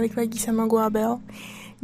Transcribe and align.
balik 0.00 0.16
lagi 0.16 0.40
sama 0.40 0.64
gue 0.64 0.80
Abel. 0.80 1.20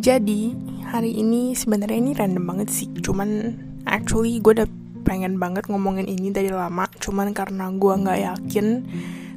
Jadi, 0.00 0.56
hari 0.88 1.20
ini 1.20 1.52
sebenarnya 1.52 2.00
ini 2.00 2.16
random 2.16 2.48
banget 2.48 2.72
sih. 2.72 2.88
Cuman, 3.04 3.52
actually 3.84 4.40
gue 4.40 4.56
udah 4.56 4.68
pengen 5.04 5.36
banget 5.36 5.68
ngomongin 5.68 6.08
ini 6.08 6.32
dari 6.32 6.48
lama. 6.48 6.88
Cuman 6.96 7.36
karena 7.36 7.68
gue 7.76 7.92
gak 7.92 8.20
yakin 8.24 8.66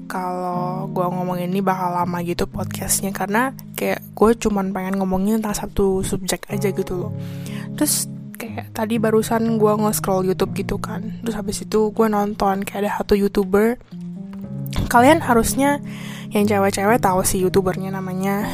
kalau 0.07 0.87
gue 0.95 1.03
ngomongin 1.11 1.51
ini 1.51 1.59
bakal 1.59 1.91
lama 1.91 2.23
gitu 2.23 2.47
podcastnya. 2.47 3.11
Karena 3.11 3.51
kayak 3.75 3.99
gue 4.15 4.31
cuman 4.47 4.71
pengen 4.71 4.95
ngomongin 4.95 5.43
tentang 5.43 5.67
satu 5.67 5.99
subjek 5.99 6.47
aja 6.47 6.71
gitu 6.71 6.95
loh. 6.95 7.11
Terus 7.75 8.07
kayak 8.39 8.71
tadi 8.71 8.95
barusan 8.95 9.59
gue 9.59 9.73
nge-scroll 9.75 10.23
Youtube 10.23 10.55
gitu 10.55 10.79
kan. 10.79 11.19
Terus 11.19 11.35
habis 11.35 11.67
itu 11.67 11.91
gue 11.91 12.07
nonton 12.07 12.63
kayak 12.63 12.87
ada 12.87 12.91
satu 13.03 13.19
youtuber 13.19 13.75
Kalian 14.89 15.21
harusnya 15.21 15.81
yang 16.29 16.45
cewek-cewek 16.45 17.01
tahu 17.01 17.25
sih 17.25 17.41
youtubernya 17.41 17.89
namanya. 17.93 18.45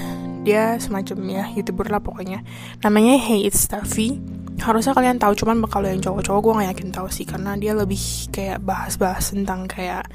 Dia 0.45 0.77
semacam 0.77 1.17
ya 1.27 1.43
youtuber 1.51 1.89
lah 1.89 1.99
pokoknya. 1.99 2.45
Namanya 2.85 3.17
Hey 3.17 3.49
It's 3.49 3.65
Steffi 3.65 4.21
harusnya 4.55 4.95
kalian 4.95 5.19
tahu 5.19 5.35
cuman 5.35 5.67
kalau 5.67 5.91
yang 5.91 5.99
cowok-cowok 5.99 6.39
gue 6.39 6.53
gak 6.63 6.69
yakin 6.71 6.89
tahu 6.95 7.07
sih 7.11 7.27
karena 7.27 7.59
dia 7.59 7.75
lebih 7.75 7.99
kayak 8.31 8.63
bahas-bahas 8.63 9.35
tentang 9.35 9.67
kayak 9.67 10.07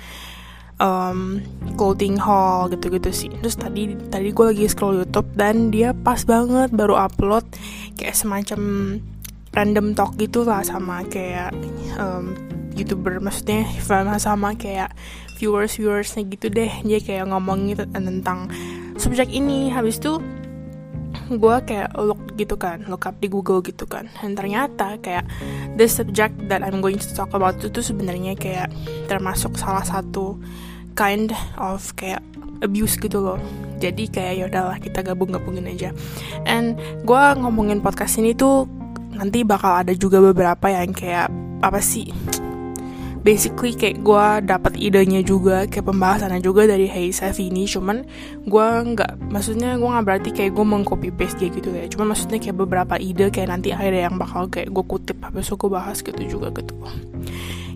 um, 0.80 1.44
clothing 1.76 2.16
haul 2.16 2.72
gitu-gitu 2.72 3.12
sih. 3.12 3.30
Terus 3.44 3.56
tadi 3.60 3.94
tadi 4.08 4.32
gue 4.32 4.46
lagi 4.50 4.64
scroll 4.66 5.04
YouTube 5.04 5.28
dan 5.36 5.68
dia 5.68 5.92
pas 5.92 6.24
banget 6.24 6.72
baru 6.72 6.96
upload 6.96 7.44
kayak 8.00 8.16
semacam 8.16 8.60
random 9.52 9.92
talk 9.92 10.16
gitu 10.16 10.42
lah 10.42 10.64
sama 10.64 11.04
kayak 11.06 11.52
um, 12.00 12.32
youtuber. 12.74 13.20
Maksudnya 13.20 13.68
sama 14.16 14.56
kayak 14.56 14.96
viewers 15.40 15.80
viewersnya 15.80 16.28
gitu 16.28 16.52
deh. 16.52 16.68
Dia 16.84 17.00
kayak 17.00 17.32
ngomongin 17.32 17.80
tentang 17.88 18.52
subjek 19.00 19.32
ini. 19.32 19.72
Habis 19.72 19.96
itu 19.96 20.20
gue 21.30 21.56
kayak 21.62 21.94
look 21.94 22.18
gitu 22.34 22.58
kan 22.58 22.82
look 22.90 23.06
up 23.06 23.16
di 23.16 23.32
Google 23.32 23.64
gitu 23.64 23.88
kan. 23.88 24.12
Dan 24.20 24.36
ternyata 24.36 25.00
kayak 25.00 25.24
the 25.80 25.88
subject 25.88 26.36
that 26.52 26.60
I'm 26.60 26.84
going 26.84 27.00
to 27.00 27.08
talk 27.16 27.32
about 27.32 27.56
itu 27.64 27.80
sebenarnya 27.80 28.36
kayak 28.36 28.68
termasuk 29.08 29.56
salah 29.56 29.82
satu 29.82 30.36
kind 30.92 31.32
of 31.56 31.80
kayak 31.96 32.20
abuse 32.60 33.00
gitu 33.00 33.24
loh. 33.24 33.40
Jadi 33.80 34.12
kayak 34.12 34.44
yaudahlah 34.44 34.76
kita 34.76 35.00
gabung 35.00 35.32
gabungin 35.32 35.64
aja. 35.64 35.96
And 36.44 36.76
gue 37.08 37.24
ngomongin 37.40 37.80
podcast 37.80 38.20
ini 38.20 38.36
tuh 38.36 38.68
nanti 39.16 39.44
bakal 39.44 39.84
ada 39.86 39.92
juga 39.96 40.20
beberapa 40.20 40.68
yang 40.68 40.92
kayak 40.92 41.28
apa 41.60 41.80
sih 41.80 42.08
basically 43.20 43.76
kayak 43.76 44.00
gue 44.00 44.26
dapat 44.48 44.80
idenya 44.80 45.20
juga 45.20 45.68
kayak 45.68 45.92
pembahasannya 45.92 46.40
juga 46.40 46.64
dari 46.64 46.88
Hey 46.88 47.12
Seth 47.12 47.40
ini. 47.40 47.68
Cuman 47.68 48.04
gue 48.44 48.66
nggak 48.96 49.30
maksudnya 49.30 49.76
gue 49.76 49.88
nggak 49.88 50.06
berarti 50.06 50.30
kayak 50.32 50.52
gue 50.56 50.64
mengcopy 50.64 51.08
paste 51.12 51.40
dia 51.40 51.52
gitu 51.52 51.68
ya. 51.72 51.84
Cuman 51.88 52.16
maksudnya 52.16 52.40
kayak 52.40 52.56
beberapa 52.56 52.94
ide 52.96 53.28
kayak 53.28 53.48
nanti 53.52 53.76
ada 53.76 54.08
yang 54.08 54.16
bakal 54.16 54.48
kayak 54.48 54.72
gue 54.72 54.84
kutip 54.84 55.20
habis 55.20 55.48
itu 55.48 55.56
gue 55.56 55.70
bahas 55.70 55.98
gitu 56.00 56.22
juga 56.24 56.48
gitu. 56.56 56.74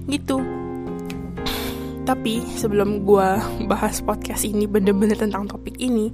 Gitu. 0.09 0.37
Tapi 2.05 2.35
sebelum 2.57 3.05
gue 3.05 3.29
bahas 3.71 4.01
podcast 4.01 4.49
ini 4.49 4.65
bener-bener 4.65 5.17
tentang 5.17 5.45
topik 5.49 5.77
ini 5.77 6.13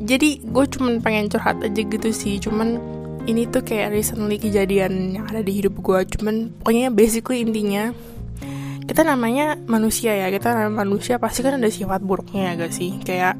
jadi 0.00 0.40
gue 0.40 0.64
cuman 0.64 1.04
pengen 1.04 1.28
curhat 1.28 1.60
aja 1.60 1.80
gitu 1.80 2.08
sih. 2.12 2.40
Cuman 2.40 2.80
ini 3.28 3.44
tuh 3.48 3.60
kayak 3.60 3.92
recently 3.92 4.40
kejadian 4.40 5.16
yang 5.16 5.24
ada 5.28 5.44
di 5.44 5.60
hidup 5.60 5.76
gue 5.76 6.00
cuman 6.16 6.56
pokoknya 6.64 6.88
basically 6.88 7.44
intinya 7.44 7.92
kita 8.90 9.06
namanya 9.06 9.54
manusia 9.70 10.18
ya 10.18 10.34
kita 10.34 10.50
namanya 10.50 10.82
manusia 10.82 11.22
pasti 11.22 11.46
kan 11.46 11.62
ada 11.62 11.70
sifat 11.70 12.02
buruknya 12.02 12.50
ya 12.50 12.52
gak 12.58 12.74
sih? 12.74 12.98
Kayak 13.06 13.38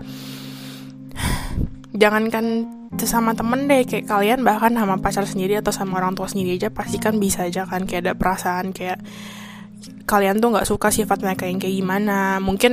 jangankan 1.90 2.70
sesama 2.94 3.34
temen 3.34 3.66
deh 3.66 3.82
kayak 3.82 4.06
kalian 4.06 4.46
bahkan 4.46 4.70
sama 4.78 5.02
pacar 5.02 5.26
sendiri 5.26 5.58
atau 5.58 5.74
sama 5.74 5.98
orang 5.98 6.14
tua 6.14 6.30
sendiri 6.30 6.54
aja 6.54 6.70
pasti 6.70 7.02
kan 7.02 7.18
bisa 7.18 7.50
aja 7.50 7.66
kan 7.66 7.82
kayak 7.82 8.06
ada 8.06 8.14
perasaan 8.14 8.70
kayak 8.70 9.02
kalian 10.06 10.38
tuh 10.38 10.54
nggak 10.54 10.70
suka 10.70 10.94
sifat 10.94 11.18
mereka 11.18 11.50
yang 11.50 11.58
kayak 11.58 11.74
gimana. 11.82 12.38
Mungkin 12.38 12.72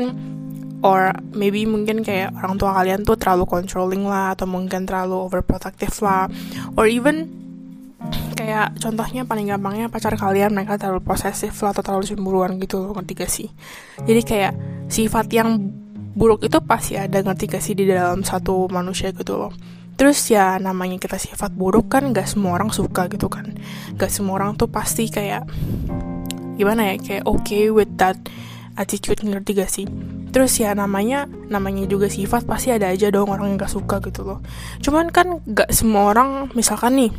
or 0.86 1.18
maybe 1.34 1.66
mungkin 1.66 2.06
kayak 2.06 2.38
orang 2.38 2.62
tua 2.62 2.78
kalian 2.78 3.02
tuh 3.02 3.18
terlalu 3.18 3.50
controlling 3.50 4.06
lah 4.06 4.38
atau 4.38 4.46
mungkin 4.46 4.86
terlalu 4.86 5.18
overprotective 5.26 5.98
lah. 6.06 6.30
Or 6.78 6.86
even 6.86 7.47
kayak 8.38 8.78
contohnya 8.78 9.26
paling 9.26 9.50
gampangnya 9.50 9.90
pacar 9.90 10.14
kalian 10.14 10.54
mereka 10.54 10.78
terlalu 10.78 11.02
posesif 11.02 11.58
atau 11.58 11.82
terlalu 11.82 12.06
cemburuan 12.06 12.56
gitu 12.62 12.80
loh 12.80 12.94
ngerti 12.94 13.14
gak 13.18 13.32
sih? 13.32 13.50
Jadi 14.06 14.22
kayak 14.22 14.54
sifat 14.88 15.28
yang 15.34 15.58
buruk 16.18 16.46
itu 16.46 16.58
pasti 16.66 16.98
ada 16.98 17.22
ngerti 17.22 17.46
gak 17.50 17.64
sih 17.64 17.74
di 17.78 17.86
dalam 17.90 18.22
satu 18.22 18.70
manusia 18.70 19.14
gitu 19.14 19.38
loh. 19.38 19.54
Terus 19.98 20.22
ya 20.30 20.62
namanya 20.62 21.02
kita 21.02 21.18
sifat 21.18 21.58
buruk 21.58 21.90
kan 21.90 22.14
gak 22.14 22.30
semua 22.30 22.58
orang 22.58 22.70
suka 22.70 23.10
gitu 23.10 23.30
kan. 23.30 23.58
Gak 23.98 24.14
semua 24.14 24.38
orang 24.38 24.54
tuh 24.54 24.70
pasti 24.70 25.10
kayak 25.10 25.50
gimana 26.58 26.94
ya 26.94 26.96
kayak 26.98 27.24
okay 27.26 27.70
with 27.70 27.90
that 27.98 28.18
attitude 28.78 29.18
ngerti 29.26 29.58
gak 29.58 29.74
sih? 29.74 29.90
Terus 30.30 30.54
ya 30.62 30.78
namanya 30.78 31.26
namanya 31.50 31.90
juga 31.90 32.14
sifat 32.14 32.46
pasti 32.46 32.70
ada 32.70 32.94
aja 32.94 33.10
dong 33.10 33.34
orang 33.34 33.50
yang 33.54 33.58
gak 33.58 33.74
suka 33.74 33.98
gitu 34.06 34.22
loh. 34.22 34.40
Cuman 34.86 35.10
kan 35.10 35.42
gak 35.50 35.74
semua 35.74 36.14
orang 36.14 36.54
misalkan 36.54 36.94
nih 36.98 37.12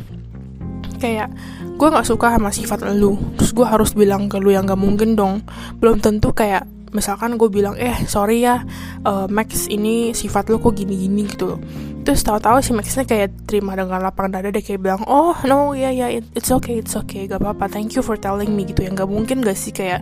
kayak 0.99 1.31
gue 1.79 1.87
nggak 1.87 2.05
suka 2.05 2.35
sama 2.35 2.51
sifat 2.51 2.83
lu. 2.91 3.15
Terus 3.39 3.51
gue 3.55 3.65
harus 3.65 3.95
bilang 3.95 4.27
ke 4.27 4.37
lu 4.37 4.51
yang 4.51 4.67
gak 4.67 4.77
mungkin 4.77 5.15
dong. 5.15 5.41
Belum 5.79 5.97
tentu 6.03 6.35
kayak 6.35 6.67
misalkan 6.89 7.37
gue 7.37 7.49
bilang 7.53 7.77
eh 7.77 7.93
sorry 8.09 8.41
ya 8.41 8.65
uh, 9.05 9.29
Max 9.29 9.69
ini 9.69 10.11
sifat 10.11 10.49
lu 10.49 10.57
kok 10.59 10.75
gini-gini 10.75 11.25
gitu 11.29 11.55
loh. 11.55 11.59
Terus 12.03 12.25
tahu-tahu 12.25 12.59
si 12.65 12.73
Maxnya 12.73 13.05
kayak 13.05 13.45
terima 13.45 13.77
dengan 13.77 14.01
lapang 14.01 14.33
dada 14.33 14.49
deh 14.49 14.63
kayak 14.63 14.81
bilang 14.81 15.01
oh 15.05 15.37
no 15.45 15.77
ya 15.77 15.93
ya 15.93 16.09
yeah, 16.09 16.21
it's 16.33 16.49
okay 16.49 16.81
it's 16.81 16.97
okay 16.97 17.29
gak 17.29 17.39
apa-apa 17.39 17.69
thank 17.69 17.93
you 17.93 18.01
for 18.01 18.17
telling 18.17 18.51
me 18.57 18.65
gitu 18.65 18.83
yang 18.83 18.97
gak 18.97 19.09
mungkin 19.09 19.45
gak 19.45 19.57
sih 19.57 19.69
kayak 19.69 20.01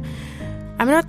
I'm 0.80 0.88
not 0.88 1.06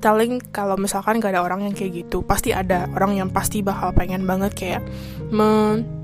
telling 0.00 0.40
kalau 0.50 0.80
misalkan 0.80 1.20
gak 1.20 1.36
ada 1.36 1.44
orang 1.44 1.68
yang 1.68 1.74
kayak 1.76 2.08
gitu. 2.08 2.24
Pasti 2.24 2.56
ada 2.56 2.88
orang 2.96 3.20
yang 3.20 3.28
pasti 3.28 3.60
bakal 3.60 3.92
pengen 3.92 4.24
banget 4.24 4.56
kayak 4.56 4.82
men 5.28 5.99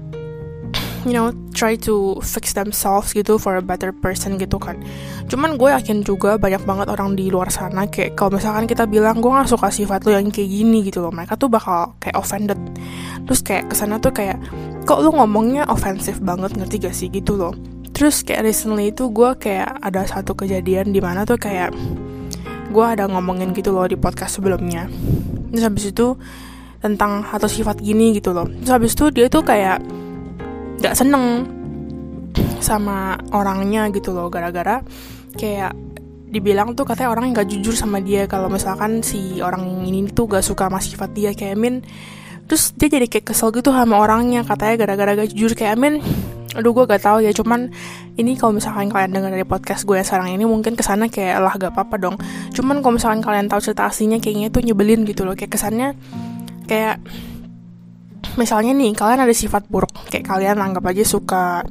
you 1.06 1.16
know 1.16 1.32
try 1.56 1.78
to 1.78 2.18
fix 2.20 2.52
themselves 2.52 3.16
gitu 3.16 3.40
for 3.40 3.56
a 3.56 3.64
better 3.64 3.90
person 3.96 4.36
gitu 4.36 4.60
kan. 4.60 4.76
Cuman 5.26 5.58
gue 5.58 5.72
yakin 5.72 6.06
juga 6.06 6.36
banyak 6.36 6.62
banget 6.68 6.86
orang 6.92 7.18
di 7.18 7.32
luar 7.32 7.48
sana 7.48 7.88
kayak 7.88 8.14
kalau 8.14 8.36
misalkan 8.36 8.68
kita 8.68 8.84
bilang 8.84 9.18
gue 9.18 9.30
gak 9.30 9.48
suka 9.48 9.72
sifat 9.72 10.04
lo 10.04 10.14
yang 10.14 10.28
kayak 10.28 10.50
gini 10.50 10.84
gitu 10.86 11.00
loh. 11.00 11.10
Mereka 11.10 11.40
tuh 11.40 11.48
bakal 11.48 11.96
kayak 11.98 12.18
offended. 12.18 12.58
Terus 13.24 13.40
kayak 13.40 13.72
ke 13.72 13.74
sana 13.74 13.96
tuh 14.02 14.12
kayak 14.12 14.36
kok 14.84 15.00
lu 15.02 15.10
ngomongnya 15.14 15.66
offensive 15.66 16.20
banget 16.20 16.54
ngerti 16.54 16.76
gak 16.82 16.94
sih? 16.94 17.08
gitu 17.08 17.38
loh. 17.38 17.54
Terus 17.96 18.20
kayak 18.26 18.44
recently 18.44 18.92
itu 18.92 19.08
gue 19.08 19.30
kayak 19.40 19.80
ada 19.80 20.04
satu 20.04 20.36
kejadian 20.36 20.92
di 20.92 21.00
mana 21.00 21.24
tuh 21.24 21.40
kayak 21.40 21.72
gue 22.68 22.84
ada 22.84 23.08
ngomongin 23.08 23.56
gitu 23.56 23.72
loh 23.72 23.88
di 23.88 23.96
podcast 23.96 24.36
sebelumnya. 24.36 24.90
Terus 25.54 25.64
habis 25.64 25.84
itu 25.88 26.18
tentang 26.84 27.24
atau 27.24 27.48
sifat 27.48 27.80
gini 27.80 28.12
gitu 28.12 28.36
loh. 28.36 28.44
Terus 28.62 28.72
habis 28.74 28.92
itu 28.92 29.08
dia 29.08 29.26
tuh 29.32 29.40
kayak 29.40 29.80
gak 30.80 30.94
seneng 30.96 31.48
sama 32.60 33.16
orangnya 33.32 33.88
gitu 33.94 34.12
loh 34.12 34.28
gara-gara 34.28 34.82
kayak 35.36 35.72
dibilang 36.26 36.74
tuh 36.74 36.82
katanya 36.82 37.14
orang 37.14 37.32
gak 37.32 37.48
jujur 37.48 37.72
sama 37.72 38.02
dia. 38.02 38.26
Kalau 38.26 38.50
misalkan 38.50 39.00
si 39.00 39.38
orang 39.38 39.86
ini 39.86 40.10
tuh 40.10 40.26
gak 40.26 40.44
suka 40.44 40.66
sama 40.68 40.82
sifat 40.82 41.10
dia 41.14 41.30
kayak 41.32 41.56
Min 41.56 41.80
terus 42.46 42.70
dia 42.78 42.86
jadi 42.86 43.10
kayak 43.10 43.34
kesel 43.34 43.50
gitu 43.50 43.74
sama 43.74 43.98
orangnya 43.98 44.42
katanya 44.42 44.74
gara-gara 44.84 45.24
gak 45.24 45.30
jujur. 45.32 45.54
Kayak 45.54 45.78
Min 45.78 46.02
aduh 46.56 46.72
gue 46.72 46.84
gak 46.88 47.04
tahu 47.04 47.20
ya 47.20 47.36
cuman 47.36 47.68
ini 48.16 48.32
kalau 48.34 48.56
misalkan 48.56 48.88
kalian 48.88 49.12
dengar 49.12 49.28
dari 49.28 49.44
podcast 49.44 49.84
gue 49.84 50.00
yang 50.00 50.08
sekarang 50.08 50.32
ini 50.32 50.48
mungkin 50.48 50.72
ke 50.72 50.80
sana 50.80 51.06
kayak 51.06 51.40
lah 51.40 51.54
gak 51.54 51.72
apa-apa 51.72 51.96
dong. 51.96 52.16
Cuman 52.52 52.82
kalau 52.82 52.98
misalkan 52.98 53.22
kalian 53.22 53.46
tahu 53.46 53.60
cerita 53.62 53.86
aslinya 53.86 54.18
kayaknya 54.18 54.50
tuh 54.50 54.66
nyebelin 54.66 55.06
gitu 55.06 55.22
loh. 55.22 55.38
Kayak 55.38 55.56
kesannya 55.56 55.94
kayak 56.66 57.00
misalnya 58.36 58.72
nih 58.76 58.92
kalian 58.92 59.24
ada 59.24 59.34
sifat 59.34 59.68
buruk 59.68 59.90
kayak 60.12 60.28
kalian 60.28 60.60
anggap 60.60 60.84
aja 60.92 61.04
suka 61.04 61.64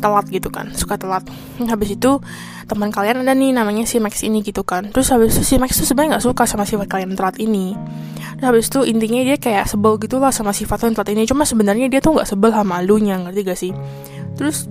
telat 0.00 0.26
gitu 0.28 0.48
kan 0.48 0.72
suka 0.74 0.96
telat. 0.96 1.24
Habis 1.60 1.96
itu 1.96 2.18
teman 2.68 2.92
kalian 2.92 3.24
ada 3.24 3.32
nih 3.32 3.56
namanya 3.56 3.84
si 3.88 4.00
Max 4.00 4.24
ini 4.24 4.44
gitu 4.44 4.64
kan. 4.64 4.92
Terus 4.92 5.08
habis 5.12 5.36
itu 5.36 5.44
si 5.44 5.54
Max 5.56 5.76
tuh 5.76 5.88
sebenarnya 5.88 6.18
nggak 6.18 6.24
suka 6.28 6.44
sama 6.44 6.64
sifat 6.68 6.88
kalian 6.88 7.16
telat 7.16 7.36
ini. 7.40 7.72
Terus 8.38 8.46
habis 8.48 8.64
itu 8.68 8.80
intinya 8.84 9.20
dia 9.24 9.36
kayak 9.40 9.68
sebel 9.68 9.96
gitu 10.00 10.20
lah 10.20 10.32
sama 10.32 10.52
sifat 10.52 10.84
lo 10.84 10.92
telat 10.96 11.10
ini. 11.12 11.24
Cuma 11.28 11.44
sebenarnya 11.48 11.86
dia 11.88 12.00
tuh 12.00 12.16
nggak 12.16 12.28
sebel 12.28 12.50
sama 12.52 12.80
lu 12.84 13.00
nya 13.00 13.20
ngerti 13.20 13.40
gak 13.44 13.58
sih? 13.58 13.72
Terus 14.36 14.68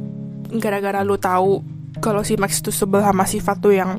gara-gara 0.57 1.03
lu 1.03 1.17
tahu 1.19 1.61
kalau 1.99 2.21
si 2.21 2.37
Max 2.37 2.61
tuh 2.61 2.73
sebel 2.73 3.01
sama 3.01 3.25
sifat 3.25 3.57
tuh 3.59 3.73
yang 3.73 3.97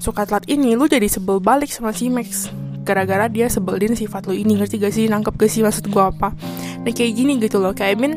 suka 0.00 0.24
telat 0.24 0.48
ini 0.48 0.78
lu 0.78 0.88
jadi 0.88 1.06
sebel 1.10 1.42
balik 1.42 1.68
sama 1.68 1.92
si 1.92 2.08
Max 2.08 2.48
gara-gara 2.90 3.30
dia 3.30 3.46
sebelin 3.46 3.94
sifat 3.94 4.26
lu 4.26 4.34
ini. 4.34 4.58
Ngerti 4.58 4.82
gak 4.82 4.90
sih? 4.90 5.06
Nangkep 5.06 5.38
gak 5.38 5.50
sih 5.50 5.62
maksud 5.62 5.86
gue 5.86 6.02
apa? 6.02 6.34
Nah 6.82 6.90
kayak 6.90 7.12
gini 7.14 7.38
gitu 7.38 7.62
loh. 7.62 7.70
Kayak 7.70 7.94
I 7.94 7.98
mean 8.02 8.14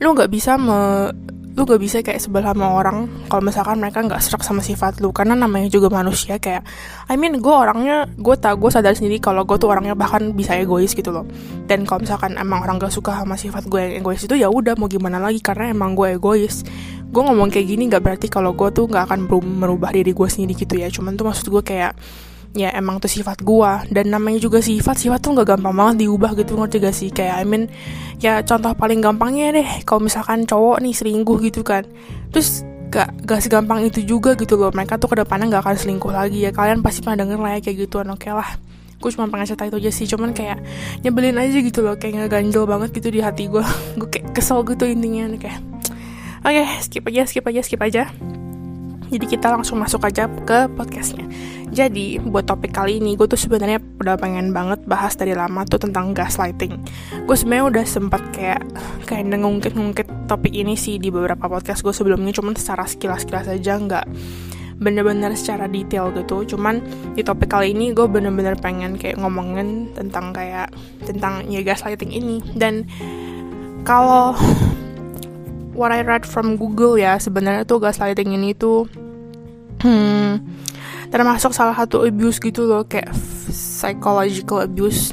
lu 0.00 0.16
nggak 0.16 0.32
bisa 0.32 0.56
me 0.56 1.12
lu 1.52 1.68
gak 1.68 1.84
bisa 1.84 2.00
kayak 2.00 2.16
sebelah 2.16 2.56
sama 2.56 2.80
orang 2.80 3.28
kalau 3.28 3.44
misalkan 3.44 3.76
mereka 3.76 4.00
nggak 4.00 4.24
serak 4.24 4.40
sama 4.40 4.64
sifat 4.64 5.04
lu. 5.04 5.12
Karena 5.12 5.36
namanya 5.36 5.68
juga 5.68 5.92
manusia 5.92 6.40
kayak 6.40 6.64
I 7.12 7.20
mean 7.20 7.44
gue 7.44 7.52
orangnya 7.52 8.08
gue 8.16 8.34
tak 8.40 8.56
gue 8.56 8.72
sadar 8.72 8.96
sendiri 8.96 9.20
kalau 9.20 9.44
gue 9.44 9.60
tuh 9.60 9.68
orangnya 9.68 9.92
bahkan 9.92 10.32
bisa 10.32 10.56
egois 10.56 10.96
gitu 10.96 11.12
loh. 11.12 11.28
Dan 11.68 11.84
kalau 11.84 12.08
misalkan 12.08 12.40
emang 12.40 12.64
orang 12.64 12.80
gak 12.80 12.96
suka 12.96 13.20
sama 13.20 13.36
sifat 13.36 13.68
gue 13.68 13.80
yang 13.84 13.94
egois 14.00 14.24
itu 14.24 14.32
ya 14.32 14.48
udah 14.48 14.80
mau 14.80 14.88
gimana 14.88 15.20
lagi? 15.20 15.44
Karena 15.44 15.68
emang 15.68 15.92
gue 15.92 16.16
egois. 16.16 16.64
Gue 17.12 17.20
ngomong 17.20 17.52
kayak 17.52 17.68
gini 17.68 17.92
nggak 17.92 18.00
berarti 18.00 18.26
kalau 18.32 18.56
gue 18.56 18.72
tuh 18.72 18.88
nggak 18.88 19.12
akan 19.12 19.28
merubah 19.28 19.92
diri 19.92 20.16
gue 20.16 20.28
sendiri 20.32 20.56
gitu 20.56 20.80
ya. 20.80 20.88
Cuman 20.88 21.20
tuh 21.20 21.28
maksud 21.28 21.52
gue 21.52 21.60
kayak 21.60 21.92
ya 22.52 22.68
emang 22.76 23.00
tuh 23.00 23.08
sifat 23.08 23.40
gua. 23.44 23.84
Dan 23.88 24.12
namanya 24.12 24.38
juga 24.40 24.60
sifat 24.60 24.96
sifat 25.00 25.20
tuh 25.24 25.36
nggak 25.36 25.56
gampang 25.56 25.74
banget 25.74 26.06
diubah 26.06 26.36
gitu 26.36 26.56
ngerti 26.56 26.76
gak 26.80 26.96
sih? 26.96 27.08
Kayak 27.12 27.36
I 27.42 27.44
mean 27.48 27.64
ya 28.20 28.40
contoh 28.44 28.72
paling 28.76 29.00
gampangnya 29.02 29.56
deh 29.56 29.68
kalau 29.84 30.04
misalkan 30.04 30.44
cowok 30.44 30.80
nih 30.84 30.94
selingkuh 30.94 31.38
gitu 31.44 31.64
kan. 31.64 31.84
Terus 32.30 32.64
gak, 32.92 33.12
gak 33.24 33.40
segampang 33.40 33.84
itu 33.88 34.04
juga 34.04 34.36
gitu 34.36 34.60
loh. 34.60 34.70
Mereka 34.72 35.00
tuh 35.00 35.08
ke 35.08 35.16
depannya 35.24 35.48
nggak 35.48 35.62
akan 35.64 35.76
selingkuh 35.76 36.12
lagi 36.12 36.44
ya. 36.44 36.50
Kalian 36.52 36.84
pasti 36.84 37.00
pernah 37.00 37.24
denger 37.24 37.38
lah 37.40 37.50
ya 37.56 37.60
kayak 37.64 37.76
gituan. 37.88 38.08
Oke 38.12 38.28
okay 38.28 38.34
lah 38.36 38.50
gue 39.02 39.10
cuma 39.10 39.26
pengen 39.26 39.50
cerita 39.50 39.66
itu 39.66 39.76
aja 39.82 39.90
sih. 39.90 40.06
Cuman 40.06 40.30
kayak 40.30 40.62
nyebelin 41.02 41.34
aja 41.34 41.58
gitu 41.58 41.82
loh 41.82 41.98
kayak 41.98 42.22
ngeganjel 42.22 42.64
banget 42.70 42.94
gitu 42.94 43.08
di 43.10 43.18
hati 43.18 43.50
gue 43.50 43.64
gue 43.98 44.08
kayak 44.08 44.30
kesel 44.30 44.62
gitu 44.62 44.86
intinya 44.86 45.26
kayak. 45.34 45.58
Oke 46.42 46.58
okay, 46.58 46.66
skip 46.82 47.06
aja 47.06 47.22
skip 47.26 47.46
aja 47.46 47.60
skip 47.62 47.82
aja 47.82 48.06
jadi 49.12 49.26
kita 49.28 49.52
langsung 49.52 49.76
masuk 49.76 50.08
aja 50.08 50.24
ke 50.48 50.72
podcastnya. 50.72 51.28
Jadi 51.72 52.20
buat 52.20 52.48
topik 52.48 52.72
kali 52.72 53.00
ini 53.00 53.16
gue 53.16 53.28
tuh 53.28 53.36
sebenarnya 53.36 53.80
udah 54.00 54.16
pengen 54.16 54.56
banget 54.56 54.84
bahas 54.88 55.16
dari 55.16 55.36
lama 55.36 55.64
tuh 55.68 55.80
tentang 55.80 56.16
gaslighting. 56.16 56.80
Gue 57.28 57.36
sebenarnya 57.36 57.64
udah 57.68 57.84
sempat 57.84 58.24
kayak 58.32 58.64
kayak 59.04 59.28
ngungkit-ngungkit 59.28 60.28
topik 60.28 60.52
ini 60.52 60.76
sih 60.76 60.96
di 60.96 61.12
beberapa 61.12 61.48
podcast 61.48 61.84
gue 61.84 61.92
sebelumnya. 61.92 62.32
Cuman 62.32 62.56
secara 62.56 62.88
sekilas-sekilas 62.88 63.52
aja 63.52 63.76
nggak 63.76 64.04
bener-bener 64.80 65.32
secara 65.36 65.68
detail 65.68 66.12
gitu. 66.12 66.56
Cuman 66.56 66.80
di 67.12 67.20
topik 67.24 67.48
kali 67.52 67.72
ini 67.76 67.92
gue 67.92 68.04
bener-bener 68.08 68.56
pengen 68.56 68.96
kayak 68.96 69.20
ngomongin 69.20 69.92
tentang 69.92 70.32
kayak 70.32 70.72
tentang 71.04 71.44
ya 71.52 71.60
gaslighting 71.60 72.12
ini. 72.12 72.40
Dan 72.56 72.88
kalau 73.84 74.36
what 75.72 75.88
I 75.88 76.04
read 76.04 76.28
from 76.28 76.60
Google 76.60 77.00
ya 77.00 77.16
sebenarnya 77.16 77.64
tuh 77.64 77.80
gaslighting 77.80 78.36
ini 78.36 78.52
tuh 78.52 78.86
hmm, 79.82 80.30
termasuk 81.10 81.52
salah 81.52 81.76
satu 81.76 82.06
abuse 82.06 82.38
gitu 82.38 82.64
loh 82.64 82.86
kayak 82.86 83.10
psychological 83.50 84.62
abuse. 84.62 85.12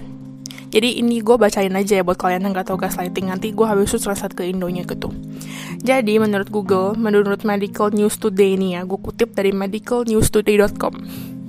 Jadi 0.69 1.01
ini 1.01 1.25
gue 1.25 1.33
bacain 1.33 1.74
aja 1.74 1.98
ya 1.98 2.04
buat 2.06 2.21
kalian 2.21 2.45
yang 2.45 2.54
gak 2.54 2.69
tau 2.69 2.77
gaslighting. 2.77 3.33
Nanti 3.33 3.50
gue 3.57 3.66
habis 3.66 3.89
itu 3.89 3.98
translate 4.06 4.38
ke 4.38 4.45
Indonya 4.45 4.86
gitu. 4.86 5.10
Jadi 5.81 6.21
menurut 6.21 6.54
Google 6.54 6.94
menurut 6.94 7.42
Medical 7.42 7.89
News 7.89 8.21
Today 8.21 8.54
ini 8.54 8.77
ya 8.77 8.86
gue 8.86 9.00
kutip 9.01 9.33
dari 9.33 9.50
medicalnewstoday.com 9.50 10.94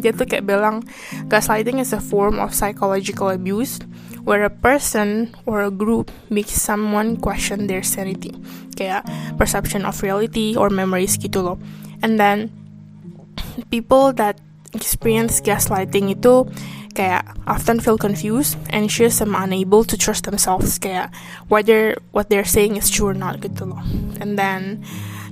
dia 0.00 0.16
tuh 0.16 0.24
kayak 0.24 0.48
bilang 0.48 0.80
gaslighting 1.28 1.78
is 1.78 1.92
a 1.92 2.00
form 2.00 2.40
of 2.40 2.56
psychological 2.56 3.28
abuse 3.28 3.78
where 4.24 4.42
a 4.42 4.52
person 4.52 5.28
or 5.44 5.60
a 5.60 5.72
group 5.72 6.08
makes 6.32 6.56
someone 6.56 7.20
question 7.20 7.68
their 7.68 7.84
sanity. 7.84 8.32
Kayak 8.74 9.04
perception 9.36 9.84
of 9.84 10.00
reality 10.00 10.56
or 10.56 10.72
memories 10.72 11.20
gitu 11.20 11.44
loh. 11.44 11.60
And 12.00 12.16
then 12.16 12.48
people 13.70 14.12
that 14.14 14.38
experience 14.74 15.42
gaslighting 15.42 16.14
itu 16.14 16.46
kayak 16.94 17.22
often 17.46 17.78
feel 17.78 17.98
confused, 17.98 18.58
anxious, 18.74 19.22
and 19.22 19.34
unable 19.34 19.86
to 19.86 19.94
trust 19.94 20.26
themselves 20.26 20.78
kayak 20.78 21.14
whether 21.46 21.94
what 22.10 22.28
they're 22.28 22.46
saying 22.46 22.74
is 22.74 22.90
true 22.90 23.10
or 23.10 23.16
not 23.16 23.38
gitu 23.38 23.66
loh. 23.66 23.80
And 24.18 24.34
then 24.34 24.82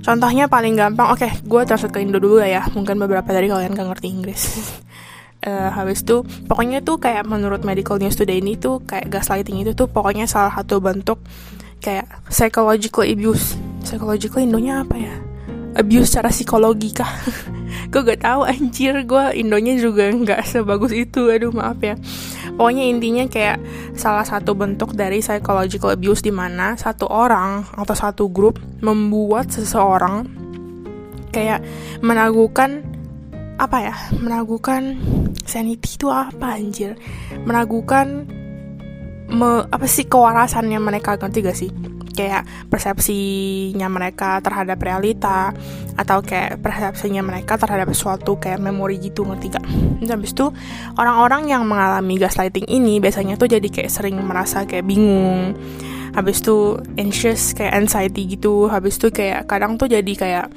contohnya 0.03 0.47
paling 0.47 0.79
gampang, 0.79 1.11
oke, 1.11 1.19
okay, 1.19 1.31
gue 1.43 1.61
translate 1.67 1.91
ke 1.91 1.99
Indo 1.99 2.19
dulu 2.19 2.39
ya. 2.39 2.63
Mungkin 2.71 2.95
beberapa 2.99 3.27
dari 3.29 3.51
kalian 3.51 3.75
gak 3.75 3.89
ngerti 3.95 4.07
Inggris. 4.07 4.41
uh, 5.45 5.69
habis 5.77 6.03
itu 6.03 6.23
pokoknya 6.47 6.79
tuh 6.83 6.99
kayak 6.99 7.27
menurut 7.27 7.63
Medical 7.67 7.99
News 7.99 8.15
Today 8.15 8.39
ini 8.39 8.55
tuh 8.55 8.79
kayak 8.87 9.11
gaslighting 9.11 9.59
itu 9.63 9.75
tuh 9.75 9.91
pokoknya 9.91 10.25
salah 10.31 10.55
satu 10.55 10.79
bentuk 10.79 11.19
kayak 11.83 12.07
psychological 12.31 13.03
abuse. 13.03 13.59
Psychological 13.83 14.43
Indonya 14.43 14.83
apa 14.83 14.95
ya? 14.95 15.28
Abuse 15.77 16.09
secara 16.09 16.33
psikologi 16.33 16.89
kah 16.95 17.09
gue 17.91 18.01
gak 18.01 18.21
tahu 18.25 18.45
anjir. 18.45 19.05
Gue 19.05 19.37
indonya 19.37 19.77
juga 19.77 20.09
nggak 20.09 20.45
sebagus 20.45 20.93
itu. 20.93 21.29
Aduh 21.29 21.53
maaf 21.53 21.77
ya. 21.81 21.97
Pokoknya 22.55 22.85
intinya 22.85 23.25
kayak 23.29 23.57
salah 23.95 24.25
satu 24.25 24.53
bentuk 24.57 24.93
dari 24.97 25.21
psychological 25.21 25.93
abuse 25.93 26.25
di 26.25 26.33
mana 26.33 26.75
satu 26.75 27.07
orang 27.07 27.65
atau 27.77 27.95
satu 27.95 28.27
grup 28.29 28.59
membuat 28.81 29.53
seseorang 29.53 30.27
kayak 31.29 31.61
menagukan 32.01 32.83
apa 33.59 33.77
ya? 33.83 33.95
Menagukan 34.17 34.97
sanity 35.45 35.99
itu 35.99 36.07
apa 36.09 36.57
anjir? 36.57 36.95
Menagukan 37.43 38.27
me, 39.29 39.63
apa 39.69 39.85
sih 39.85 40.09
kewarasannya 40.09 40.79
mereka 40.81 41.15
ngerti 41.15 41.39
gak 41.45 41.57
sih 41.57 41.69
kayak 42.19 42.43
persepsinya 42.67 43.87
mereka 43.87 44.43
terhadap 44.43 44.75
realita 44.83 45.55
atau 45.95 46.19
kayak 46.19 46.59
persepsinya 46.59 47.23
mereka 47.23 47.55
terhadap 47.55 47.95
suatu 47.95 48.35
kayak 48.35 48.59
memori 48.59 48.99
gitu 48.99 49.23
ngerti 49.23 49.55
gak? 49.55 49.63
Dan 50.03 50.19
habis 50.19 50.35
itu 50.35 50.51
orang-orang 50.99 51.47
yang 51.47 51.63
mengalami 51.63 52.19
gaslighting 52.19 52.67
ini 52.67 52.99
biasanya 52.99 53.39
tuh 53.39 53.47
jadi 53.47 53.63
kayak 53.63 53.87
sering 53.87 54.19
merasa 54.19 54.67
kayak 54.67 54.83
bingung. 54.83 55.55
Habis 56.11 56.43
itu 56.43 56.75
anxious 56.99 57.55
kayak 57.55 57.87
anxiety 57.87 58.27
gitu. 58.27 58.67
Habis 58.67 58.99
itu 58.99 59.15
kayak 59.15 59.47
kadang 59.47 59.79
tuh 59.79 59.87
jadi 59.87 60.11
kayak 60.11 60.51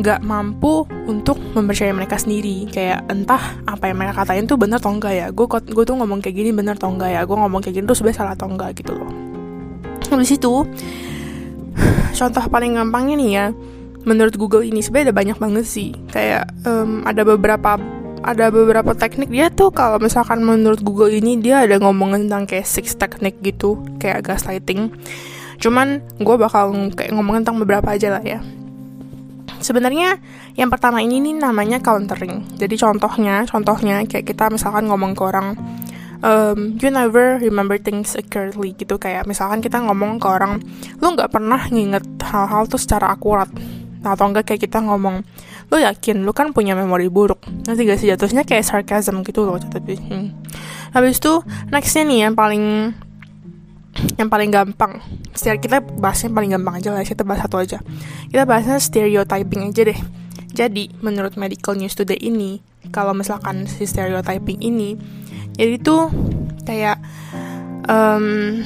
nggak 0.00 0.20
mampu 0.22 0.84
untuk 1.08 1.40
mempercayai 1.56 1.96
mereka 1.96 2.20
sendiri. 2.20 2.68
Kayak 2.68 3.08
entah 3.08 3.40
apa 3.64 3.88
yang 3.88 3.96
mereka 3.96 4.20
katain 4.20 4.44
tuh 4.44 4.60
bener 4.60 4.76
atau 4.76 4.92
enggak 4.92 5.14
ya. 5.16 5.26
Gue 5.32 5.48
gue 5.48 5.84
tuh 5.86 5.96
ngomong 5.96 6.20
kayak 6.20 6.36
gini 6.36 6.50
bener 6.52 6.76
atau 6.76 6.92
enggak 6.92 7.14
ya. 7.14 7.24
Gue 7.24 7.38
ngomong 7.38 7.64
kayak 7.64 7.80
gini 7.80 7.84
tuh 7.88 7.96
sebenarnya 7.96 8.18
salah 8.20 8.34
atau 8.36 8.50
enggak 8.50 8.76
gitu 8.76 8.92
loh 8.92 9.29
habis 10.12 10.34
itu. 10.34 10.66
Contoh 12.18 12.44
paling 12.50 12.76
gampangnya 12.76 13.14
nih 13.16 13.30
ya 13.30 13.46
menurut 14.04 14.34
Google 14.36 14.64
ini 14.64 14.80
sebenarnya 14.80 15.12
banyak 15.12 15.38
banget 15.40 15.64
sih. 15.68 15.92
Kayak 16.08 16.48
um, 16.64 17.04
ada 17.04 17.22
beberapa 17.24 17.76
ada 18.20 18.52
beberapa 18.52 18.92
teknik 18.92 19.32
dia 19.32 19.48
tuh 19.48 19.72
kalau 19.72 19.96
misalkan 19.96 20.44
menurut 20.44 20.84
Google 20.84 21.08
ini 21.08 21.40
dia 21.40 21.64
ada 21.64 21.80
ngomongin 21.80 22.28
tentang 22.28 22.44
kayak 22.44 22.68
six 22.68 22.92
teknik 22.96 23.40
gitu 23.40 23.80
kayak 23.96 24.24
gaslighting. 24.24 24.92
Cuman 25.60 26.04
gue 26.20 26.36
bakal 26.36 26.72
kayak 26.96 27.12
ngomongin 27.16 27.44
tentang 27.44 27.60
beberapa 27.60 27.92
aja 27.92 28.16
lah 28.16 28.24
ya. 28.24 28.40
Sebenarnya 29.60 30.16
yang 30.56 30.72
pertama 30.72 31.04
ini 31.04 31.20
nih 31.20 31.36
namanya 31.36 31.84
countering. 31.84 32.48
Jadi 32.56 32.80
contohnya 32.80 33.44
contohnya 33.44 34.00
kayak 34.08 34.24
kita 34.24 34.48
misalkan 34.48 34.88
ngomong 34.88 35.12
ke 35.12 35.22
orang 35.24 35.52
um, 36.22 36.76
you 36.80 36.88
never 36.88 37.40
remember 37.40 37.76
things 37.76 38.16
accurately 38.16 38.72
gitu. 38.76 38.96
Kayak 38.96 39.28
misalkan 39.28 39.60
kita 39.60 39.80
ngomong 39.80 40.20
ke 40.20 40.26
orang 40.28 40.60
lu 41.00 41.06
nggak 41.12 41.32
pernah 41.32 41.60
nginget 41.68 42.04
hal-hal 42.24 42.68
tuh 42.68 42.80
secara 42.80 43.12
akurat. 43.12 43.48
Nah, 44.00 44.16
atau 44.16 44.32
enggak 44.32 44.48
kayak 44.48 44.64
kita 44.64 44.80
ngomong 44.80 45.20
lu 45.70 45.76
yakin 45.76 46.24
lu 46.24 46.32
kan 46.32 46.56
punya 46.56 46.72
memori 46.72 47.06
buruk? 47.12 47.44
Nanti 47.68 47.84
gak 47.84 48.00
sih? 48.00 48.08
Jatuhnya 48.10 48.42
kayak 48.48 48.64
sarcasm 48.64 49.22
gitu 49.22 49.44
loh 49.44 49.60
tapi 49.60 50.00
hmm. 50.00 50.28
habis 50.96 51.20
itu 51.20 51.44
nextnya 51.70 52.02
nih 52.08 52.18
yang 52.26 52.34
paling 52.34 52.64
yang 54.16 54.28
paling 54.32 54.50
gampang. 54.50 54.98
Setiap 55.36 55.60
kita 55.60 55.78
bahasnya 55.82 56.32
paling 56.32 56.56
gampang 56.56 56.80
aja 56.80 56.90
lah 56.90 57.04
kita 57.04 57.22
bahas 57.22 57.44
satu 57.44 57.60
aja. 57.60 57.78
Kita 58.32 58.48
bahasnya 58.48 58.80
stereotyping 58.80 59.70
aja 59.70 59.82
deh. 59.86 60.00
Jadi 60.50 60.90
menurut 61.04 61.38
medical 61.38 61.78
news 61.78 61.94
today 61.94 62.18
ini 62.18 62.58
kalau 62.90 63.14
misalkan 63.14 63.68
si 63.70 63.86
stereotyping 63.86 64.58
ini 64.58 64.98
jadi 65.60 65.76
tuh 65.84 66.08
kayak 66.64 66.96
um, 67.84 68.64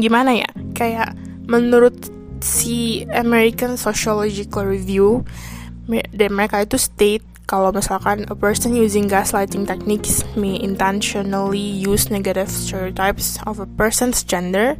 gimana 0.00 0.32
ya 0.32 0.48
kayak 0.72 1.12
menurut 1.44 1.92
si 2.40 3.04
American 3.12 3.76
Sociological 3.76 4.64
Review 4.64 5.28
dan 5.88 6.30
mereka 6.32 6.64
itu 6.64 6.80
state 6.80 7.24
kalau 7.48 7.72
misalkan 7.72 8.28
a 8.28 8.36
person 8.36 8.76
using 8.76 9.08
gaslighting 9.08 9.64
techniques 9.64 10.20
may 10.36 10.60
intentionally 10.60 11.60
use 11.60 12.12
negative 12.12 12.48
stereotypes 12.52 13.40
of 13.48 13.56
a 13.56 13.68
person's 13.80 14.20
gender, 14.20 14.76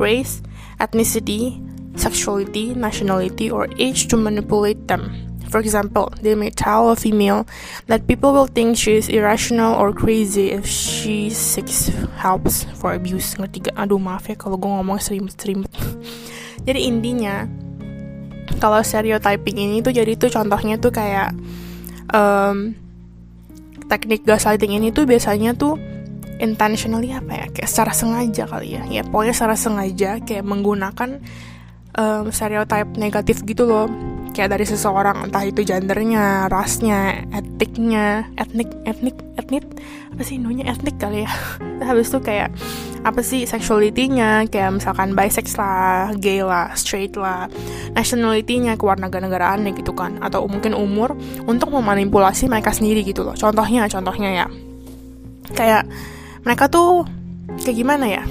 race, 0.00 0.40
ethnicity, 0.80 1.60
sexuality, 2.00 2.72
nationality, 2.72 3.52
or 3.52 3.68
age 3.76 4.08
to 4.08 4.16
manipulate 4.16 4.88
them. 4.88 5.29
For 5.50 5.58
example, 5.58 6.14
they 6.22 6.38
may 6.38 6.54
tell 6.54 6.94
a 6.94 6.96
female 6.96 7.42
that 7.90 8.06
people 8.06 8.30
will 8.30 8.46
think 8.46 8.78
she 8.78 8.94
is 8.94 9.10
irrational 9.10 9.74
or 9.74 9.90
crazy 9.90 10.54
if 10.54 10.62
she 10.62 11.26
seeks 11.34 11.90
help 12.22 12.46
for 12.78 12.94
abuse. 12.94 13.34
Ngerti 13.34 13.66
gak? 13.66 13.74
Aduh 13.74 13.98
maaf 13.98 14.30
ya 14.30 14.38
kalau 14.38 14.54
gue 14.54 14.70
ngomong 14.70 15.02
serimut-serimut. 15.02 15.66
jadi 16.66 16.80
intinya, 16.86 17.50
kalau 18.62 18.78
stereotyping 18.86 19.58
ini 19.58 19.82
tuh 19.82 19.90
jadi 19.90 20.14
tuh 20.14 20.30
contohnya 20.30 20.78
tuh 20.78 20.94
kayak 20.94 21.34
um, 22.14 22.78
teknik 23.90 24.22
gaslighting 24.22 24.78
ini 24.78 24.94
tuh 24.94 25.02
biasanya 25.02 25.54
tuh 25.58 25.74
intentionally 26.40 27.12
apa 27.12 27.32
ya 27.36 27.46
kayak 27.52 27.68
secara 27.68 27.92
sengaja 27.92 28.48
kali 28.48 28.78
ya 28.78 28.82
ya 28.88 29.02
pokoknya 29.04 29.34
secara 29.36 29.56
sengaja 29.58 30.10
kayak 30.24 30.44
menggunakan 30.46 31.20
um, 31.98 32.32
stereotype 32.32 32.88
negatif 32.96 33.44
gitu 33.44 33.68
loh 33.68 33.90
kayak 34.30 34.56
dari 34.56 34.66
seseorang 34.66 35.28
entah 35.28 35.44
itu 35.44 35.66
gendernya, 35.66 36.46
rasnya, 36.48 37.26
etiknya, 37.34 38.30
etnik, 38.38 38.70
etnik, 38.86 39.16
etnik 39.36 39.64
apa 40.10 40.22
sih 40.26 40.36
namanya 40.38 40.70
etnik 40.74 40.96
kali 40.98 41.26
ya. 41.26 41.30
Habis 41.88 42.12
itu 42.12 42.18
kayak 42.22 42.50
apa 43.00 43.20
sih 43.24 43.48
sexuality-nya 43.48 44.46
kayak 44.52 44.76
misalkan 44.76 45.16
bisex 45.16 45.56
lah, 45.56 46.12
gay 46.20 46.44
lah, 46.44 46.72
straight 46.76 47.16
lah, 47.16 47.48
nationality-nya 47.96 48.76
kewarganegaraan 48.76 49.64
gitu 49.72 49.96
kan 49.96 50.20
atau 50.20 50.44
mungkin 50.44 50.76
umur 50.76 51.16
untuk 51.48 51.72
memanipulasi 51.72 52.46
mereka 52.46 52.70
sendiri 52.70 53.02
gitu 53.02 53.24
loh. 53.24 53.34
Contohnya, 53.34 53.88
contohnya 53.88 54.44
ya. 54.44 54.46
Kayak 55.56 55.88
mereka 56.46 56.70
tuh 56.70 57.08
kayak 57.64 57.76
gimana 57.76 58.06
ya? 58.06 58.22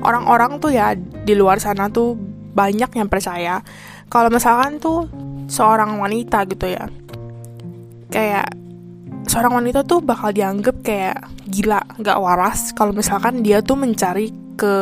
Orang-orang 0.00 0.58
tuh 0.58 0.72
ya 0.72 0.96
di 0.96 1.36
luar 1.36 1.60
sana 1.60 1.92
tuh 1.92 2.16
banyak 2.50 2.90
yang 2.98 3.06
percaya 3.06 3.62
kalau 4.10 4.28
misalkan 4.28 4.82
tuh 4.82 5.06
seorang 5.46 5.96
wanita 6.02 6.42
gitu 6.50 6.66
ya 6.66 6.90
kayak 8.10 8.50
seorang 9.30 9.62
wanita 9.62 9.86
tuh 9.86 10.02
bakal 10.02 10.34
dianggap 10.34 10.82
kayak 10.82 11.22
gila 11.46 11.80
gak 12.02 12.18
waras. 12.18 12.74
Kalau 12.74 12.90
misalkan 12.90 13.46
dia 13.46 13.62
tuh 13.62 13.78
mencari 13.78 14.34
ke 14.58 14.74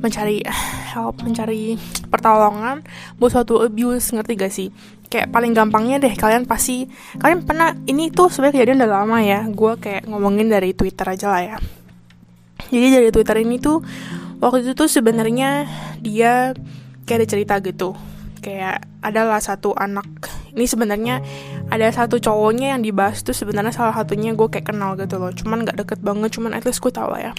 mencari 0.00 0.40
help 0.96 1.20
mencari 1.22 1.76
pertolongan 2.08 2.80
buat 3.20 3.36
suatu 3.36 3.60
abuse 3.60 4.16
ngerti 4.16 4.32
gak 4.40 4.52
sih? 4.52 4.68
Kayak 5.12 5.28
paling 5.28 5.52
gampangnya 5.52 6.00
deh 6.00 6.16
kalian 6.16 6.48
pasti 6.48 6.88
kalian 7.20 7.44
pernah 7.44 7.76
ini 7.84 8.08
tuh 8.08 8.32
sebenarnya 8.32 8.56
kejadian 8.56 8.80
udah 8.80 8.92
lama 9.04 9.18
ya 9.20 9.44
gue 9.44 9.72
kayak 9.76 10.08
ngomongin 10.08 10.48
dari 10.48 10.72
twitter 10.72 11.04
aja 11.04 11.26
lah 11.28 11.42
ya. 11.44 11.56
Jadi 12.72 12.88
dari 12.88 13.08
twitter 13.12 13.36
ini 13.44 13.60
tuh 13.60 13.84
waktu 14.40 14.64
itu 14.64 14.72
tuh 14.72 14.88
sebenarnya 14.88 15.68
dia 16.00 16.56
kayak 17.04 17.18
ada 17.20 17.26
cerita 17.28 17.54
gitu 17.60 17.92
kayak 18.42 18.84
adalah 19.00 19.38
satu 19.38 19.72
anak. 19.78 20.04
Ini 20.52 20.66
sebenarnya 20.68 21.22
ada 21.72 21.88
satu 21.88 22.20
cowoknya 22.20 22.76
yang 22.76 22.82
dibahas 22.84 23.24
tuh 23.24 23.32
sebenarnya 23.32 23.72
salah 23.72 23.94
satunya 23.96 24.34
gue 24.36 24.50
kayak 24.50 24.74
kenal 24.74 24.98
gitu 24.98 25.16
loh. 25.16 25.32
Cuman 25.32 25.64
nggak 25.64 25.78
deket 25.78 25.98
banget 26.02 26.34
cuman 26.36 26.52
at 26.52 26.66
least 26.66 26.82
gue 26.82 26.92
lah 26.92 27.30
ya. 27.30 27.32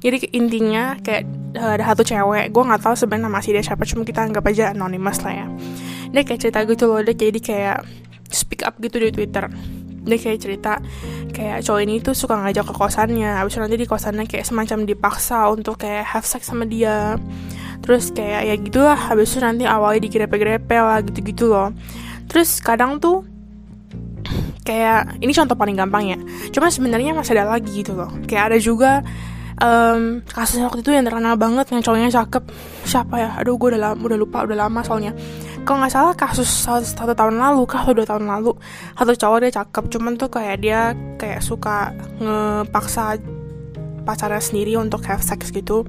Jadi 0.00 0.32
intinya 0.34 0.96
kayak 0.98 1.22
eh, 1.54 1.72
ada 1.78 1.84
satu 1.92 2.02
cewek 2.02 2.50
gue 2.50 2.62
nggak 2.64 2.82
tahu 2.82 2.94
sebenarnya 2.96 3.30
masih 3.30 3.54
dia 3.54 3.62
siapa 3.62 3.84
cuma 3.86 4.02
kita 4.02 4.24
anggap 4.24 4.44
aja 4.48 4.72
anonymous 4.72 5.22
lah 5.22 5.44
ya. 5.44 5.46
Dia 6.10 6.22
kayak 6.24 6.40
cerita 6.40 6.58
gitu 6.64 6.84
loh 6.88 7.00
dia 7.04 7.14
jadi 7.14 7.38
kayak 7.38 7.78
speak 8.32 8.64
up 8.66 8.74
gitu 8.80 8.98
di 8.98 9.12
twitter. 9.12 9.46
Dia 10.06 10.18
kayak 10.18 10.38
cerita 10.42 10.72
kayak 11.34 11.66
cowok 11.66 11.80
ini 11.82 12.00
tuh 12.00 12.14
suka 12.16 12.38
ngajak 12.40 12.64
ke 12.70 12.74
kosannya 12.74 13.30
habis 13.42 13.58
nanti 13.60 13.76
di 13.76 13.86
kosannya 13.86 14.24
kayak 14.24 14.46
semacam 14.46 14.88
dipaksa 14.88 15.50
untuk 15.52 15.82
kayak 15.82 16.06
have 16.06 16.24
sex 16.24 16.48
sama 16.48 16.64
dia 16.64 17.20
terus 17.82 18.12
kayak 18.12 18.42
ya 18.46 18.54
gitulah 18.60 18.98
habis 18.98 19.32
itu 19.34 19.40
nanti 19.42 19.64
awalnya 19.66 20.06
digrepe-grepe 20.06 20.76
lah 20.76 21.00
gitu-gitu 21.02 21.50
loh. 21.50 21.72
Terus 22.26 22.60
kadang 22.60 22.98
tuh 22.98 23.22
kayak 24.66 25.22
ini 25.22 25.30
contoh 25.30 25.54
paling 25.54 25.78
gampang 25.78 26.04
ya. 26.10 26.18
Cuma 26.50 26.68
sebenarnya 26.68 27.14
masih 27.14 27.38
ada 27.38 27.54
lagi 27.54 27.70
gitu 27.70 27.94
loh. 27.94 28.10
Kayak 28.26 28.44
ada 28.52 28.58
juga 28.58 28.90
um, 29.62 30.20
kasus 30.26 30.60
waktu 30.60 30.82
itu 30.82 30.90
yang 30.92 31.06
terkenal 31.06 31.38
banget 31.38 31.70
yang 31.72 31.80
cowoknya 31.80 32.10
cakep. 32.10 32.44
Siapa 32.84 33.14
ya? 33.16 33.30
Aduh 33.38 33.56
gue 33.56 33.76
udah 33.76 33.92
lama, 33.92 34.00
udah 34.02 34.18
lupa 34.18 34.42
udah 34.44 34.58
lama 34.66 34.80
soalnya. 34.82 35.14
Kalau 35.66 35.82
nggak 35.82 35.92
salah 35.94 36.14
kasus 36.14 36.46
satu, 36.46 36.86
satu 36.86 37.12
tahun 37.14 37.42
lalu 37.42 37.66
kah 37.66 37.82
atau 37.82 37.94
dua 37.94 38.06
tahun 38.06 38.30
lalu 38.30 38.54
satu 38.94 39.12
cowok 39.14 39.38
dia 39.42 39.52
cakep. 39.62 39.84
Cuman 39.90 40.12
tuh 40.14 40.30
kayak 40.30 40.56
dia 40.62 40.80
kayak 41.18 41.42
suka 41.42 41.90
ngepaksa 42.22 43.18
pacarnya 44.06 44.38
sendiri 44.38 44.78
untuk 44.78 45.02
have 45.10 45.20
sex 45.20 45.50
gitu. 45.50 45.82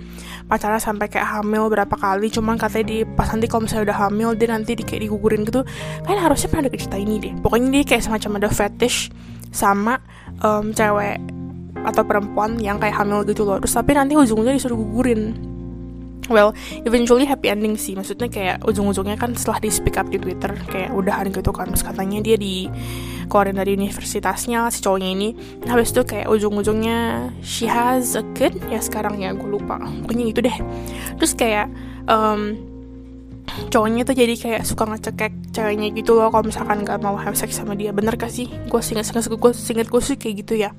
Pacarnya 0.49 0.81
sampai 0.81 1.05
kayak 1.05 1.39
hamil 1.39 1.69
berapa 1.69 1.93
kali 1.93 2.33
cuman 2.33 2.57
katanya 2.57 2.85
di 2.89 2.97
pas 3.05 3.29
nanti 3.29 3.45
kalau 3.45 3.69
misalnya 3.69 3.93
udah 3.93 3.97
hamil 4.09 4.29
dia 4.33 4.49
nanti 4.49 4.73
di, 4.73 4.81
kayak 4.81 5.05
digugurin 5.05 5.45
gitu. 5.45 5.61
Kan 6.01 6.17
harusnya 6.17 6.49
pernah 6.49 6.65
ada 6.65 6.73
cerita 6.73 6.97
ini 6.97 7.21
deh. 7.21 7.33
Pokoknya 7.37 7.69
dia 7.79 7.83
kayak 7.85 8.03
semacam 8.09 8.41
ada 8.41 8.49
fetish 8.49 9.13
sama 9.53 10.01
um, 10.41 10.73
cewek 10.73 11.21
atau 11.85 12.03
perempuan 12.03 12.57
yang 12.57 12.81
kayak 12.81 12.97
hamil 12.97 13.21
gitu 13.23 13.45
loh. 13.45 13.61
Terus 13.61 13.77
tapi 13.77 13.93
nanti 13.93 14.17
ujung-ujungnya 14.17 14.57
disuruh 14.57 14.75
gugurin. 14.75 15.37
Well 16.27 16.51
eventually 16.83 17.23
happy 17.23 17.47
ending 17.53 17.79
sih. 17.79 17.95
Maksudnya 17.95 18.27
kayak 18.27 18.65
ujung-ujungnya 18.67 19.15
kan 19.15 19.31
setelah 19.37 19.63
di 19.63 19.69
speak 19.71 19.95
up 19.95 20.11
di 20.11 20.19
twitter 20.19 20.51
kayak 20.67 20.91
udahan 20.91 21.31
gitu 21.31 21.53
kan. 21.55 21.71
Terus 21.71 21.85
katanya 21.85 22.19
dia 22.19 22.35
di 22.35 22.67
keluarin 23.27 23.59
dari 23.59 23.75
universitasnya 23.75 24.67
si 24.73 24.79
cowoknya 24.81 25.09
ini. 25.13 25.29
Habis 25.67 25.93
itu 25.93 26.01
kayak 26.07 26.27
ujung-ujungnya 26.31 27.31
she 27.43 27.67
has 27.67 28.15
a 28.15 28.23
kid. 28.33 28.55
Ya 28.71 28.79
sekarang 28.81 29.19
ya 29.19 29.35
gue 29.35 29.47
lupa. 29.47 29.77
Pokoknya 29.77 30.25
itu 30.31 30.39
deh. 30.41 30.57
Terus 31.19 31.33
kayak 31.35 31.67
um, 32.07 32.55
cowoknya 33.69 34.03
tuh 34.07 34.15
jadi 34.15 34.33
kayak 34.35 34.61
suka 34.63 34.87
ngecekek 34.87 35.33
ceweknya 35.51 35.89
gitu 35.95 36.15
loh 36.15 36.29
kalau 36.29 36.45
misalkan 36.47 36.83
gak 36.83 36.99
mau 37.03 37.15
have 37.19 37.35
sex 37.35 37.55
sama 37.55 37.75
dia. 37.75 37.91
Bener 37.91 38.15
gak 38.15 38.31
sih? 38.31 38.47
Gue 38.67 38.81
singet 38.81 39.07
singet 39.07 39.27
gue 39.27 39.51
singet 39.53 39.87
gue 39.91 40.01
sih 40.01 40.15
kayak 40.15 40.35
gitu 40.47 40.53
ya. 40.57 40.71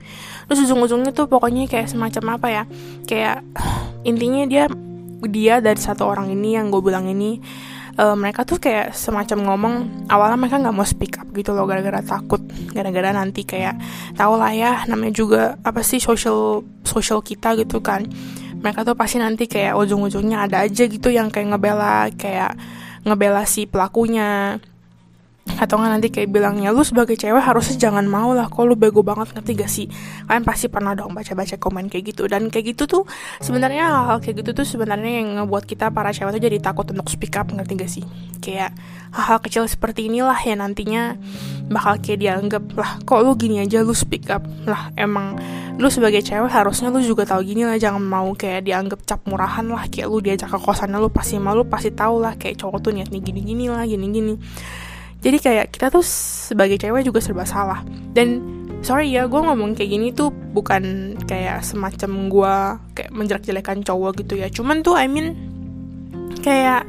Terus 0.49 0.69
ujung 0.69 0.81
ujungnya 0.83 1.13
tuh 1.13 1.29
pokoknya 1.29 1.69
kayak 1.69 1.89
semacam 1.93 2.41
apa 2.41 2.49
ya? 2.49 2.63
Kayak 3.05 3.45
intinya 4.03 4.45
dia 4.49 4.65
dia 5.27 5.59
dari 5.59 5.81
satu 5.81 6.07
orang 6.07 6.31
ini 6.31 6.55
yang 6.55 6.71
gue 6.71 6.79
bilang 6.79 7.11
ini 7.11 7.43
uh, 7.99 8.15
mereka 8.15 8.47
tuh 8.47 8.63
kayak 8.63 8.95
semacam 8.95 9.53
ngomong 9.53 9.75
awalnya 10.09 10.39
mereka 10.39 10.63
nggak 10.63 10.77
mau 10.77 10.87
speak 10.87 11.19
up 11.19 11.29
gitu 11.35 11.53
loh 11.53 11.67
gara-gara 11.67 12.01
takut 12.01 12.41
gara-gara 12.71 13.11
nanti 13.11 13.43
kayak 13.43 13.77
tau 14.15 14.39
lah 14.39 14.55
ya 14.55 14.87
namanya 14.87 15.13
juga 15.13 15.43
apa 15.67 15.83
sih 15.83 15.99
social 15.99 16.63
social 16.87 17.21
kita 17.21 17.59
gitu 17.59 17.83
kan. 17.83 18.07
Mereka 18.59 18.83
tuh 18.83 18.99
pasti 18.99 19.23
nanti 19.23 19.47
kayak 19.47 19.79
ujung-ujungnya 19.79 20.51
ada 20.51 20.67
aja 20.67 20.91
gitu 20.91 21.15
yang 21.15 21.31
kayak 21.31 21.55
ngebela 21.55 22.11
kayak 22.19 22.59
ngebela 23.07 23.47
si 23.47 23.71
pelakunya 23.71 24.59
atau 25.57 25.81
nggak 25.81 25.93
nanti 25.97 26.09
kayak 26.13 26.29
bilangnya 26.29 26.69
lu 26.71 26.85
sebagai 26.85 27.17
cewek 27.17 27.41
harusnya 27.41 27.89
jangan 27.89 28.05
mau 28.05 28.37
lah 28.37 28.53
kok 28.53 28.61
lu 28.69 28.77
bego 28.77 29.01
banget 29.01 29.33
ngerti 29.33 29.53
gak 29.57 29.71
sih? 29.73 29.87
Kalian 30.29 30.45
pasti 30.45 30.67
pernah 30.69 30.93
dong 30.93 31.17
baca-baca 31.17 31.57
komen 31.57 31.89
kayak 31.89 32.13
gitu. 32.13 32.29
Dan 32.29 32.53
kayak 32.53 32.77
gitu 32.77 32.85
tuh 32.85 33.03
sebenarnya 33.41 33.89
hal-hal 33.89 34.19
kayak 34.21 34.45
gitu 34.45 34.51
tuh 34.53 34.67
sebenarnya 34.69 35.25
yang 35.25 35.29
ngebuat 35.41 35.65
kita 35.65 35.89
para 35.89 36.13
cewek 36.13 36.37
tuh 36.37 36.43
jadi 36.43 36.59
takut 36.61 36.85
untuk 36.93 37.09
speak 37.09 37.35
up 37.41 37.49
ngerti 37.49 37.73
gak 37.79 37.91
sih? 37.91 38.05
Kayak 38.45 38.77
hal-hal 39.17 39.41
kecil 39.41 39.65
seperti 39.65 40.13
inilah 40.13 40.37
yang 40.45 40.61
nantinya 40.61 41.17
bakal 41.73 41.97
kayak 42.01 42.21
dianggap 42.21 42.65
lah 42.77 43.01
kok 43.05 43.21
lu 43.25 43.33
gini 43.35 43.65
aja 43.65 43.81
lu 43.81 43.97
speak 43.97 44.29
up. 44.29 44.45
Lah 44.69 44.93
emang 44.95 45.41
lu 45.79 45.87
sebagai 45.87 46.27
cewek 46.27 46.51
harusnya 46.51 46.91
lu 46.91 46.99
juga 46.99 47.23
tahu 47.23 47.47
gini 47.47 47.63
lah 47.63 47.79
jangan 47.79 48.03
mau 48.03 48.35
kayak 48.35 48.67
dianggap 48.67 48.99
cap 49.07 49.23
murahan 49.31 49.63
lah 49.71 49.87
kayak 49.87 50.11
lu 50.11 50.19
diajak 50.19 50.51
ke 50.51 50.59
kosannya 50.59 50.99
lu 50.99 51.07
pasti 51.07 51.39
malu 51.39 51.63
pasti 51.63 51.95
tahu 51.95 52.19
lah 52.19 52.35
kayak 52.35 52.59
cowok 52.59 52.83
tuh 52.83 52.91
niat 52.91 53.15
nih 53.15 53.23
gini 53.23 53.41
gini 53.47 53.65
lah 53.71 53.87
gini 53.87 54.11
gini 54.11 54.35
jadi 55.19 55.39
kayak 55.43 55.67
kita 55.75 55.91
tuh 55.91 56.05
sebagai 56.07 56.79
cewek 56.79 57.03
juga 57.03 57.19
serba 57.19 57.43
salah. 57.43 57.83
Dan 58.15 58.39
sorry 58.87 59.11
ya 59.11 59.27
gue 59.27 59.41
ngomong 59.43 59.75
kayak 59.75 59.91
gini 59.91 60.15
tuh 60.15 60.31
bukan 60.31 61.15
kayak 61.27 61.67
semacam 61.67 62.31
gue 62.31 62.55
kayak 62.95 63.11
menjelek-jelekan 63.11 63.83
cowok 63.83 64.23
gitu 64.23 64.39
ya. 64.39 64.47
Cuman 64.47 64.87
tuh 64.87 64.95
I 64.95 65.11
mean 65.11 65.35
kayak 66.39 66.87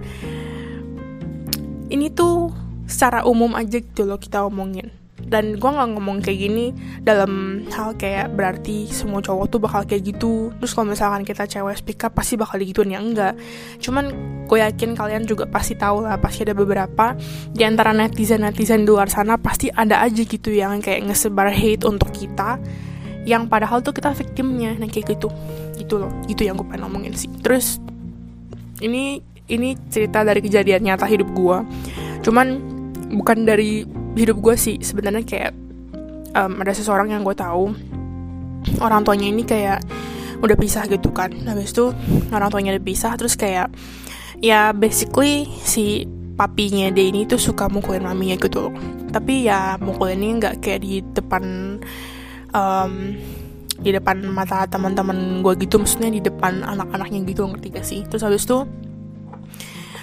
ini 1.89 2.13
tuh 2.13 2.53
secara 2.85 3.25
umum 3.25 3.57
aja 3.57 3.81
gitu 3.81 4.05
loh 4.05 4.21
kita 4.21 4.45
omongin 4.45 4.93
dan 5.29 5.55
gue 5.61 5.69
nggak 5.69 5.89
ngomong 5.95 6.25
kayak 6.25 6.39
gini 6.49 6.73
dalam 7.05 7.63
hal 7.69 7.93
kayak 7.95 8.33
berarti 8.33 8.89
semua 8.89 9.21
cowok 9.21 9.45
tuh 9.47 9.59
bakal 9.61 9.85
kayak 9.85 10.09
gitu. 10.09 10.49
Terus 10.57 10.71
kalau 10.73 10.91
misalkan 10.91 11.21
kita 11.21 11.45
cewek 11.45 11.77
speak 11.77 12.01
up 12.03 12.17
pasti 12.17 12.35
bakal 12.35 12.57
digituin 12.57 12.91
ya? 12.91 12.99
Enggak. 12.99 13.33
Cuman 13.77 14.09
gue 14.49 14.57
yakin 14.57 14.97
kalian 14.97 15.29
juga 15.29 15.45
pasti 15.45 15.77
tahu 15.77 16.03
lah 16.03 16.17
pasti 16.17 16.41
ada 16.41 16.57
beberapa 16.57 17.13
di 17.53 17.61
antara 17.61 17.93
netizen 17.93 18.41
netizen 18.41 18.83
di 18.83 18.89
luar 18.89 19.07
sana 19.07 19.37
pasti 19.37 19.69
ada 19.69 20.01
aja 20.01 20.25
gitu 20.25 20.49
yang 20.49 20.81
kayak 20.81 21.05
ngesebar 21.05 21.53
hate 21.53 21.85
untuk 21.85 22.09
kita 22.09 22.57
yang 23.29 23.45
padahal 23.45 23.85
tuh 23.85 23.93
kita 23.93 24.11
victimnya. 24.17 24.73
Nah 24.75 24.89
kayak 24.89 25.13
gitu. 25.13 25.29
Gitu 25.77 26.01
loh. 26.01 26.09
Gitu 26.25 26.43
yang 26.49 26.57
gue 26.57 26.65
pengen 26.65 26.89
ngomongin 26.89 27.13
sih. 27.13 27.29
Terus 27.45 27.77
ini 28.81 29.21
ini 29.49 29.75
cerita 29.89 30.21
dari 30.21 30.39
kejadian 30.39 30.85
nyata 30.85 31.09
hidup 31.09 31.29
gue 31.33 31.57
cuman 32.21 32.47
bukan 33.09 33.43
dari 33.43 33.83
hidup 34.17 34.37
gue 34.41 34.55
sih 34.57 34.77
sebenarnya 34.81 35.23
kayak 35.25 35.51
um, 36.33 36.61
ada 36.61 36.73
seseorang 36.73 37.13
yang 37.13 37.21
gue 37.21 37.35
tahu 37.35 37.73
orang 38.83 39.01
tuanya 39.05 39.27
ini 39.29 39.43
kayak 39.45 39.81
udah 40.39 40.55
pisah 40.55 40.87
gitu 40.87 41.11
kan. 41.11 41.33
Habis 41.45 41.75
itu 41.75 41.91
orang 42.31 42.49
tuanya 42.49 42.75
udah 42.75 42.83
pisah 42.83 43.13
terus 43.19 43.35
kayak 43.35 43.71
ya 44.39 44.71
basically 44.71 45.47
si 45.63 46.07
papinya 46.39 46.87
dia 46.95 47.11
ini 47.11 47.27
tuh 47.27 47.35
suka 47.35 47.67
mukulin 47.67 48.07
maminya 48.07 48.39
gitu 48.39 48.69
loh. 48.69 48.73
Tapi 49.11 49.49
ya 49.49 49.75
mukulinnya 49.81 50.29
nggak 50.39 50.55
kayak 50.63 50.79
di 50.83 51.03
depan 51.03 51.43
um, 52.55 52.93
di 53.79 53.95
depan 53.95 54.19
mata 54.27 54.67
teman-teman 54.67 55.39
gue 55.39 55.55
gitu 55.63 55.79
maksudnya 55.79 56.11
di 56.11 56.19
depan 56.19 56.67
anak-anaknya 56.67 57.23
gitu 57.27 57.47
ngerti 57.47 57.67
gak 57.71 57.87
sih? 57.87 58.03
Terus 58.07 58.27
habis 58.27 58.43
itu 58.43 58.67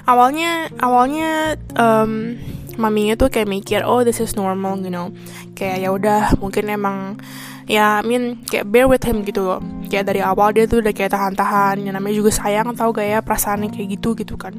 awalnya 0.08 0.72
awalnya 0.80 1.60
um, 1.76 2.40
maminya 2.76 3.16
tuh 3.16 3.28
kayak 3.32 3.48
mikir 3.48 3.80
oh 3.84 4.04
this 4.06 4.20
is 4.22 4.36
normal 4.36 4.78
you 4.80 4.92
know. 4.92 5.12
Kayak 5.56 5.76
ya 5.82 5.88
udah 5.92 6.22
mungkin 6.40 6.68
emang 6.68 7.20
ya 7.66 8.00
I 8.00 8.06
mean 8.06 8.46
kayak 8.46 8.70
bear 8.70 8.86
with 8.86 9.02
him 9.02 9.26
gitu 9.26 9.42
loh. 9.42 9.60
Kayak 9.90 10.14
dari 10.14 10.20
awal 10.22 10.54
dia 10.54 10.70
tuh 10.70 10.80
udah 10.84 10.92
kayak 10.92 11.12
tahan-tahan 11.12 11.82
yang 11.82 11.96
namanya 11.96 12.16
juga 12.20 12.30
sayang 12.32 12.72
tau 12.76 12.94
gak 12.94 13.06
ya 13.06 13.18
perasaannya 13.20 13.72
kayak 13.74 13.98
gitu 13.98 14.14
gitu 14.14 14.38
kan. 14.38 14.54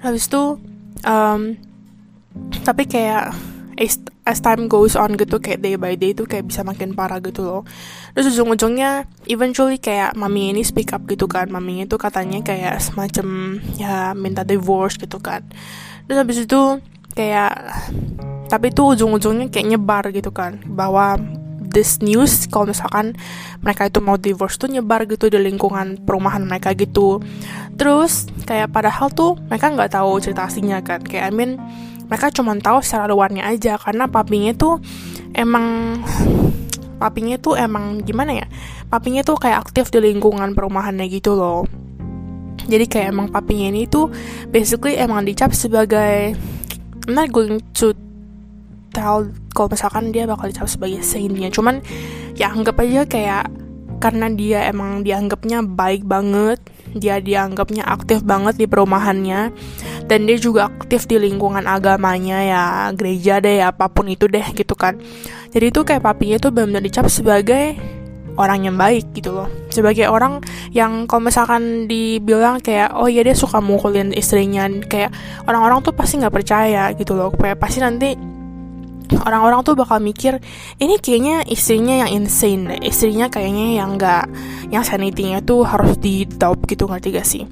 Habis 0.00 0.30
itu 0.30 0.60
um, 1.02 1.56
tapi 2.62 2.84
kayak 2.84 3.32
as, 3.76 4.00
as 4.24 4.40
time 4.40 4.66
goes 4.66 4.96
on 4.96 5.14
gitu 5.14 5.38
kayak 5.38 5.60
day 5.60 5.76
by 5.76 5.94
day 5.94 6.16
tuh 6.16 6.24
kayak 6.24 6.48
bisa 6.48 6.64
makin 6.64 6.96
parah 6.96 7.20
gitu 7.20 7.44
loh. 7.44 7.62
Terus 8.16 8.32
ujung-ujungnya 8.32 9.04
eventually 9.28 9.76
kayak 9.76 10.16
mami 10.16 10.50
ini 10.52 10.64
speak 10.64 10.92
up 10.96 11.04
gitu 11.06 11.28
kan. 11.28 11.52
Mami 11.52 11.84
itu 11.84 11.96
katanya 12.00 12.40
kayak 12.42 12.80
semacam 12.80 13.60
ya 13.76 14.16
minta 14.16 14.42
divorce 14.42 14.96
gitu 14.96 15.20
kan. 15.20 15.44
Terus 16.08 16.18
habis 16.18 16.38
itu 16.42 16.60
kayak 17.16 17.52
tapi 18.46 18.70
tuh 18.70 18.94
ujung-ujungnya 18.94 19.50
kayak 19.50 19.66
nyebar 19.74 20.04
gitu 20.14 20.30
kan. 20.30 20.60
Bahwa 20.68 21.18
this 21.66 21.98
news 21.98 22.46
kalau 22.46 22.70
misalkan 22.70 23.18
mereka 23.60 23.90
itu 23.90 23.98
mau 23.98 24.14
divorce 24.16 24.56
tuh 24.56 24.70
nyebar 24.70 25.08
gitu 25.10 25.26
di 25.26 25.40
lingkungan 25.40 25.98
perumahan 26.06 26.46
mereka 26.46 26.76
gitu. 26.76 27.18
Terus 27.74 28.30
kayak 28.46 28.70
padahal 28.70 29.10
tuh 29.10 29.34
mereka 29.50 29.72
nggak 29.72 29.98
tahu 29.98 30.22
cerita 30.22 30.46
aslinya 30.46 30.84
kan. 30.84 31.02
Kayak 31.02 31.24
I 31.28 31.32
mean 31.34 31.58
mereka 32.06 32.30
cuma 32.30 32.54
tahu 32.60 32.84
secara 32.84 33.10
luarnya 33.10 33.48
aja. 33.50 33.80
Karena 33.80 34.06
papinya 34.06 34.54
tuh 34.54 34.78
emang 35.34 35.98
papinya 36.96 37.36
tuh 37.36 37.58
emang 37.58 38.00
gimana 38.06 38.32
ya? 38.32 38.46
Papinya 38.86 39.26
tuh 39.26 39.36
kayak 39.36 39.68
aktif 39.68 39.90
di 39.90 39.98
lingkungan 40.00 40.54
perumahannya 40.54 41.10
gitu 41.10 41.34
loh. 41.34 41.66
Jadi 42.66 42.88
kayak 42.90 43.14
emang 43.14 43.28
papinya 43.30 43.70
ini 43.70 43.86
tuh 43.86 44.10
basically 44.50 44.98
emang 44.98 45.22
dicap 45.22 45.54
sebagai 45.54 46.34
I'm 47.06 47.14
not 47.14 47.30
going 47.30 47.62
to 47.78 47.94
tell 48.90 49.30
kalau 49.54 49.68
misalkan 49.70 50.10
dia 50.10 50.26
bakal 50.26 50.50
dicap 50.50 50.66
sebagai 50.66 51.00
saintnya 51.06 51.48
cuman 51.54 51.80
ya 52.34 52.50
anggap 52.50 52.82
aja 52.82 53.06
kayak 53.06 53.46
karena 54.02 54.28
dia 54.34 54.68
emang 54.68 55.06
dianggapnya 55.06 55.64
baik 55.64 56.04
banget 56.04 56.60
dia 56.96 57.20
dianggapnya 57.20 57.84
aktif 57.84 58.24
banget 58.24 58.56
di 58.56 58.66
perumahannya 58.66 59.52
dan 60.08 60.18
dia 60.24 60.38
juga 60.40 60.72
aktif 60.72 61.04
di 61.04 61.20
lingkungan 61.20 61.68
agamanya 61.68 62.38
ya 62.40 62.62
gereja 62.96 63.42
deh 63.42 63.60
apa 63.60 63.90
pun 63.92 64.08
itu 64.08 64.30
deh 64.30 64.44
gitu 64.54 64.72
kan. 64.72 64.96
Jadi 65.52 65.72
itu 65.72 65.80
kayak 65.82 66.02
papinya 66.04 66.36
tuh 66.40 66.50
benar-benar 66.54 66.84
dicap 66.84 67.06
sebagai 67.10 67.76
orang 68.36 68.68
yang 68.68 68.76
baik 68.76 69.12
gitu 69.16 69.32
loh. 69.32 69.48
Sebagai 69.72 70.08
orang 70.08 70.40
yang 70.72 71.08
kalau 71.08 71.28
misalkan 71.28 71.88
dibilang 71.90 72.60
kayak 72.60 72.94
oh 72.96 73.08
iya 73.08 73.24
dia 73.24 73.36
suka 73.36 73.60
mukulin 73.60 74.12
istrinya 74.12 74.68
kayak 74.86 75.12
orang-orang 75.48 75.82
tuh 75.82 75.92
pasti 75.96 76.20
nggak 76.20 76.34
percaya 76.34 76.92
gitu 76.94 77.16
loh. 77.16 77.32
Kayak 77.32 77.58
pasti 77.58 77.80
nanti 77.82 78.36
orang-orang 79.14 79.62
tuh 79.62 79.78
bakal 79.78 80.02
mikir 80.02 80.42
ini 80.82 80.98
kayaknya 80.98 81.46
istrinya 81.46 82.02
yang 82.02 82.10
insane 82.10 82.82
istrinya 82.82 83.30
kayaknya 83.30 83.78
yang 83.78 83.94
nggak 83.94 84.26
yang 84.74 84.82
sanity-nya 84.82 85.46
tuh 85.46 85.62
harus 85.62 85.94
di 86.02 86.26
top 86.26 86.66
gitu 86.66 86.90
ngerti 86.90 87.08
gak 87.14 87.26
sih? 87.26 87.46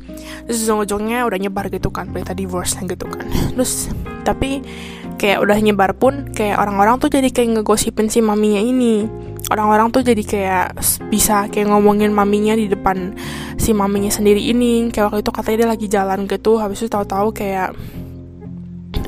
Terus 0.51 0.67
ujung-ujungnya 0.67 1.23
udah 1.23 1.39
nyebar 1.39 1.71
gitu 1.71 1.95
kan 1.95 2.11
berita 2.11 2.35
divorce 2.35 2.75
gitu 2.83 3.07
kan. 3.07 3.31
Terus 3.55 3.87
tapi 4.27 4.67
kayak 5.15 5.39
udah 5.47 5.59
nyebar 5.63 5.95
pun 5.95 6.35
kayak 6.35 6.59
orang-orang 6.59 6.99
tuh 6.99 7.07
jadi 7.07 7.31
kayak 7.31 7.63
ngegosipin 7.63 8.11
si 8.11 8.19
maminya 8.19 8.59
ini 8.59 9.07
orang-orang 9.53 9.93
tuh 9.93 10.01
jadi 10.01 10.23
kayak 10.25 10.67
bisa 11.13 11.49
kayak 11.53 11.69
ngomongin 11.69 12.15
maminya 12.15 12.57
di 12.57 12.69
depan 12.71 13.13
si 13.61 13.77
maminya 13.77 14.09
sendiri 14.09 14.41
ini. 14.41 14.89
Kayak 14.89 15.13
waktu 15.13 15.21
itu 15.21 15.33
katanya 15.33 15.57
dia 15.57 15.69
lagi 15.69 15.87
jalan 15.91 16.21
gitu 16.25 16.57
habis 16.57 16.81
itu 16.81 16.89
tahu-tahu 16.89 17.29
kayak 17.37 17.77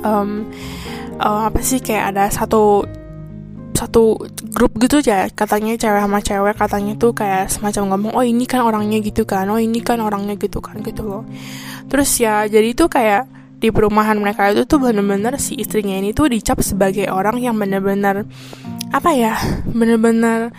um, 0.04 0.48
uh, 1.20 1.48
apa 1.48 1.60
sih 1.64 1.80
kayak 1.80 2.14
ada 2.14 2.28
satu 2.28 2.84
satu 3.76 4.16
grup 4.56 4.72
gitu 4.80 5.04
ya 5.04 5.28
katanya 5.28 5.76
cewek 5.76 6.00
sama 6.00 6.18
cewek 6.24 6.56
katanya 6.56 6.96
tuh 6.96 7.12
kayak 7.12 7.52
semacam 7.52 7.92
ngomong 7.92 8.12
oh 8.16 8.24
ini 8.24 8.48
kan 8.48 8.64
orangnya 8.64 9.04
gitu 9.04 9.28
kan 9.28 9.44
oh 9.52 9.60
ini 9.60 9.84
kan 9.84 10.00
orangnya 10.00 10.32
gitu 10.40 10.64
kan 10.64 10.80
gitu 10.80 11.04
loh. 11.04 11.22
Terus 11.86 12.08
ya 12.16 12.48
jadi 12.48 12.72
tuh 12.72 12.88
kayak 12.88 13.28
di 13.56 13.72
perumahan 13.72 14.20
mereka 14.20 14.52
itu 14.52 14.68
tuh 14.68 14.78
bener-bener 14.80 15.40
si 15.40 15.56
istrinya 15.56 15.96
ini 15.96 16.12
tuh 16.12 16.28
dicap 16.28 16.60
sebagai 16.60 17.08
orang 17.08 17.40
yang 17.40 17.56
bener-bener 17.56 18.28
apa 18.92 19.10
ya 19.16 19.34
bener-bener 19.64 20.52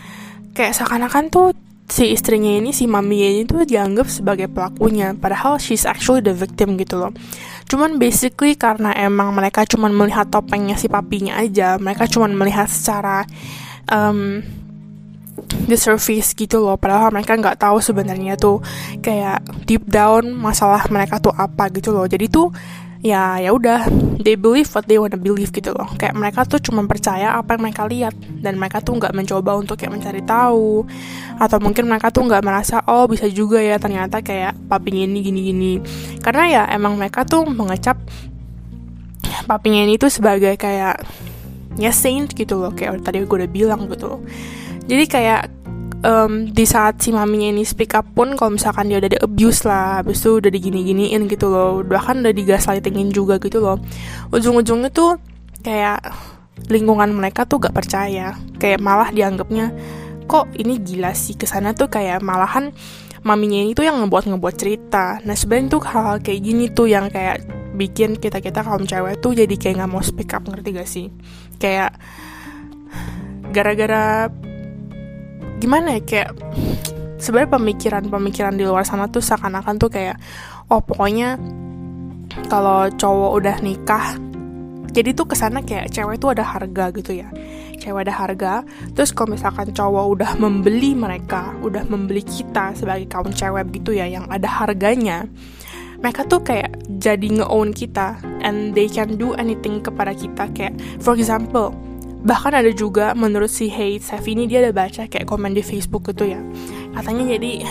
kayak 0.57 0.73
seakan-akan 0.73 1.29
tuh 1.29 1.53
si 1.87 2.11
istrinya 2.11 2.51
ini 2.59 2.75
si 2.75 2.83
maminya 2.83 3.29
ini 3.31 3.43
tuh 3.47 3.63
dianggap 3.63 4.11
sebagai 4.11 4.51
pelakunya 4.51 5.15
padahal 5.15 5.55
she's 5.55 5.87
actually 5.87 6.19
the 6.19 6.35
victim 6.35 6.75
gitu 6.75 6.99
loh. 6.99 7.15
Cuman 7.71 7.95
basically 7.95 8.59
karena 8.59 8.91
emang 8.91 9.31
mereka 9.31 9.63
cuman 9.63 9.95
melihat 9.95 10.27
topengnya 10.27 10.75
si 10.75 10.91
papinya 10.91 11.39
aja 11.39 11.79
mereka 11.79 12.03
cuman 12.09 12.35
melihat 12.35 12.67
secara 12.67 13.23
um, 13.87 14.43
the 15.71 15.79
surface 15.79 16.35
gitu 16.35 16.59
loh 16.59 16.75
padahal 16.75 17.13
mereka 17.15 17.39
nggak 17.39 17.55
tahu 17.55 17.79
sebenarnya 17.79 18.35
tuh 18.35 18.59
kayak 18.99 19.39
deep 19.63 19.87
down 19.87 20.35
masalah 20.35 20.83
mereka 20.91 21.23
tuh 21.23 21.31
apa 21.31 21.71
gitu 21.71 21.95
loh. 21.95 22.03
Jadi 22.03 22.27
tuh 22.27 22.51
ya 23.01 23.37
ya 23.41 23.53
udah. 23.53 23.89
They 24.17 24.35
believe 24.35 24.67
what 24.73 24.89
they 24.89 24.99
wanna 24.99 25.15
believe 25.15 25.53
gitu 25.53 25.71
loh. 25.71 25.87
Kayak 25.95 26.17
mereka 26.17 26.43
tuh 26.43 26.59
cuma 26.59 26.83
percaya 26.83 27.37
apa 27.37 27.55
yang 27.55 27.61
mereka 27.63 27.83
lihat. 27.87 28.13
Dan 28.17 28.57
mereka 28.57 28.81
tuh 28.81 28.97
nggak 28.97 29.13
mencoba 29.13 29.55
untuk 29.55 29.77
kayak 29.79 29.93
mencari 29.93 30.21
tahu. 30.25 30.83
Atau 31.37 31.57
mungkin 31.61 31.87
mereka 31.87 32.09
tuh 32.09 32.25
nggak 32.25 32.43
merasa 32.43 32.81
oh 32.89 33.05
bisa 33.07 33.29
juga 33.29 33.61
ya 33.61 33.77
ternyata 33.77 34.19
kayak 34.25 34.57
papinya 34.67 35.05
ini 35.05 35.19
gini 35.21 35.41
gini 35.53 35.73
karena 36.19 36.43
ya 36.49 36.63
emang 36.73 36.97
mereka 36.97 37.23
tuh 37.23 37.45
mengecap 37.47 37.95
papinya 39.47 39.85
ini 39.85 39.95
tuh 39.95 40.11
sebagai 40.11 40.57
kayak 40.59 41.05
ya 41.77 41.91
saint 41.93 42.33
gitu 42.33 42.57
loh. 42.57 42.73
Kayak 42.73 43.05
tadi 43.05 43.23
gue 43.23 43.37
udah 43.37 43.51
bilang 43.51 43.87
gitu 43.87 44.17
loh. 44.17 44.21
Jadi 44.87 45.03
kayak 45.07 45.41
um, 46.03 46.49
di 46.51 46.65
saat 46.67 47.01
si 47.01 47.09
maminya 47.09 47.49
ini 47.49 47.63
speak 47.63 47.95
up 47.97 48.05
pun 48.13 48.35
kalau 48.37 48.53
misalkan 48.53 48.91
dia 48.91 49.01
udah 49.01 49.11
di 49.11 49.19
abuse 49.19 49.65
lah 49.65 50.03
habis 50.03 50.21
itu 50.21 50.37
udah 50.37 50.51
digini-giniin 50.51 51.25
gitu 51.31 51.49
loh. 51.49 51.81
Bahkan 51.81 52.21
udah 52.25 52.33
digaslightingin 52.33 53.09
juga 53.15 53.41
gitu 53.41 53.63
loh. 53.63 53.79
Ujung-ujungnya 54.29 54.91
tuh 54.93 55.17
kayak 55.63 56.03
lingkungan 56.69 57.13
mereka 57.13 57.45
tuh 57.47 57.63
gak 57.63 57.73
percaya. 57.73 58.37
Kayak 58.61 58.83
malah 58.83 59.09
dianggapnya 59.09 59.73
kok 60.27 60.51
ini 60.59 60.77
gila 60.83 61.15
sih 61.15 61.39
ke 61.39 61.47
sana 61.47 61.71
tuh? 61.71 61.87
Kayak 61.87 62.21
malahan 62.21 62.75
maminya 63.25 63.59
ini 63.63 63.73
tuh 63.73 63.87
yang 63.87 63.97
ngebuat 64.03 64.29
ngebuat 64.29 64.55
cerita. 64.59 65.23
Nah 65.23 65.35
sebenarnya 65.35 65.79
tuh 65.79 65.81
hal, 65.87 66.03
hal 66.03 66.17
kayak 66.21 66.41
gini 66.43 66.65
tuh 66.69 66.87
yang 66.91 67.09
kayak 67.09 67.47
bikin 67.77 68.17
kita 68.17 68.41
kita 68.41 68.65
kaum 68.65 68.89
cewek 68.89 69.21
tuh 69.21 69.37
jadi 69.37 69.53
kayak 69.53 69.85
nggak 69.85 69.91
mau 69.93 70.01
speak 70.01 70.33
up 70.33 70.43
ngerti 70.45 70.69
gak 70.73 70.89
sih? 70.89 71.07
Kayak 71.57 71.97
gara-gara 73.51 74.29
gimana 75.57 75.97
ya 75.97 76.01
kayak 76.05 76.29
sebenarnya 77.17 77.57
pemikiran-pemikiran 77.57 78.53
di 78.55 78.63
luar 78.65 78.85
sana 78.85 79.09
tuh 79.09 79.25
seakan-akan 79.25 79.75
tuh 79.81 79.89
kayak 79.89 80.21
oh 80.69 80.81
pokoknya 80.81 81.41
kalau 82.47 82.85
cowok 82.93 83.31
udah 83.41 83.55
nikah 83.65 84.15
jadi 84.97 85.13
tuh 85.13 85.29
ke 85.29 85.35
sana 85.37 85.61
kayak 85.61 85.93
cewek 85.93 86.17
tuh 86.17 86.33
ada 86.33 86.41
harga 86.41 86.89
gitu 86.89 87.21
ya. 87.21 87.29
Cewek 87.77 88.09
ada 88.09 88.13
harga 88.17 88.53
terus 88.97 89.13
kalau 89.13 89.37
misalkan 89.37 89.69
cowok 89.69 90.05
udah 90.17 90.31
membeli 90.41 90.97
mereka 90.97 91.53
udah 91.61 91.85
membeli 91.85 92.25
kita 92.25 92.73
sebagai 92.73 93.05
kaum 93.05 93.29
cewek 93.29 93.69
gitu 93.77 93.93
ya 93.93 94.09
yang 94.09 94.25
ada 94.33 94.49
harganya 94.49 95.29
mereka 96.01 96.25
tuh 96.25 96.41
kayak 96.41 96.77
jadi 97.01 97.41
nge-own 97.41 97.73
kita 97.73 98.17
and 98.41 98.73
they 98.73 98.89
can 98.89 99.17
do 99.21 99.37
anything 99.37 99.81
kepada 99.81 100.13
kita. 100.17 100.49
Kayak 100.53 100.77
for 100.97 101.13
example 101.13 101.73
bahkan 102.27 102.51
ada 102.51 102.67
juga 102.75 103.15
menurut 103.15 103.47
si 103.47 103.71
Hey 103.71 104.03
Sef 104.03 104.27
ini 104.27 104.51
dia 104.51 104.59
ada 104.59 104.75
baca 104.75 105.07
kayak 105.07 105.23
komen 105.23 105.55
di 105.55 105.63
Facebook 105.63 106.11
gitu 106.11 106.27
ya. 106.27 106.43
Katanya 106.91 107.39
jadi 107.39 107.63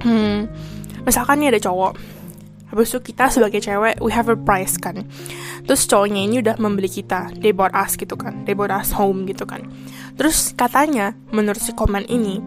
hmm, 0.00 0.38
misalkan 1.04 1.44
nih 1.44 1.52
ada 1.52 1.60
cowok 1.60 2.16
habis 2.66 2.90
itu 2.90 3.12
kita 3.12 3.30
sebagai 3.30 3.60
cewek 3.60 4.00
we 4.00 4.08
have 4.08 4.32
a 4.32 4.38
price 4.40 4.80
kan. 4.80 5.04
Terus 5.68 5.84
cowoknya 5.84 6.20
ini 6.24 6.40
udah 6.40 6.56
membeli 6.56 6.88
kita 6.88 7.28
they 7.36 7.52
bought 7.52 7.76
us 7.76 8.00
gitu 8.00 8.16
kan 8.16 8.40
they 8.48 8.56
bought 8.56 8.72
us 8.72 8.96
home 8.96 9.28
gitu 9.28 9.44
kan. 9.44 9.68
Terus 10.16 10.56
katanya 10.56 11.12
menurut 11.28 11.60
si 11.60 11.76
komen 11.76 12.08
ini 12.08 12.40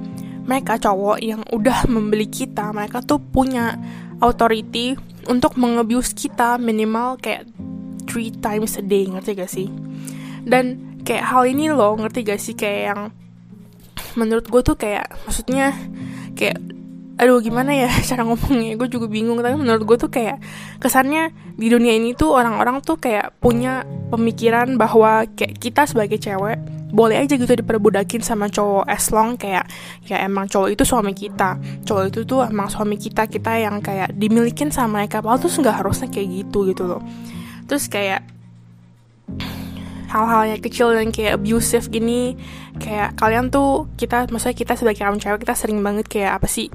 mereka 0.50 0.82
cowok 0.82 1.22
yang 1.22 1.46
udah 1.54 1.86
membeli 1.86 2.26
kita 2.26 2.74
mereka 2.74 3.06
tuh 3.06 3.22
punya 3.22 3.78
authority 4.26 4.98
untuk 5.30 5.54
mengebius 5.62 6.18
kita 6.18 6.58
minimal 6.58 7.22
kayak 7.22 7.46
three 8.10 8.34
times 8.34 8.74
a 8.74 8.82
day 8.82 9.06
ngerti 9.06 9.38
gak 9.38 9.54
sih 9.54 9.70
dan 10.50 10.98
kayak 11.06 11.26
hal 11.30 11.46
ini 11.46 11.70
loh 11.70 11.96
ngerti 11.96 12.26
gak 12.26 12.42
sih? 12.42 12.58
Kayak 12.58 12.82
yang 12.94 13.02
menurut 14.18 14.50
gue 14.50 14.62
tuh 14.66 14.76
kayak 14.76 15.08
maksudnya 15.30 15.78
kayak 16.34 16.58
aduh 17.20 17.44
gimana 17.44 17.76
ya 17.76 17.90
cara 18.10 18.26
ngomongnya? 18.26 18.76
Gue 18.76 18.90
juga 18.90 19.06
bingung 19.06 19.40
tapi 19.40 19.56
menurut 19.56 19.86
gue 19.86 19.98
tuh 20.02 20.12
kayak 20.12 20.42
kesannya 20.82 21.32
di 21.60 21.68
dunia 21.70 21.94
ini 21.94 22.16
tuh 22.16 22.34
orang-orang 22.34 22.82
tuh 22.82 22.98
kayak 22.98 23.38
punya 23.38 23.84
pemikiran 24.10 24.80
bahwa 24.80 25.28
kayak 25.38 25.60
kita 25.60 25.86
sebagai 25.86 26.18
cewek 26.18 26.60
boleh 26.90 27.22
aja 27.22 27.38
gitu 27.38 27.54
diperbudakin 27.54 28.26
sama 28.26 28.50
cowok 28.50 28.90
as 28.90 29.14
long 29.14 29.38
kayak 29.38 29.70
ya 30.10 30.26
emang 30.26 30.50
cowok 30.50 30.74
itu 30.74 30.84
suami 30.86 31.14
kita. 31.14 31.62
Cowok 31.86 32.04
itu 32.10 32.20
tuh 32.26 32.50
emang 32.50 32.66
suami 32.72 32.98
kita 32.98 33.30
kita 33.30 33.62
yang 33.62 33.78
kayak 33.78 34.10
dimilikin 34.18 34.74
sama 34.74 35.02
mereka. 35.02 35.22
Padahal 35.22 35.38
tuh 35.38 35.54
nggak 35.54 35.86
harusnya 35.86 36.08
kayak 36.10 36.28
gitu 36.44 36.66
gitu 36.66 36.90
loh. 36.90 37.02
Terus 37.70 37.86
kayak 37.86 38.26
hal-hal 40.10 40.58
yang 40.58 40.62
kecil 40.62 40.90
dan 40.92 41.14
kayak 41.14 41.38
abusive 41.38 41.86
gini 41.94 42.34
kayak 42.78 43.18
kalian 43.18 43.50
tuh 43.50 43.90
kita 43.98 44.30
maksudnya 44.30 44.54
kita 44.54 44.74
sebagai 44.78 45.02
kaum 45.02 45.18
cewek 45.18 45.42
kita 45.42 45.58
sering 45.58 45.82
banget 45.82 46.06
kayak 46.06 46.38
apa 46.38 46.46
sih 46.46 46.70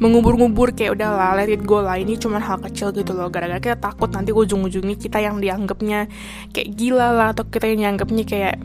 mengubur-ngubur 0.00 0.72
kayak 0.72 0.96
udah 0.96 1.12
lah 1.12 1.30
let 1.36 1.52
it 1.52 1.60
go 1.60 1.84
lah 1.84 2.00
ini 2.00 2.16
cuma 2.16 2.40
hal 2.40 2.56
kecil 2.56 2.88
gitu 2.96 3.12
loh. 3.12 3.28
Gara-gara 3.28 3.60
kita 3.60 3.76
takut 3.76 4.08
nanti 4.08 4.32
ujung-ujungnya 4.32 4.96
kita 4.96 5.20
yang 5.20 5.36
dianggapnya 5.36 6.08
kayak 6.56 6.68
gila 6.72 7.12
lah 7.12 7.28
atau 7.36 7.44
kita 7.44 7.68
yang 7.68 7.84
dianggapnya 7.84 8.24
kayak 8.24 8.56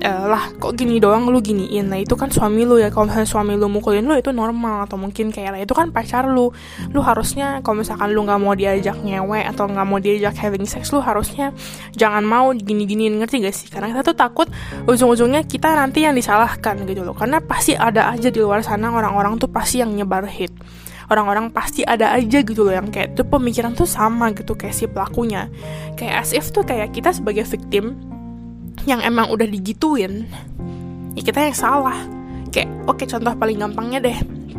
e, 0.00 0.10
lah 0.10 0.48
kok 0.56 0.72
gini 0.80 0.96
doang 0.96 1.28
lu 1.28 1.44
giniin. 1.44 1.92
Nah 1.92 2.00
itu 2.00 2.16
kan 2.16 2.32
suami 2.32 2.64
lu 2.64 2.80
ya 2.80 2.88
kalau 2.88 3.12
misalnya 3.12 3.28
suami 3.28 3.52
lu 3.60 3.68
mukulin 3.68 4.08
lu 4.08 4.16
itu 4.16 4.32
normal 4.32 4.88
atau 4.88 4.96
mungkin 4.96 5.28
kayak 5.28 5.50
lah 5.52 5.60
itu 5.60 5.76
kan 5.76 5.92
pacar 5.92 6.24
lu. 6.24 6.56
Lu 6.96 7.00
harusnya 7.04 7.60
kalau 7.60 7.84
misalkan 7.84 8.16
lu 8.16 8.24
nggak 8.24 8.40
mau 8.40 8.56
diajak 8.56 8.96
nyewe 9.04 9.44
atau 9.44 9.68
nggak 9.68 9.84
mau 9.84 10.00
diajak 10.00 10.40
having 10.40 10.64
sex 10.64 10.88
lu 10.96 11.04
harusnya 11.04 11.52
jangan 12.00 12.24
mau 12.24 12.56
gini-giniin 12.56 13.20
ngerti 13.20 13.44
gak 13.44 13.52
sih? 13.52 13.68
Karena 13.68 13.92
kita 13.92 14.08
tuh 14.08 14.16
takut 14.16 14.48
ujung-ujungnya 14.88 15.44
kita 15.44 15.76
nanti 15.76 16.08
yang 16.08 16.16
disalahkan 16.38 16.86
gitu 16.86 17.02
loh. 17.02 17.16
Karena 17.18 17.42
pasti 17.42 17.74
ada 17.74 18.14
aja 18.14 18.30
di 18.30 18.38
luar 18.38 18.62
sana 18.62 18.94
orang-orang 18.94 19.42
tuh 19.42 19.50
pasti 19.50 19.82
yang 19.82 19.90
nyebar 19.90 20.22
hate. 20.30 20.54
Orang-orang 21.10 21.50
pasti 21.50 21.82
ada 21.82 22.14
aja 22.14 22.44
gitu 22.44 22.68
loh 22.68 22.74
yang 22.78 22.92
kayak 22.92 23.16
tuh 23.18 23.26
pemikiran 23.26 23.74
tuh 23.74 23.88
sama 23.88 24.30
gitu 24.30 24.54
kayak 24.54 24.76
si 24.76 24.86
pelakunya. 24.86 25.50
Kayak 25.98 26.14
as 26.22 26.30
if 26.30 26.54
tuh 26.54 26.62
kayak 26.62 26.94
kita 26.94 27.10
sebagai 27.10 27.42
victim 27.48 27.98
yang 28.86 29.02
emang 29.02 29.26
udah 29.34 29.44
digituin 29.48 30.30
ya 31.18 31.22
kita 31.26 31.50
yang 31.50 31.56
salah. 31.56 31.98
Kayak 32.54 32.70
oke 32.86 33.02
okay, 33.02 33.06
contoh 33.08 33.32
paling 33.34 33.58
gampangnya 33.58 33.98
deh 34.04 34.18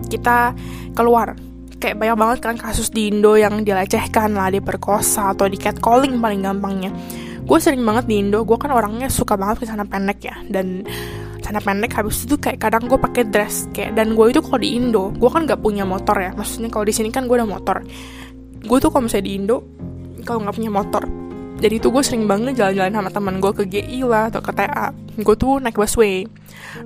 kita 0.09 0.57
keluar. 0.97 1.37
Kayak 1.79 1.95
banyak 2.01 2.17
banget 2.17 2.39
kan 2.43 2.55
kasus 2.59 2.91
di 2.91 3.07
Indo 3.07 3.39
yang 3.39 3.63
dilecehkan 3.63 4.35
lah 4.35 4.51
diperkosa 4.51 5.31
atau 5.37 5.47
di 5.47 5.55
catcalling 5.55 6.17
paling 6.17 6.43
gampangnya. 6.43 6.91
Gue 7.45 7.61
sering 7.61 7.85
banget 7.85 8.09
di 8.09 8.25
Indo 8.25 8.41
gue 8.41 8.57
kan 8.57 8.73
orangnya 8.73 9.05
suka 9.05 9.37
banget 9.37 9.63
ke 9.63 9.65
sana 9.69 9.85
pendek 9.85 10.19
ya. 10.25 10.35
Dan 10.49 10.81
celana 11.49 11.65
pendek 11.65 11.97
habis 11.97 12.29
itu 12.29 12.37
kayak 12.37 12.61
kadang 12.61 12.85
gue 12.85 12.99
pakai 13.01 13.25
dress 13.25 13.65
kayak 13.73 13.97
dan 13.97 14.13
gue 14.13 14.25
itu 14.29 14.37
kalau 14.37 14.61
di 14.61 14.77
Indo 14.77 15.09
gue 15.17 15.29
kan 15.33 15.49
nggak 15.49 15.65
punya 15.65 15.81
motor 15.81 16.13
ya. 16.21 16.29
Maksudnya 16.37 16.69
kalau 16.69 16.85
di 16.85 16.93
sini 16.93 17.09
kan 17.09 17.25
gue 17.25 17.33
ada 17.33 17.49
motor. 17.49 17.81
Gue 18.61 18.77
tuh 18.77 18.93
kalau 18.93 19.09
misalnya 19.09 19.25
di 19.25 19.33
Indo 19.33 19.57
kalau 20.21 20.45
nggak 20.45 20.55
punya 20.61 20.69
motor 20.69 21.03
jadi 21.59 21.75
itu 21.75 21.91
gue 21.91 22.03
sering 22.05 22.23
banget 22.23 22.55
jalan-jalan 22.55 22.93
sama 22.95 23.11
teman 23.11 23.35
gue 23.43 23.51
ke 23.51 23.63
GI 23.67 24.07
lah 24.07 24.31
atau 24.31 24.39
ke 24.39 24.51
TA 24.55 24.95
gue 24.95 25.35
tuh 25.35 25.59
naik 25.59 25.75
busway. 25.75 26.23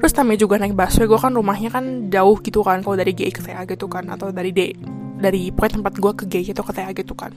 Terus 0.01 0.13
namanya 0.17 0.39
juga 0.41 0.55
naik 0.57 0.73
busway 0.73 1.05
gue 1.05 1.19
kan 1.21 1.31
rumahnya 1.37 1.69
kan 1.69 2.09
jauh 2.09 2.41
gitu 2.41 2.65
kan 2.65 2.81
kalau 2.81 2.97
dari 2.97 3.13
GI 3.13 3.31
ke 3.35 3.41
TA 3.45 3.69
gitu 3.69 3.85
kan 3.85 4.09
atau 4.09 4.33
dari 4.33 4.49
D 4.49 4.73
dari 5.21 5.53
pokoknya 5.53 5.77
tempat 5.77 5.93
gue 6.01 6.11
ke 6.17 6.23
GI 6.25 6.57
atau 6.57 6.65
ke 6.65 6.73
TA 6.73 6.89
gitu 6.89 7.13
kan. 7.13 7.29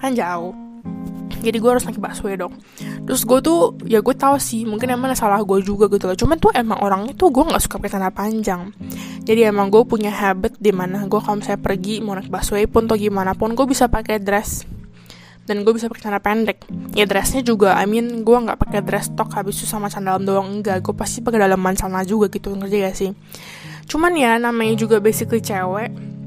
Kan 0.00 0.16
jauh 0.16 0.69
jadi 1.40 1.56
gue 1.56 1.70
harus 1.72 1.84
naik 1.88 1.98
busway 1.98 2.36
dong. 2.36 2.54
Terus 3.08 3.24
gue 3.24 3.38
tuh 3.40 3.74
ya 3.88 4.04
gue 4.04 4.14
tahu 4.14 4.36
sih 4.36 4.68
mungkin 4.68 4.92
emang 4.92 5.16
salah 5.16 5.40
gue 5.40 5.58
juga 5.64 5.88
gitu 5.88 6.06
loh. 6.06 6.16
Cuman 6.16 6.36
tuh 6.36 6.52
emang 6.52 6.78
orangnya 6.84 7.16
tuh 7.16 7.32
gue 7.32 7.42
nggak 7.42 7.60
suka 7.64 7.80
pakai 7.80 7.90
celana 7.96 8.12
panjang. 8.12 8.70
Jadi 9.24 9.40
emang 9.48 9.72
gue 9.72 9.82
punya 9.88 10.12
habit 10.12 10.60
di 10.60 10.70
mana 10.70 11.08
gue 11.08 11.20
kalau 11.20 11.40
misalnya 11.40 11.60
pergi 11.60 12.04
mau 12.04 12.14
naik 12.14 12.28
busway 12.28 12.68
pun 12.68 12.86
atau 12.86 12.96
gimana 13.00 13.32
pun 13.32 13.56
gue 13.56 13.66
bisa 13.66 13.88
pakai 13.88 14.20
dress. 14.20 14.68
Dan 15.48 15.66
gue 15.66 15.72
bisa 15.74 15.90
pakai 15.90 16.02
celana 16.06 16.20
pendek. 16.22 16.62
Ya 16.94 17.08
dressnya 17.08 17.40
juga 17.42 17.74
I 17.74 17.88
mean 17.88 18.22
gue 18.22 18.36
nggak 18.36 18.60
pakai 18.60 18.84
dress 18.84 19.10
top 19.16 19.32
habis 19.34 19.58
itu 19.58 19.66
sama 19.66 19.88
sandal 19.88 20.20
doang 20.20 20.60
enggak. 20.60 20.84
Gue 20.84 20.94
pasti 20.94 21.24
pakai 21.24 21.42
dalaman 21.48 21.74
celana 21.74 22.04
juga 22.04 22.28
gitu 22.30 22.52
ngerti 22.54 22.76
gak 22.84 22.96
sih? 22.96 23.10
Cuman 23.90 24.14
ya 24.14 24.38
namanya 24.38 24.78
juga 24.78 25.02
basically 25.02 25.42
cewek 25.42 26.19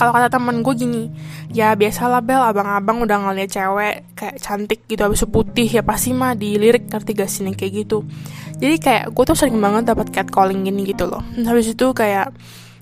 kalau 0.00 0.16
kata 0.16 0.32
temen 0.32 0.64
gue 0.64 0.72
gini 0.72 1.12
ya 1.52 1.76
biasalah 1.76 2.24
bel 2.24 2.40
abang-abang 2.40 3.04
udah 3.04 3.20
ngeliat 3.20 3.52
cewek 3.52 4.16
kayak 4.16 4.40
cantik 4.40 4.88
gitu 4.88 5.04
habis 5.04 5.20
putih 5.28 5.68
ya 5.68 5.84
pasti 5.84 6.16
mah 6.16 6.32
dilirik 6.32 6.88
ngerti 6.88 7.12
gak 7.12 7.28
sih 7.28 7.44
kayak 7.52 7.84
gitu. 7.84 8.08
Jadi 8.56 8.80
kayak 8.80 9.12
gue 9.12 9.24
tuh 9.28 9.36
sering 9.36 9.60
banget 9.60 9.92
dapat 9.92 10.08
catcalling 10.08 10.64
gini 10.64 10.88
gitu 10.88 11.04
loh. 11.04 11.20
Habis 11.20 11.76
itu 11.76 11.92
kayak 11.92 12.32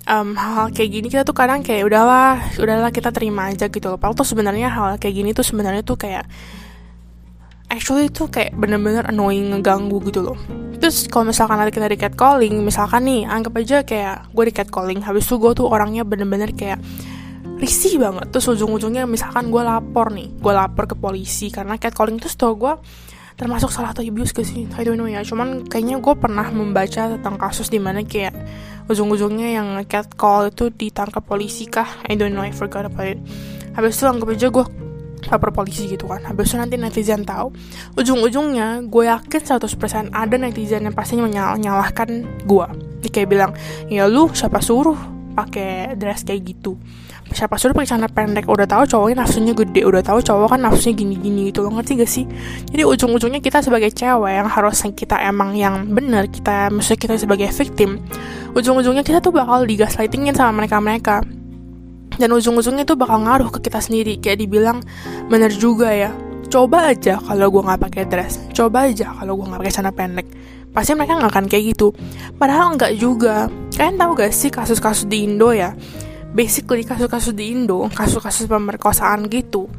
um, 0.07 0.39
hal, 0.39 0.53
hal 0.55 0.67
kayak 0.71 0.91
gini 0.95 1.07
kita 1.11 1.27
tuh 1.27 1.35
kadang 1.35 1.67
kayak 1.67 1.91
udahlah 1.91 2.39
udahlah 2.55 2.95
kita 2.95 3.11
terima 3.11 3.51
aja 3.51 3.67
gitu 3.67 3.91
loh. 3.91 3.99
Padahal 3.99 4.15
tuh 4.15 4.29
sebenarnya 4.31 4.71
hal 4.71 5.03
kayak 5.03 5.15
gini 5.19 5.31
tuh 5.35 5.43
sebenarnya 5.43 5.83
tuh 5.83 5.99
kayak 5.99 6.23
actually 7.69 8.09
itu 8.09 8.29
kayak 8.29 8.57
bener-bener 8.57 9.05
annoying 9.09 9.53
ngeganggu 9.53 10.01
gitu 10.09 10.25
loh. 10.25 10.39
Terus 10.79 11.11
kalau 11.11 11.29
misalkan 11.29 11.59
nanti 11.59 11.75
kita 11.75 11.89
di 11.91 11.99
catcalling 11.99 12.55
misalkan 12.65 13.05
nih 13.05 13.27
anggap 13.29 13.53
aja 13.59 13.79
kayak 13.85 14.31
gue 14.33 14.45
di 14.49 14.55
catcalling 14.55 15.01
habis 15.05 15.27
itu 15.29 15.37
gue 15.37 15.53
tuh 15.53 15.67
orangnya 15.69 16.07
bener-bener 16.07 16.55
kayak 16.57 16.81
risih 17.59 18.01
banget. 18.01 18.31
Terus 18.33 18.59
ujung-ujungnya 18.59 19.05
misalkan 19.05 19.53
gue 19.53 19.63
lapor 19.63 20.15
nih 20.15 20.33
gue 20.39 20.53
lapor 20.53 20.89
ke 20.89 20.97
polisi 20.97 21.53
karena 21.53 21.77
catcalling 21.77 22.17
tuh 22.17 22.31
tau 22.33 22.55
gue 22.57 22.75
termasuk 23.39 23.71
salah 23.71 23.95
satu 23.95 24.03
abuse 24.03 24.35
gak 24.35 24.43
sih 24.43 24.67
I 24.75 24.83
don't 24.83 24.99
know 24.99 25.07
ya 25.07 25.23
cuman 25.23 25.71
kayaknya 25.71 26.03
gue 26.03 26.15
pernah 26.19 26.51
membaca 26.51 27.07
tentang 27.07 27.39
kasus 27.39 27.71
di 27.71 27.79
mana 27.79 28.03
kayak 28.03 28.35
ujung-ujungnya 28.91 29.63
yang 29.63 29.69
catcall 29.87 30.51
itu 30.51 30.75
ditangkap 30.75 31.23
polisi 31.23 31.71
kah? 31.71 31.87
I 32.11 32.19
don't 32.19 32.35
know 32.35 32.43
I 32.43 32.51
forgot 32.51 32.89
about 32.89 33.15
it. 33.15 33.21
Habis 33.79 34.01
itu 34.01 34.11
anggap 34.11 34.35
aja 34.35 34.49
gue 34.51 34.88
lapor 35.27 35.51
polisi 35.51 35.91
gitu 35.91 36.07
kan. 36.07 36.23
Habis 36.23 36.55
itu 36.55 36.57
nanti 36.57 36.77
netizen 36.79 37.27
tahu 37.27 37.51
ujung-ujungnya 37.99 38.87
gue 38.87 39.05
yakin 39.11 39.43
100% 39.59 40.15
ada 40.15 40.37
netizen 40.39 40.87
yang 40.87 40.95
pasti 40.95 41.19
menyalahkan 41.19 42.09
gue 42.47 42.67
dia 42.99 43.11
kayak 43.11 43.29
bilang 43.31 43.51
ya 43.87 44.07
lu 44.11 44.31
siapa 44.35 44.59
suruh 44.63 45.19
pakai 45.39 45.95
dress 45.95 46.27
kayak 46.27 46.51
gitu? 46.51 46.75
Siapa 47.31 47.61
suruh 47.61 47.77
pakai 47.77 47.95
celana 47.95 48.11
pendek? 48.11 48.51
Udah 48.51 48.67
tahu 48.67 48.89
cowoknya 48.91 49.23
nafsunya 49.23 49.55
gede 49.55 49.87
udah 49.87 50.03
tahu 50.03 50.19
cowok 50.19 50.57
kan 50.57 50.61
nafsunya 50.67 50.99
gini-gini 50.99 51.55
gitu 51.55 51.63
lo 51.63 51.71
ngerti 51.79 51.93
gak 52.03 52.11
sih? 52.11 52.25
Jadi 52.75 52.83
ujung-ujungnya 52.83 53.39
kita 53.39 53.63
sebagai 53.63 53.95
cewek 53.95 54.33
yang 54.35 54.49
harus 54.51 54.83
kita 54.97 55.23
emang 55.23 55.55
yang 55.55 55.87
bener 55.95 56.27
kita 56.27 56.75
maksudnya 56.75 56.99
kita 56.99 57.15
sebagai 57.21 57.47
victim 57.55 58.03
ujung-ujungnya 58.59 59.07
kita 59.07 59.23
tuh 59.23 59.31
bakal 59.31 59.63
digaslightingin 59.63 60.35
sama 60.35 60.65
mereka-mereka 60.65 61.23
dan 62.19 62.29
ujung-ujungnya 62.35 62.85
itu 62.85 62.99
bakal 62.99 63.25
ngaruh 63.25 63.49
ke 63.55 63.65
kita 63.65 63.81
sendiri. 63.81 64.19
Kayak 64.19 64.45
dibilang 64.45 64.79
bener 65.31 65.55
juga 65.55 65.95
ya 65.95 66.11
coba 66.49 66.93
aja 66.97 67.21
kalau 67.21 67.53
gue 67.53 67.61
nggak 67.61 67.81
pakai 67.85 68.05
dress 68.09 68.41
coba 68.57 68.89
aja 68.89 69.13
kalau 69.21 69.37
gue 69.37 69.47
nggak 69.49 69.61
pakai 69.63 69.75
celana 69.75 69.93
pendek. 69.95 70.27
Pasti 70.75 70.93
mereka 70.93 71.17
nggak 71.17 71.33
akan 71.33 71.47
kayak 71.49 71.65
gitu. 71.75 71.97
Padahal 72.37 72.77
nggak 72.77 72.93
juga. 73.01 73.49
Kalian 73.73 73.95
tahu 73.95 74.11
gak 74.19 74.35
sih 74.35 74.51
kasus-kasus 74.51 75.07
di 75.07 75.25
Indo 75.25 75.55
ya? 75.55 75.73
Basically 76.35 76.83
kasus-kasus 76.83 77.33
di 77.33 77.55
Indo 77.55 77.87
kasus-kasus 77.89 78.51
pemerkosaan 78.51 79.31
gitu 79.31 79.71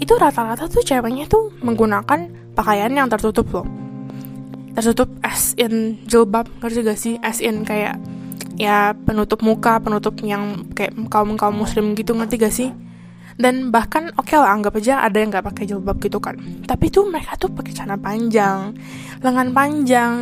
itu 0.00 0.12
rata-rata 0.16 0.68
tuh 0.70 0.84
ceweknya 0.84 1.26
tuh 1.26 1.50
menggunakan 1.64 2.30
pakaian 2.54 2.92
yang 2.92 3.08
tertutup 3.10 3.48
loh. 3.50 3.66
Tertutup 4.76 5.10
as 5.20 5.56
in 5.58 5.98
jilbab 6.06 6.46
ngerti 6.62 6.80
gak 6.86 6.98
sih? 7.00 7.14
As 7.20 7.42
in 7.42 7.66
kayak 7.66 7.98
ya 8.60 8.92
penutup 8.92 9.40
muka 9.40 9.80
penutup 9.80 10.20
yang 10.20 10.68
kayak 10.76 10.92
kaum 11.08 11.40
kaum 11.40 11.56
muslim 11.56 11.96
gitu 11.96 12.12
ngerti 12.12 12.36
gak 12.36 12.52
sih 12.52 12.68
dan 13.40 13.72
bahkan 13.72 14.12
oke 14.20 14.28
okay 14.28 14.36
lah 14.36 14.52
anggap 14.52 14.76
aja 14.76 15.00
ada 15.00 15.16
yang 15.16 15.32
nggak 15.32 15.46
pakai 15.48 15.64
jilbab 15.64 15.96
gitu 15.98 16.20
kan. 16.20 16.36
Tapi 16.68 16.92
tuh 16.92 17.08
mereka 17.08 17.40
tuh 17.40 17.48
pakai 17.48 17.72
celana 17.72 17.96
panjang 17.96 18.76
lengan 19.20 19.52
panjang. 19.52 20.12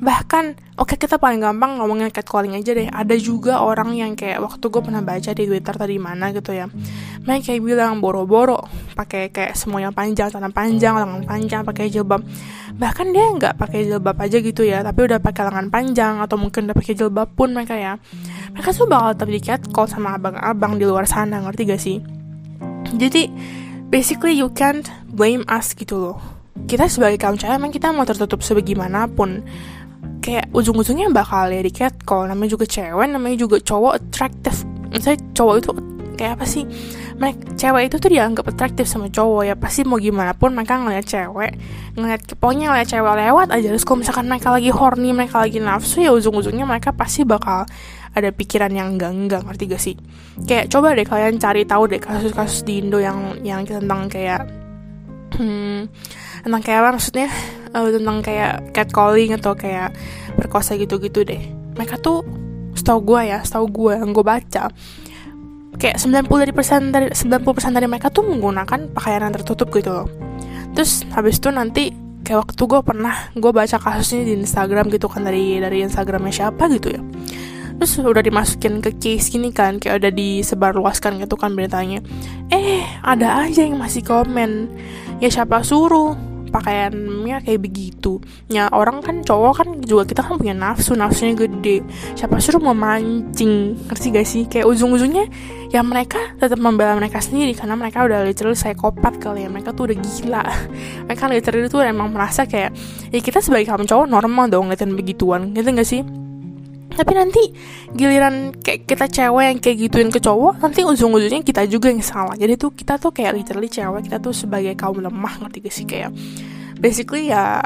Bahkan 0.00 0.44
oke 0.80 0.96
okay, 0.96 0.96
kita 0.96 1.20
paling 1.20 1.40
gampang 1.40 1.76
ngomongin 1.76 2.08
catcalling 2.08 2.56
aja 2.56 2.72
deh. 2.72 2.88
Ada 2.88 3.16
juga 3.20 3.60
orang 3.60 3.92
yang 3.92 4.12
kayak 4.16 4.40
waktu 4.40 4.64
gue 4.68 4.82
pernah 4.84 5.04
baca 5.04 5.30
di 5.32 5.44
twitter 5.44 5.74
tadi 5.76 5.96
mana 6.00 6.32
gitu 6.32 6.56
ya. 6.56 6.68
Mereka 7.24 7.52
kayak 7.52 7.60
bilang 7.64 8.00
boro-boro 8.00 8.64
pakai 8.96 9.28
kayak 9.28 9.56
semuanya 9.56 9.92
panjang 9.92 10.32
celana 10.32 10.48
panjang 10.48 10.96
lengan 10.96 11.22
panjang 11.28 11.60
pakai 11.64 11.92
jilbab. 11.92 12.24
Bahkan 12.76 13.06
dia 13.12 13.24
nggak 13.36 13.54
pakai 13.60 13.88
jilbab 13.88 14.16
aja 14.20 14.36
gitu 14.40 14.62
ya 14.64 14.80
tapi 14.80 15.04
udah 15.04 15.20
pakai 15.20 15.42
lengan 15.52 15.68
panjang 15.68 16.14
atau 16.24 16.36
mungkin 16.40 16.68
udah 16.68 16.76
pakai 16.76 16.94
jilbab 16.96 17.28
pun 17.36 17.52
mereka 17.52 17.76
ya. 17.76 18.00
Mereka 18.56 18.72
tuh 18.72 18.88
bakal 18.88 19.12
tetap 19.12 19.28
di 19.28 19.40
catcall 19.40 19.88
sama 19.88 20.16
abang-abang 20.16 20.80
di 20.80 20.84
luar 20.88 21.04
sana 21.04 21.44
ngerti 21.44 21.62
gak 21.68 21.80
sih 21.80 22.00
jadi 22.94 23.30
basically 23.90 24.38
you 24.38 24.50
can't 24.54 24.86
blame 25.10 25.42
us 25.50 25.74
gitu 25.74 25.98
loh. 25.98 26.18
Kita 26.66 26.88
sebagai 26.90 27.20
kaum 27.20 27.36
cewek 27.38 27.56
emang 27.56 27.72
kita 27.74 27.92
mau 27.92 28.06
tertutup 28.08 28.42
sebagaimanapun. 28.42 29.44
Kayak 30.24 30.50
ujung-ujungnya 30.50 31.12
bakal 31.14 31.52
ya 31.54 31.62
di 31.62 31.70
catcall 31.70 32.26
namanya 32.26 32.58
juga 32.58 32.66
cewek 32.66 33.06
namanya 33.06 33.36
juga 33.38 33.56
cowok 33.62 33.92
attractive. 34.02 34.58
Misalnya 34.90 35.20
cowok 35.36 35.54
itu 35.62 35.70
kayak 36.16 36.32
apa 36.40 36.46
sih? 36.48 36.64
Mereka 37.16 37.54
cewek 37.54 37.82
itu 37.92 37.96
tuh 38.02 38.10
dianggap 38.10 38.44
atraktif 38.50 38.90
sama 38.90 39.06
cowok. 39.12 39.42
Ya 39.46 39.54
pasti 39.54 39.86
mau 39.86 40.00
gimana 40.00 40.34
pun 40.34 40.56
mereka 40.56 40.80
ngeliat 40.80 41.06
cewek 41.06 41.52
ngeliat 41.96 42.20
pokoknya 42.36 42.72
ngeliat 42.72 42.88
cewek 42.90 43.14
lewat 43.22 43.48
aja. 43.54 43.68
Terus 43.70 43.84
kalau 43.86 43.98
misalkan 44.02 44.26
mereka 44.26 44.48
lagi 44.50 44.70
horny 44.74 45.10
mereka 45.14 45.40
lagi 45.44 45.62
nafsu 45.62 46.02
ya 46.02 46.10
ujung-ujungnya 46.10 46.66
mereka 46.66 46.90
pasti 46.90 47.22
bakal 47.22 47.68
ada 48.16 48.32
pikiran 48.32 48.72
yang 48.72 48.96
enggak 48.96 49.12
enggak 49.12 49.42
ngerti 49.44 49.64
gak 49.68 49.82
sih? 49.84 49.94
Kayak 50.48 50.72
coba 50.72 50.96
deh 50.96 51.04
kalian 51.04 51.36
cari 51.36 51.68
tahu 51.68 51.84
deh 51.92 52.00
kasus-kasus 52.00 52.64
di 52.64 52.80
Indo 52.80 52.96
yang 52.96 53.36
yang 53.44 53.68
tentang 53.68 54.08
kayak 54.08 54.48
hmm, 55.36 55.92
tentang 56.48 56.62
kayak 56.64 56.78
apa 56.80 56.90
maksudnya? 56.96 57.28
Uh, 57.76 57.92
tentang 57.92 58.24
kayak 58.24 58.72
catcalling 58.72 59.36
atau 59.36 59.52
kayak 59.52 59.92
perkosa 60.32 60.80
gitu-gitu 60.80 61.28
deh. 61.28 61.44
Mereka 61.76 62.00
tuh 62.00 62.24
setahu 62.72 63.04
gue 63.04 63.20
ya 63.36 63.44
setahu 63.44 63.68
gue 63.68 63.92
yang 64.00 64.16
gue 64.16 64.24
baca 64.24 64.72
kayak 65.76 65.96
90 66.00 66.24
dari 66.40 66.52
persen 66.56 66.88
dari 66.88 67.12
90 67.12 67.44
persen 67.52 67.76
dari 67.76 67.84
mereka 67.84 68.08
tuh 68.08 68.24
menggunakan 68.24 68.96
pakaian 68.96 69.28
yang 69.28 69.34
tertutup 69.36 69.68
gitu 69.76 69.92
loh. 69.92 70.08
Terus 70.72 71.04
habis 71.12 71.36
itu 71.36 71.52
nanti 71.52 71.92
kayak 72.24 72.48
waktu 72.48 72.62
gue 72.64 72.80
pernah 72.80 73.14
gue 73.36 73.52
baca 73.52 73.76
kasusnya 73.76 74.24
di 74.24 74.40
Instagram 74.40 74.88
gitu 74.88 75.06
kan 75.06 75.22
dari 75.22 75.60
dari 75.62 75.84
Instagramnya 75.86 76.32
siapa 76.34 76.66
gitu 76.74 76.90
ya 76.90 77.00
terus 77.76 78.00
udah 78.00 78.24
dimasukin 78.24 78.80
ke 78.80 78.96
case 78.96 79.28
gini 79.28 79.52
kan 79.52 79.76
kayak 79.76 80.00
udah 80.00 80.12
disebarluaskan 80.12 81.20
gitu 81.20 81.36
kan 81.36 81.52
beritanya. 81.52 82.00
Eh 82.48 82.82
ada 83.04 83.44
aja 83.44 83.62
yang 83.62 83.76
masih 83.76 84.00
komen. 84.00 84.72
Ya 85.20 85.28
siapa 85.28 85.60
suruh? 85.60 86.16
Pakaiannya 86.46 87.42
kayak 87.44 87.60
begitu. 87.60 88.22
Ya 88.48 88.70
orang 88.72 89.04
kan 89.04 89.20
cowok 89.20 89.52
kan 89.60 89.68
juga 89.84 90.08
kita 90.08 90.24
kan 90.24 90.40
punya 90.40 90.56
nafsu 90.56 90.96
nafsunya 90.96 91.36
gede. 91.36 91.84
Siapa 92.16 92.40
suruh 92.40 92.62
mau 92.62 92.72
mancing? 92.72 93.76
Ngerti 93.90 94.06
gak 94.14 94.26
sih? 94.26 94.42
Kayak 94.48 94.72
ujung-ujungnya 94.72 95.28
ya 95.68 95.84
mereka 95.84 96.32
tetap 96.40 96.56
membela 96.56 96.96
mereka 96.96 97.20
sendiri. 97.20 97.52
Karena 97.52 97.76
mereka 97.76 98.08
udah 98.08 98.24
literally 98.24 98.56
kopat 98.72 99.20
kali 99.20 99.44
ya. 99.44 99.52
Mereka 99.52 99.76
tuh 99.76 99.92
udah 99.92 99.98
gila. 100.00 100.44
Mereka 101.10 101.24
literally 101.28 101.68
tuh 101.68 101.82
emang 101.84 102.08
merasa 102.14 102.48
kayak 102.48 102.72
ya 103.12 103.20
kita 103.20 103.44
sebagai 103.44 103.68
kamu 103.68 103.84
cowok 103.84 104.06
normal 104.08 104.48
dong 104.48 104.72
ngeliatin 104.72 104.96
begituan. 104.96 105.52
Gitu 105.52 105.68
gak 105.76 105.84
sih 105.84 106.25
tapi 106.96 107.12
nanti 107.12 107.42
giliran 107.92 108.56
kayak 108.56 108.88
kita 108.88 109.06
cewek 109.06 109.44
yang 109.52 109.58
kayak 109.60 109.76
gituin 109.84 110.08
ke 110.08 110.18
cowok 110.18 110.64
nanti 110.64 110.80
ujung-ujungnya 110.82 111.44
kita 111.44 111.68
juga 111.68 111.92
yang 111.92 112.00
salah. 112.00 112.32
Jadi 112.32 112.56
tuh 112.56 112.72
kita 112.72 112.96
tuh 112.96 113.12
kayak 113.12 113.36
literally 113.36 113.68
cewek 113.68 114.08
kita 114.08 114.16
tuh 114.16 114.32
sebagai 114.32 114.72
kaum 114.74 114.98
lemah 114.98 115.44
ngerti 115.44 115.58
gak 115.60 115.74
sih? 115.76 115.84
Kayak 115.84 116.16
basically 116.80 117.28
ya 117.28 117.60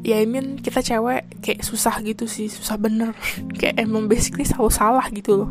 ya 0.00 0.16
I 0.22 0.26
mean 0.26 0.56
kita 0.56 0.80
cewek 0.80 1.44
kayak 1.44 1.60
susah 1.60 2.00
gitu 2.00 2.24
sih 2.24 2.48
susah 2.48 2.80
bener. 2.80 3.12
Kayak 3.60 3.84
emang 3.84 4.08
basically 4.08 4.48
selalu 4.48 4.72
salah 4.72 5.06
gitu 5.12 5.44
loh. 5.44 5.50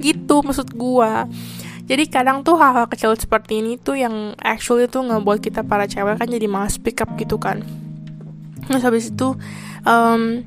Gitu 0.00 0.34
maksud 0.40 0.72
gua. 0.72 1.28
Jadi 1.90 2.06
kadang 2.06 2.46
tuh 2.46 2.54
hal-hal 2.54 2.86
kecil 2.86 3.18
seperti 3.18 3.60
ini 3.60 3.74
tuh 3.74 3.98
yang 3.98 4.38
actually 4.38 4.86
tuh 4.86 5.02
ngebuat 5.02 5.42
kita 5.42 5.66
para 5.66 5.90
cewek 5.90 6.22
kan 6.22 6.30
jadi 6.30 6.46
malas 6.46 6.78
pick 6.78 7.02
up 7.02 7.10
gitu 7.18 7.36
kan. 7.36 7.66
Terus 8.70 8.82
habis 8.86 9.10
itu 9.10 9.34
um, 9.82 10.46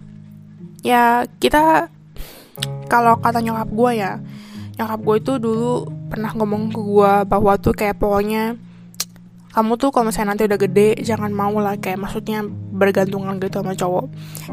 ya 0.83 1.23
kita 1.39 1.87
kalau 2.91 3.17
kata 3.17 3.39
nyokap 3.39 3.69
gue 3.71 3.91
ya 3.97 4.19
nyokap 4.77 4.99
gue 4.99 5.15
itu 5.17 5.33
dulu 5.39 5.87
pernah 6.11 6.29
ngomong 6.35 6.69
ke 6.69 6.79
gue 6.83 7.13
bahwa 7.25 7.57
tuh 7.57 7.73
kayak 7.73 7.97
pokoknya 7.97 8.59
kamu 9.53 9.77
tuh 9.77 9.93
kalau 9.93 10.09
misalnya 10.09 10.33
nanti 10.33 10.49
udah 10.49 10.57
gede 10.57 10.89
jangan 11.05 11.29
mau 11.29 11.53
lah 11.61 11.77
kayak 11.77 12.01
maksudnya 12.01 12.41
bergantungan 12.73 13.37
gitu 13.37 13.61
sama 13.61 13.77
cowok. 13.77 14.05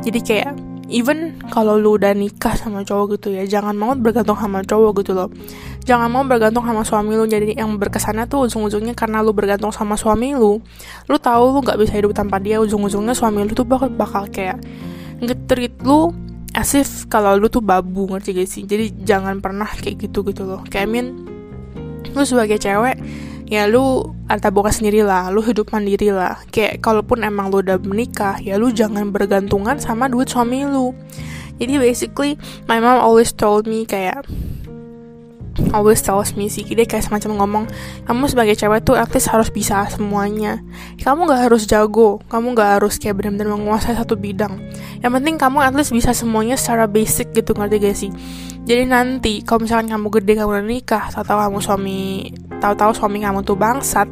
Jadi 0.05 0.21
kayak 0.21 0.53
even 0.93 1.41
kalau 1.49 1.81
lu 1.81 1.97
udah 1.97 2.13
nikah 2.13 2.53
sama 2.53 2.85
cowok 2.85 3.17
gitu 3.17 3.33
ya 3.33 3.49
jangan 3.49 3.73
mau 3.81 3.97
bergantung 3.97 4.37
sama 4.37 4.61
cowok 4.61 5.01
gitu 5.01 5.17
loh. 5.17 5.33
Jangan 5.89 6.13
mau 6.13 6.21
bergantung 6.29 6.69
sama 6.69 6.85
suami 6.85 7.17
lu. 7.17 7.25
Jadi 7.25 7.57
yang 7.57 7.81
berkesannya 7.81 8.29
tuh 8.29 8.45
ujung-ujungnya 8.45 8.93
karena 8.93 9.25
lu 9.25 9.33
bergantung 9.33 9.73
sama 9.73 9.97
suami 9.97 10.37
lu 10.37 10.61
lu 11.09 11.17
tahu 11.17 11.57
lu 11.57 11.65
nggak 11.65 11.81
bisa 11.81 11.97
hidup 11.97 12.13
tanpa 12.13 12.37
dia 12.37 12.61
ujung-ujungnya 12.61 13.17
suami 13.17 13.49
lu 13.49 13.57
tuh 13.57 13.65
bakal 13.65 13.89
bakal 13.89 14.29
kayak 14.29 14.61
ngetrit 15.21 15.77
lu 15.85 16.11
asif 16.57 17.07
kalau 17.07 17.39
lu 17.39 17.47
tuh 17.47 17.63
babu 17.63 18.11
ngerti 18.11 18.35
gak 18.35 18.49
sih? 18.51 18.63
Jadi 18.67 19.05
jangan 19.07 19.39
pernah 19.39 19.69
kayak 19.69 20.09
gitu 20.11 20.27
gitu 20.27 20.43
loh. 20.45 20.65
Kayak 20.67 20.91
I 20.91 21.03
lu 22.11 22.23
sebagai 22.27 22.59
cewek 22.59 22.99
ya 23.51 23.67
lu 23.71 24.15
buka 24.55 24.71
sendiri 24.71 25.03
lah 25.07 25.31
lu 25.31 25.43
hidup 25.43 25.71
mandiri 25.71 26.11
lah. 26.11 26.43
Kayak 26.51 26.83
kalaupun 26.83 27.23
emang 27.23 27.55
lu 27.55 27.63
udah 27.63 27.79
menikah 27.83 28.39
ya 28.43 28.59
lu 28.59 28.75
jangan 28.75 29.15
bergantungan 29.15 29.79
sama 29.79 30.11
duit 30.11 30.27
suami 30.31 30.67
lu. 30.67 30.91
Jadi 31.61 31.77
basically 31.77 32.41
my 32.67 32.81
mom 32.81 32.99
always 32.99 33.31
told 33.37 33.69
me 33.69 33.85
kayak 33.85 34.25
always 35.75 36.01
tells 36.01 36.33
me 36.39 36.47
sih 36.47 36.63
dia 36.63 36.87
kayak 36.87 37.11
semacam 37.11 37.43
ngomong 37.43 37.65
kamu 38.07 38.25
sebagai 38.31 38.55
cewek 38.55 38.87
tuh 38.87 38.97
at 38.97 39.11
least 39.11 39.29
harus 39.31 39.49
bisa 39.51 39.87
semuanya. 39.91 40.63
Kamu 41.01 41.27
gak 41.27 41.51
harus 41.51 41.67
jago 41.67 42.23
kamu 42.31 42.55
gak 42.55 42.81
harus 42.81 42.97
kayak 42.97 43.19
benar-benar 43.19 43.57
menguasai 43.59 43.97
satu 43.99 44.15
bidang. 44.15 44.57
Yang 45.03 45.13
penting 45.21 45.35
kamu 45.41 45.59
at 45.65 45.75
least 45.75 45.91
bisa 45.91 46.15
semuanya 46.15 46.55
secara 46.55 46.87
basic 46.87 47.35
gitu 47.35 47.53
ngerti 47.57 47.77
gak 47.83 47.97
sih? 47.97 48.11
Jadi 48.65 48.85
nanti 48.87 49.33
kalau 49.43 49.67
misalkan 49.67 49.91
kamu 49.91 50.07
gede 50.21 50.33
kamu 50.39 50.51
udah 50.61 50.67
nikah 50.67 51.05
tahu-tahu 51.11 51.39
kamu 51.49 51.59
suami 51.59 51.99
tahu-tahu 52.61 52.93
suami 52.93 53.19
kamu 53.25 53.41
tuh 53.43 53.57
bangsat 53.57 54.09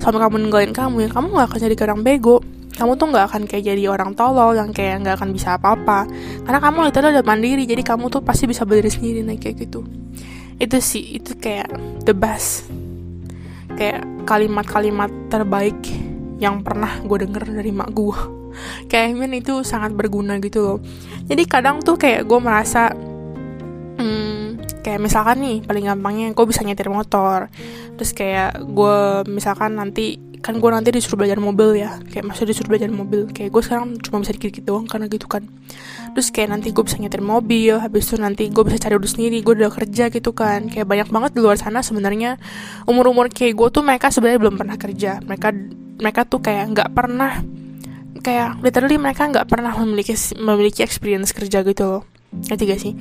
suami 0.00 0.18
kamu 0.18 0.34
ninggalin 0.48 0.72
kamu 0.74 1.06
ya 1.06 1.08
kamu 1.12 1.26
gak 1.36 1.46
akan 1.52 1.58
jadi 1.60 1.76
orang 1.86 2.02
bego. 2.02 2.38
Kamu 2.72 2.96
tuh 2.96 3.12
nggak 3.12 3.28
akan 3.28 3.42
kayak 3.44 3.68
jadi 3.68 3.84
orang 3.92 4.16
tolol 4.16 4.56
yang 4.56 4.72
kayak 4.72 5.04
nggak 5.04 5.20
akan 5.20 5.36
bisa 5.36 5.60
apa-apa. 5.60 6.08
Karena 6.40 6.56
kamu 6.56 6.88
itu 6.88 7.04
udah 7.04 7.20
mandiri 7.20 7.68
jadi 7.68 7.84
kamu 7.84 8.08
tuh 8.08 8.24
pasti 8.24 8.48
bisa 8.48 8.64
berdiri 8.64 8.88
sendiri 8.88 9.20
nih 9.20 9.36
kayak 9.36 9.68
gitu 9.68 9.84
itu 10.60 10.76
sih 10.80 11.20
itu 11.22 11.36
kayak 11.38 11.70
the 12.04 12.16
best. 12.16 12.68
Kayak 13.76 14.04
kalimat-kalimat 14.28 15.10
terbaik 15.32 15.78
yang 16.42 16.60
pernah 16.66 16.98
gue 17.06 17.22
denger 17.22 17.44
dari 17.62 17.70
mak 17.70 17.94
gue 17.94 18.42
kayak 18.88 19.04
I 19.12 19.14
mean 19.16 19.32
itu 19.36 19.64
sangat 19.64 19.96
berguna 19.96 20.38
gitu 20.38 20.60
loh. 20.60 20.78
Jadi 21.26 21.42
kadang 21.48 21.80
tuh 21.80 21.96
kayak 21.96 22.28
gue 22.28 22.38
merasa 22.42 22.92
hmm, 23.98 24.82
kayak 24.84 25.00
misalkan 25.00 25.40
nih 25.40 25.56
paling 25.64 25.84
gampangnya 25.88 26.26
gue 26.32 26.46
bisa 26.46 26.60
nyetir 26.64 26.92
motor. 26.92 27.48
Terus 27.96 28.12
kayak 28.12 28.60
gue 28.60 28.98
misalkan 29.28 29.76
nanti 29.78 30.18
kan 30.42 30.58
gue 30.58 30.70
nanti 30.74 30.90
disuruh 30.90 31.22
belajar 31.22 31.38
mobil 31.38 31.78
ya. 31.78 32.02
Kayak 32.10 32.34
masih 32.34 32.44
disuruh 32.50 32.74
belajar 32.74 32.90
mobil. 32.90 33.30
Kayak 33.30 33.54
gue 33.54 33.62
sekarang 33.62 33.96
cuma 34.02 34.26
bisa 34.26 34.34
dikit-dikit 34.34 34.64
doang 34.66 34.90
karena 34.90 35.06
gitu 35.06 35.30
kan. 35.30 35.46
Terus 36.12 36.28
kayak 36.34 36.50
nanti 36.50 36.74
gue 36.74 36.82
bisa 36.82 36.98
nyetir 36.98 37.22
mobil 37.22 37.78
habis 37.78 38.10
itu 38.10 38.18
nanti 38.18 38.50
gue 38.50 38.62
bisa 38.66 38.82
cari 38.82 38.98
udah 38.98 39.10
sendiri 39.10 39.38
gue 39.40 39.54
udah 39.54 39.70
kerja 39.70 40.10
gitu 40.10 40.34
kan. 40.34 40.66
Kayak 40.66 40.86
banyak 40.90 41.08
banget 41.14 41.30
di 41.38 41.40
luar 41.40 41.56
sana 41.56 41.80
sebenarnya. 41.80 42.42
Umur-umur 42.90 43.30
kayak 43.30 43.54
gue 43.54 43.68
tuh 43.70 43.86
mereka 43.86 44.10
sebenarnya 44.10 44.40
belum 44.42 44.56
pernah 44.58 44.76
kerja. 44.76 45.22
Mereka 45.22 45.48
mereka 46.02 46.20
tuh 46.26 46.42
kayak 46.42 46.74
nggak 46.74 46.90
pernah 46.90 47.38
kayak 48.22 48.60
literally 48.60 48.98
mereka 48.98 49.30
nggak 49.30 49.46
pernah 49.46 49.72
memiliki 49.78 50.14
memiliki 50.38 50.82
experience 50.82 51.34
kerja 51.34 51.62
gitu 51.66 51.82
loh 51.86 52.11
ngerti 52.32 52.64
gak 52.64 52.80
sih. 52.80 52.92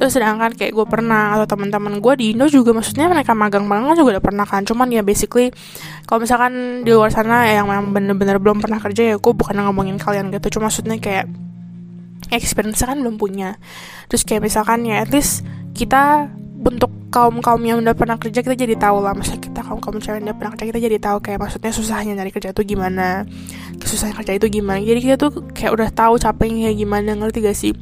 Terus 0.00 0.12
sedangkan 0.16 0.56
kayak 0.56 0.72
gue 0.72 0.86
pernah 0.88 1.36
atau 1.36 1.44
teman-teman 1.44 2.00
gue 2.00 2.12
di 2.16 2.24
Indo 2.32 2.48
juga 2.48 2.72
maksudnya 2.72 3.04
mereka 3.06 3.36
magang-magang 3.36 3.92
juga 4.00 4.16
udah 4.18 4.24
pernah 4.24 4.46
kan. 4.48 4.64
Cuman 4.64 4.88
ya 4.88 5.04
basically 5.04 5.52
kalau 6.08 6.24
misalkan 6.24 6.82
di 6.82 6.90
luar 6.96 7.12
sana 7.12 7.44
yang 7.52 7.68
memang 7.68 7.92
bener-bener 7.92 8.40
belum 8.40 8.64
pernah 8.64 8.80
kerja 8.80 9.14
ya 9.14 9.16
gue 9.20 9.32
bukan 9.36 9.60
ngomongin 9.60 10.00
kalian 10.00 10.32
gitu. 10.32 10.56
Cuma 10.56 10.72
maksudnya 10.72 10.96
kayak 10.96 11.28
experience 12.32 12.80
kan 12.80 12.96
belum 12.96 13.20
punya. 13.20 13.60
Terus 14.08 14.24
kayak 14.24 14.48
misalkan 14.48 14.88
ya 14.88 15.04
at 15.04 15.12
least 15.12 15.44
kita 15.76 16.32
untuk 16.58 16.90
kaum 17.08 17.40
kaum 17.40 17.62
yang 17.64 17.80
udah 17.80 17.94
pernah 17.94 18.16
kerja 18.16 18.40
kita 18.40 18.56
jadi 18.56 18.74
tahu 18.80 19.04
lah. 19.04 19.12
Masa 19.12 19.36
kita 19.36 19.60
kaum 19.68 19.84
kaum 19.84 20.00
cewek 20.00 20.24
yang 20.24 20.32
udah 20.32 20.36
pernah 20.36 20.52
kerja 20.56 20.64
kita 20.72 20.80
jadi 20.80 20.96
tahu 20.96 21.16
kayak 21.20 21.38
maksudnya 21.44 21.72
susahnya 21.76 22.12
nyari 22.16 22.32
kerja 22.32 22.56
itu 22.56 22.64
gimana 22.64 23.28
kesusahan 23.76 24.16
kerja 24.16 24.32
itu 24.40 24.48
gimana. 24.48 24.80
Jadi 24.80 25.00
kita 25.04 25.16
tuh 25.20 25.44
kayak 25.52 25.72
udah 25.76 25.88
tahu 25.92 26.16
capeknya 26.16 26.72
gimana 26.72 27.12
ngerti 27.12 27.44
gak 27.44 27.56
sih 27.56 27.76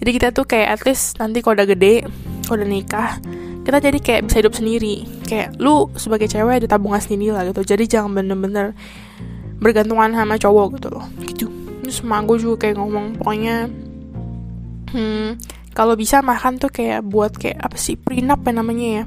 jadi 0.00 0.10
kita 0.16 0.28
tuh 0.32 0.48
kayak 0.48 0.80
at 0.80 0.82
least 0.88 1.20
nanti 1.20 1.44
kalau 1.44 1.60
udah 1.60 1.68
gede 1.68 2.08
kalau 2.48 2.64
udah 2.64 2.70
nikah 2.72 3.20
kita 3.60 3.78
jadi 3.78 3.98
kayak 4.00 4.20
bisa 4.26 4.36
hidup 4.40 4.54
sendiri. 4.56 5.04
Kayak 5.28 5.60
lu 5.60 5.86
sebagai 5.94 6.26
cewek 6.26 6.64
ada 6.64 6.68
tabungan 6.68 6.98
sendiri 6.98 7.36
lah 7.36 7.44
gitu. 7.46 7.62
Jadi 7.62 7.84
jangan 7.86 8.16
bener-bener 8.16 8.72
bergantungan 9.60 10.16
sama 10.16 10.40
cowok 10.40 10.66
gitu 10.80 10.88
loh. 10.90 11.06
Gitu. 11.22 11.46
Terus 11.84 12.00
emak 12.00 12.26
gue 12.26 12.36
juga 12.40 12.56
kayak 12.66 12.76
ngomong 12.80 13.06
pokoknya 13.20 13.68
hmm, 14.90 15.28
kalau 15.76 15.94
bisa 15.94 16.24
makan 16.24 16.56
tuh 16.56 16.72
kayak 16.72 17.04
buat 17.04 17.36
kayak 17.36 17.60
apa 17.60 17.76
sih 17.76 18.00
prenup 18.00 18.40
ya 18.42 18.52
namanya 18.56 18.88
ya. 18.88 19.04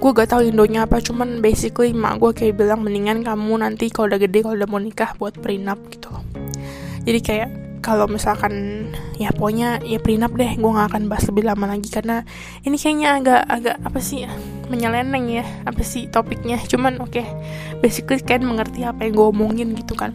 Gue 0.00 0.16
gak 0.16 0.32
tahu 0.32 0.48
indonya 0.48 0.88
apa 0.88 0.96
cuman 1.04 1.44
basically 1.44 1.92
mak 1.92 2.24
gue 2.24 2.32
kayak 2.32 2.56
bilang 2.56 2.80
mendingan 2.80 3.20
kamu 3.20 3.60
nanti 3.60 3.92
kalau 3.92 4.08
udah 4.08 4.20
gede 4.22 4.40
kalau 4.40 4.56
udah 4.56 4.68
mau 4.70 4.80
nikah 4.80 5.12
buat 5.20 5.36
prenup 5.36 5.76
gitu 5.92 6.08
loh. 6.08 6.24
Jadi 7.04 7.20
kayak 7.20 7.69
kalau 7.80 8.04
misalkan 8.06 8.86
ya 9.16 9.32
pokoknya 9.32 9.80
ya 9.80 9.96
prenup 10.00 10.36
deh 10.36 10.52
gue 10.56 10.70
gak 10.70 10.92
akan 10.92 11.08
bahas 11.08 11.24
lebih 11.32 11.48
lama 11.48 11.64
lagi 11.64 11.88
karena 11.88 12.28
ini 12.64 12.76
kayaknya 12.76 13.08
agak 13.20 13.42
agak 13.48 13.76
apa 13.80 14.00
sih 14.00 14.28
menyeleneng 14.68 15.26
ya 15.32 15.44
apa 15.64 15.82
sih 15.82 16.06
topiknya. 16.06 16.60
Cuman 16.68 17.00
oke 17.00 17.18
okay, 17.18 17.26
basically 17.80 18.20
kalian 18.20 18.46
mengerti 18.46 18.84
apa 18.84 19.08
yang 19.08 19.16
gue 19.16 19.26
omongin 19.32 19.68
gitu 19.74 19.96
kan. 19.96 20.12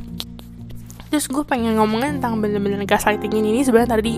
Terus 1.09 1.25
gue 1.27 1.43
pengen 1.45 1.77
ngomongin 1.77 2.19
tentang 2.19 2.41
bener-bener 2.41 2.81
gaslighting 2.83 3.31
ini, 3.33 3.55
ini 3.55 3.61
sebenarnya 3.63 3.97
tadi 3.97 4.13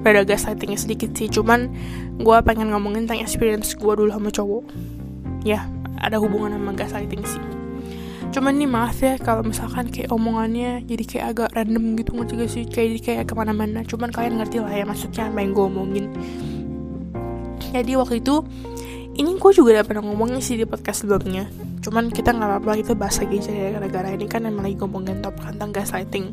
udah 0.00 0.10
ada 0.16 0.22
gaslightingnya 0.24 0.80
sedikit 0.80 1.12
sih 1.12 1.28
cuman 1.28 1.68
gue 2.16 2.36
pengen 2.40 2.72
ngomongin 2.72 3.04
tentang 3.04 3.20
experience 3.20 3.76
gue 3.76 3.92
dulu 3.92 4.10
sama 4.10 4.28
cowok. 4.34 4.64
Ya 5.46 5.68
ada 6.00 6.16
hubungan 6.16 6.56
sama 6.56 6.72
gaslighting 6.72 7.24
sih 7.28 7.59
cuman 8.30 8.54
nih 8.54 8.70
maaf 8.70 8.98
ya 9.02 9.18
kalau 9.18 9.42
misalkan 9.42 9.90
kayak 9.90 10.14
omongannya 10.14 10.86
jadi 10.86 11.04
kayak 11.04 11.26
agak 11.34 11.48
random 11.58 11.98
gitu 11.98 12.10
ngerti 12.14 12.32
gak 12.38 12.50
sih? 12.50 12.64
Kayak 12.66 12.86
jadi 12.94 13.00
kayak 13.02 13.22
ke 13.26 13.34
mana-mana. 13.34 13.82
Cuman 13.82 14.14
kalian 14.14 14.38
ngerti 14.38 14.62
lah 14.62 14.70
ya 14.70 14.86
maksudnya 14.86 15.26
apa 15.26 15.38
yang 15.42 15.50
gue 15.50 15.64
omongin. 15.66 16.06
Jadi 17.74 17.92
waktu 17.98 18.22
itu 18.22 18.42
ini 19.18 19.34
gue 19.34 19.50
juga 19.50 19.68
udah 19.78 19.84
pernah 19.84 20.02
ngomongin 20.06 20.38
sih 20.38 20.54
di 20.54 20.66
podcast 20.66 21.02
sebelumnya. 21.02 21.50
Cuman 21.82 22.14
kita 22.14 22.30
nggak 22.30 22.48
apa-apa 22.62 22.78
kita 22.78 22.92
bahas 22.94 23.18
lagi 23.18 23.42
aja 23.42 23.52
ya 23.52 23.68
gara-gara 23.74 24.08
ini 24.14 24.26
kan 24.30 24.46
emang 24.46 24.62
lagi 24.62 24.76
ngomongin 24.78 25.18
top 25.20 25.34
tentang 25.42 25.74
gaslighting. 25.74 26.30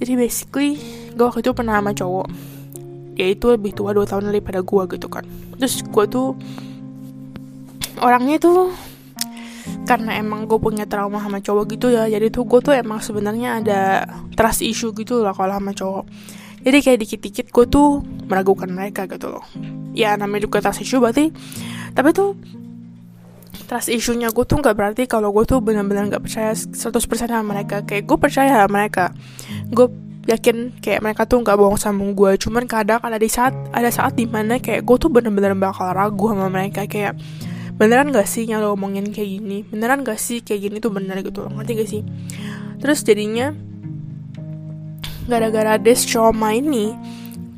Jadi 0.00 0.12
basically 0.16 0.76
gue 1.16 1.24
waktu 1.24 1.40
itu 1.40 1.56
pernah 1.56 1.80
sama 1.80 1.96
cowok. 1.96 2.26
Dia 3.16 3.36
itu 3.36 3.46
lebih 3.52 3.72
tua 3.76 3.92
2 3.92 4.04
tahun 4.04 4.32
daripada 4.32 4.60
gue 4.60 4.82
gitu 4.96 5.08
kan. 5.08 5.24
Terus 5.56 5.84
gue 5.84 6.04
tuh 6.08 6.36
orangnya 8.00 8.40
tuh 8.40 8.72
karena 9.84 10.16
emang 10.18 10.46
gue 10.46 10.58
punya 10.60 10.84
trauma 10.86 11.20
sama 11.22 11.42
cowok 11.42 11.64
gitu 11.76 11.86
ya. 11.92 12.06
Jadi 12.06 12.30
tuh 12.32 12.44
gue 12.46 12.60
tuh 12.62 12.72
emang 12.76 13.02
sebenarnya 13.02 13.62
ada 13.62 13.80
trust 14.34 14.62
issue 14.62 14.94
gitu 14.94 15.20
lah 15.20 15.34
kalau 15.34 15.56
sama 15.56 15.72
cowok. 15.74 16.04
Jadi 16.60 16.78
kayak 16.84 16.98
dikit-dikit 17.00 17.46
gue 17.48 17.64
tuh 17.72 18.04
meragukan 18.28 18.68
mereka 18.68 19.08
gitu 19.08 19.32
loh. 19.32 19.44
Ya 19.96 20.12
namanya 20.20 20.44
juga 20.44 20.60
trust 20.60 20.84
issue 20.84 21.00
berarti. 21.00 21.32
Tapi 21.96 22.08
tuh 22.12 22.36
trust 23.64 23.88
issue-nya 23.88 24.34
gue 24.34 24.44
tuh 24.44 24.60
nggak 24.60 24.76
berarti 24.76 25.02
kalau 25.06 25.30
gue 25.30 25.46
tuh 25.46 25.62
benar-benar 25.62 26.10
nggak 26.10 26.22
percaya 26.26 26.52
100% 26.52 26.90
sama 27.30 27.44
mereka. 27.46 27.80
Kayak 27.86 28.04
gue 28.04 28.18
percaya 28.20 28.50
sama 28.52 28.82
mereka. 28.82 29.14
Gue 29.72 29.88
yakin 30.28 30.78
kayak 30.84 31.00
mereka 31.00 31.24
tuh 31.24 31.40
nggak 31.40 31.56
bohong 31.56 31.80
sama 31.80 32.04
gue. 32.12 32.30
Cuman 32.36 32.68
kadang 32.68 33.00
ada 33.00 33.16
di 33.16 33.30
saat 33.32 33.56
ada 33.72 33.88
saat 33.88 34.14
di 34.20 34.28
mana 34.28 34.60
kayak 34.60 34.84
gue 34.84 34.96
tuh 35.00 35.08
bener-bener 35.08 35.56
bakal 35.56 35.96
ragu 35.96 36.28
sama 36.28 36.52
mereka. 36.52 36.84
Kayak 36.84 37.16
beneran 37.80 38.12
gak 38.12 38.28
sih 38.28 38.44
yang 38.44 38.60
lo 38.60 38.76
ngomongin 38.76 39.08
kayak 39.08 39.40
gini? 39.40 39.64
Beneran 39.64 40.04
gak 40.04 40.20
sih 40.20 40.44
kayak 40.44 40.68
gini 40.68 40.76
tuh 40.84 40.92
bener 40.92 41.24
gitu 41.24 41.48
loh 41.48 41.56
ngerti 41.56 41.72
gak 41.80 41.88
sih? 41.88 42.02
Terus 42.76 43.00
jadinya 43.00 43.56
gara-gara 45.24 45.80
des 45.80 46.04
trauma 46.04 46.52
ini 46.52 46.92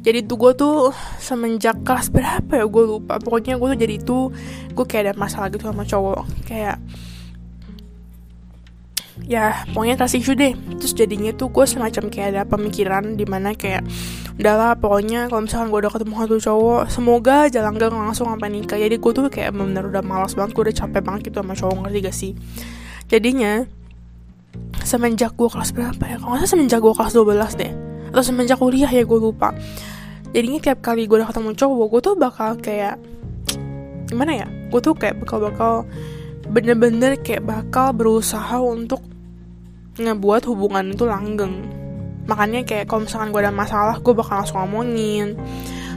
jadi 0.02 0.26
tuh 0.26 0.36
gue 0.38 0.52
tuh 0.58 0.76
semenjak 1.22 1.86
kelas 1.86 2.10
berapa 2.10 2.50
ya 2.58 2.66
gue 2.66 2.84
lupa. 2.86 3.22
Pokoknya 3.22 3.54
gue 3.54 3.68
tuh 3.70 3.78
jadi 3.78 3.96
tuh 4.02 4.34
gue 4.74 4.84
kayak 4.86 5.02
ada 5.10 5.14
masalah 5.14 5.46
gitu 5.50 5.62
sama 5.66 5.86
cowok. 5.86 6.26
Kayak 6.42 6.82
ya 9.22 9.62
pokoknya 9.70 10.02
issue 10.10 10.34
deh. 10.34 10.58
Terus 10.82 10.94
jadinya 10.98 11.30
tuh 11.30 11.54
gue 11.54 11.66
semacam 11.66 12.10
kayak 12.10 12.28
ada 12.34 12.42
pemikiran 12.42 13.14
di 13.14 13.22
mana 13.30 13.54
kayak 13.54 13.86
udahlah 14.40 14.72
pokoknya 14.80 15.28
kalau 15.28 15.44
misalkan 15.44 15.68
gue 15.68 15.80
udah 15.84 15.92
ketemu 15.92 16.14
satu 16.24 16.36
cowok 16.40 16.82
semoga 16.88 17.36
jalan 17.52 17.76
gak 17.76 17.92
langsung 17.92 18.26
sampai 18.32 18.48
nikah. 18.48 18.80
Jadi 18.80 18.96
gue 18.96 19.12
tuh 19.12 19.22
kayak 19.28 19.52
bener 19.52 19.84
udah 19.88 20.00
malas 20.00 20.32
banget 20.32 20.56
gue 20.56 20.62
udah 20.70 20.76
capek 20.76 21.00
banget 21.04 21.20
gitu 21.28 21.36
sama 21.44 21.54
cowok 21.54 21.74
ngerti 21.84 21.98
gak 22.00 22.16
sih? 22.16 22.32
Jadinya 23.12 23.52
semenjak 24.82 25.36
gue 25.36 25.48
kelas 25.48 25.70
berapa 25.76 26.04
ya? 26.04 26.16
Kalau 26.20 26.32
nggak 26.36 26.48
semenjak 26.48 26.80
gue 26.80 26.94
kelas 26.96 27.12
12 27.12 27.60
deh. 27.60 27.72
Atau 28.12 28.24
semenjak 28.24 28.58
kuliah 28.60 28.88
ya 28.88 29.04
gue 29.04 29.18
lupa. 29.20 29.52
Jadinya 30.32 30.60
tiap 30.64 30.80
kali 30.80 31.04
gue 31.04 31.16
udah 31.20 31.28
ketemu 31.28 31.50
cowok 31.52 31.86
gue 31.92 32.00
tuh 32.00 32.14
bakal 32.16 32.50
kayak 32.56 32.96
gimana 34.08 34.32
ya? 34.32 34.48
Gue 34.72 34.80
tuh 34.80 34.96
kayak 34.96 35.20
bakal-bakal 35.20 35.84
bener-bener 36.48 37.20
kayak 37.20 37.44
bakal 37.44 37.92
berusaha 37.92 38.60
untuk 38.60 39.00
ngebuat 40.00 40.48
hubungan 40.48 40.92
itu 40.92 41.04
langgeng 41.04 41.81
makanya 42.26 42.62
kayak 42.62 42.86
kalau 42.86 43.06
misalkan 43.06 43.34
gue 43.34 43.40
ada 43.42 43.54
masalah 43.54 43.96
gue 43.98 44.12
bakal 44.14 44.42
langsung 44.42 44.58
ngomongin. 44.62 45.34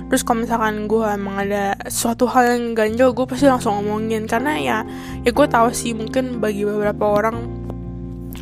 Terus 0.05 0.21
kalau 0.21 0.45
misalkan 0.45 0.85
gue 0.85 1.01
emang 1.01 1.35
ada 1.49 1.73
suatu 1.89 2.29
hal 2.29 2.55
yang 2.55 2.77
ganjel 2.77 3.09
gue 3.13 3.25
pasti 3.25 3.49
langsung 3.49 3.81
ngomongin. 3.81 4.29
Karena 4.29 4.57
ya 4.57 4.77
ya 5.25 5.31
gue 5.33 5.47
tahu 5.49 5.69
sih 5.73 5.97
mungkin 5.97 6.37
bagi 6.37 6.61
beberapa 6.65 7.09
orang 7.09 7.65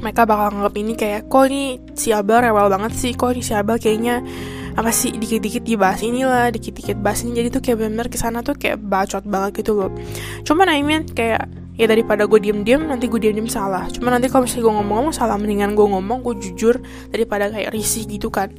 mereka 0.04 0.28
bakal 0.28 0.52
nganggap 0.52 0.76
ini 0.76 0.94
kayak 1.00 1.22
kok 1.32 1.48
ini 1.48 1.80
si 1.96 2.12
Abel 2.12 2.44
rewel 2.44 2.68
banget 2.68 2.92
sih? 3.00 3.16
Kok 3.16 3.40
ini 3.40 3.42
si 3.42 3.56
Abel 3.56 3.80
kayaknya 3.80 4.20
apa 4.74 4.90
sih 4.90 5.14
dikit-dikit 5.14 5.64
dibahas 5.64 6.02
inilah 6.02 6.52
dikit-dikit 6.52 7.00
bahas 7.00 7.24
ini. 7.24 7.40
Jadi 7.40 7.48
tuh 7.56 7.62
kayak 7.64 7.80
bener 7.80 8.06
ke 8.12 8.20
sana 8.20 8.44
tuh 8.44 8.60
kayak 8.60 8.84
bacot 8.84 9.24
banget 9.24 9.64
gitu 9.64 9.80
loh. 9.80 9.92
Cuman 10.44 10.68
I 10.68 10.84
mean 10.84 11.08
kayak 11.08 11.48
ya 11.74 11.90
daripada 11.90 12.30
gue 12.30 12.40
diem-diem 12.40 12.86
nanti 12.86 13.10
gue 13.10 13.20
diem-diem 13.20 13.50
salah. 13.50 13.90
Cuma 13.90 14.14
nanti 14.14 14.30
kalau 14.30 14.46
misalnya 14.46 14.64
gue 14.70 14.74
ngomong-ngomong 14.82 15.14
salah 15.16 15.36
mendingan 15.38 15.74
gue 15.74 15.86
ngomong 15.86 16.22
gue 16.22 16.36
jujur 16.42 16.78
daripada 17.10 17.50
kayak 17.50 17.74
risih 17.74 18.06
gitu 18.06 18.30
kan. 18.30 18.54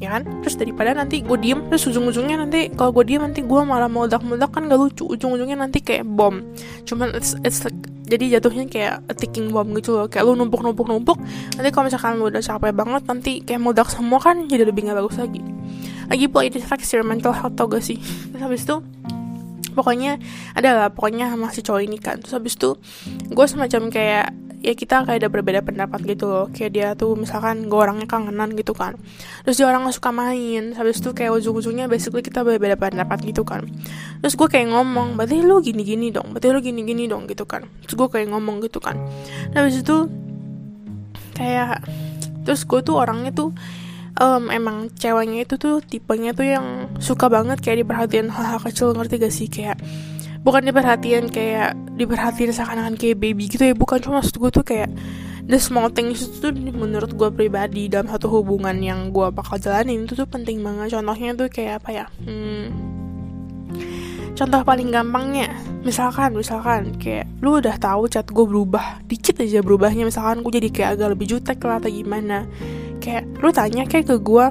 Ya 0.00 0.18
kan? 0.18 0.26
Terus 0.42 0.56
daripada 0.58 0.90
nanti 0.96 1.20
gue 1.22 1.38
diem 1.38 1.68
terus 1.68 1.84
ujung-ujungnya 1.88 2.44
nanti 2.44 2.72
kalau 2.72 2.90
gue 2.96 3.04
diem 3.04 3.22
nanti 3.22 3.44
gue 3.44 3.60
malah 3.62 3.88
meledak-meledak 3.88 4.50
kan 4.52 4.66
gak 4.66 4.80
lucu. 4.80 5.04
Ujung-ujungnya 5.04 5.60
nanti 5.60 5.84
kayak 5.84 6.08
bom. 6.08 6.40
Cuman 6.88 7.12
it's, 7.12 7.36
it's 7.44 7.62
like, 7.64 7.76
jadi 8.04 8.40
jatuhnya 8.40 8.68
kayak 8.68 8.94
ticking 9.20 9.52
bomb 9.52 9.72
gitu 9.76 10.00
loh. 10.00 10.06
Kayak 10.08 10.28
lu 10.28 10.32
numpuk-numpuk-numpuk 10.40 11.20
nanti 11.60 11.68
kalau 11.72 11.84
misalkan 11.88 12.16
lu 12.16 12.28
udah 12.32 12.42
capek 12.42 12.72
banget 12.72 13.02
nanti 13.04 13.32
kayak 13.44 13.60
meledak 13.60 13.88
semua 13.92 14.18
kan 14.20 14.48
jadi 14.48 14.64
lebih 14.64 14.88
gak 14.88 14.96
bagus 14.96 15.20
lagi. 15.20 15.40
Lagi 16.04 16.24
pula 16.28 16.42
itu 16.44 16.60
affects 16.60 16.92
your 16.92 17.04
mental 17.04 17.32
health 17.32 17.56
tau 17.56 17.68
gak 17.68 17.84
sih? 17.84 17.96
Terus 18.32 18.42
habis 18.48 18.60
itu 18.64 18.76
pokoknya 19.74 20.22
adalah 20.54 20.94
pokoknya 20.94 21.34
sama 21.34 21.50
si 21.50 21.60
cowok 21.60 21.82
ini 21.82 21.98
kan. 21.98 22.22
Terus 22.22 22.34
habis 22.38 22.54
itu 22.54 22.78
gue 23.28 23.46
semacam 23.46 23.90
kayak 23.90 24.26
ya 24.64 24.72
kita 24.72 25.04
kayak 25.04 25.20
ada 25.20 25.28
berbeda 25.28 25.60
pendapat 25.60 26.00
gitu 26.08 26.24
loh. 26.30 26.46
Kayak 26.48 26.70
dia 26.72 26.88
tuh 26.96 27.18
misalkan 27.18 27.68
gue 27.68 27.76
orangnya 27.76 28.08
kangenan 28.08 28.56
gitu 28.56 28.72
kan. 28.72 28.96
Terus 29.44 29.60
dia 29.60 29.66
orang 29.68 29.84
suka 29.92 30.08
main. 30.14 30.72
Habis 30.72 31.04
itu 31.04 31.12
kayak 31.12 31.36
ujung-ujungnya 31.36 31.90
basically 31.90 32.24
kita 32.24 32.40
berbeda 32.40 32.80
pendapat 32.80 33.20
gitu 33.28 33.44
kan. 33.44 33.68
Terus 34.24 34.34
gue 34.38 34.48
kayak 34.48 34.72
ngomong 34.72 35.20
berarti 35.20 35.44
lu 35.44 35.60
gini-gini 35.60 36.08
dong 36.08 36.32
berarti 36.32 36.48
lu 36.48 36.60
gini-gini 36.64 37.04
dong 37.04 37.28
gitu 37.28 37.44
kan. 37.44 37.68
Terus 37.84 37.94
gue 37.98 38.08
kayak 38.08 38.32
ngomong 38.32 38.64
gitu 38.64 38.80
kan. 38.80 38.96
Nah, 39.52 39.66
habis 39.66 39.84
itu 39.84 40.08
kayak 41.34 41.84
terus 42.46 42.62
gue 42.64 42.80
tuh 42.80 42.96
orangnya 42.96 43.34
tuh 43.34 43.50
um, 44.20 44.50
emang 44.50 44.90
ceweknya 44.94 45.46
itu 45.46 45.58
tuh 45.58 45.82
tipenya 45.82 46.34
tuh 46.36 46.46
yang 46.46 46.66
suka 47.02 47.26
banget 47.26 47.58
kayak 47.58 47.82
diperhatiin 47.82 48.30
hal-hal 48.30 48.60
kecil 48.62 48.94
ngerti 48.94 49.14
gak 49.18 49.34
sih? 49.34 49.48
Kayak 49.50 49.82
bukan 50.44 50.62
diperhatiin 50.68 51.32
kayak 51.32 51.74
diperhatiin 51.98 52.52
seakan-akan 52.54 52.94
kayak 52.94 53.18
baby 53.18 53.50
gitu 53.50 53.64
ya. 53.66 53.74
Bukan 53.74 53.98
cuma 54.04 54.22
maksud 54.22 54.38
gue 54.38 54.50
tuh 54.54 54.64
kayak 54.66 54.90
the 55.44 55.58
small 55.58 55.90
things 55.90 56.24
itu 56.24 56.50
tuh 56.50 56.52
menurut 56.54 57.12
gue 57.12 57.28
pribadi 57.34 57.90
dalam 57.90 58.08
satu 58.08 58.30
hubungan 58.30 58.76
yang 58.80 59.10
gue 59.10 59.28
bakal 59.34 59.58
jalanin 59.58 60.06
itu 60.06 60.14
tuh 60.14 60.28
penting 60.28 60.62
banget. 60.62 60.94
Contohnya 60.94 61.34
tuh 61.34 61.48
kayak 61.50 61.82
apa 61.82 61.90
ya? 61.90 62.06
Hmm, 62.22 62.70
contoh 64.38 64.60
paling 64.62 64.88
gampangnya 64.94 65.50
misalkan 65.84 66.32
misalkan 66.32 66.96
kayak 66.96 67.28
lu 67.44 67.60
udah 67.60 67.76
tahu 67.76 68.08
chat 68.08 68.24
gue 68.24 68.44
berubah 68.46 69.04
dikit 69.10 69.42
aja 69.42 69.60
berubahnya. 69.60 70.06
Misalkan 70.06 70.40
gue 70.46 70.52
jadi 70.62 70.68
kayak 70.70 70.90
agak 70.96 71.08
lebih 71.18 71.26
jutek 71.34 71.58
lah 71.66 71.82
atau 71.82 71.90
gimana 71.90 72.48
kayak 73.04 73.28
lu 73.44 73.52
tanya 73.52 73.84
kayak 73.84 74.08
ke 74.08 74.16
gue 74.16 74.46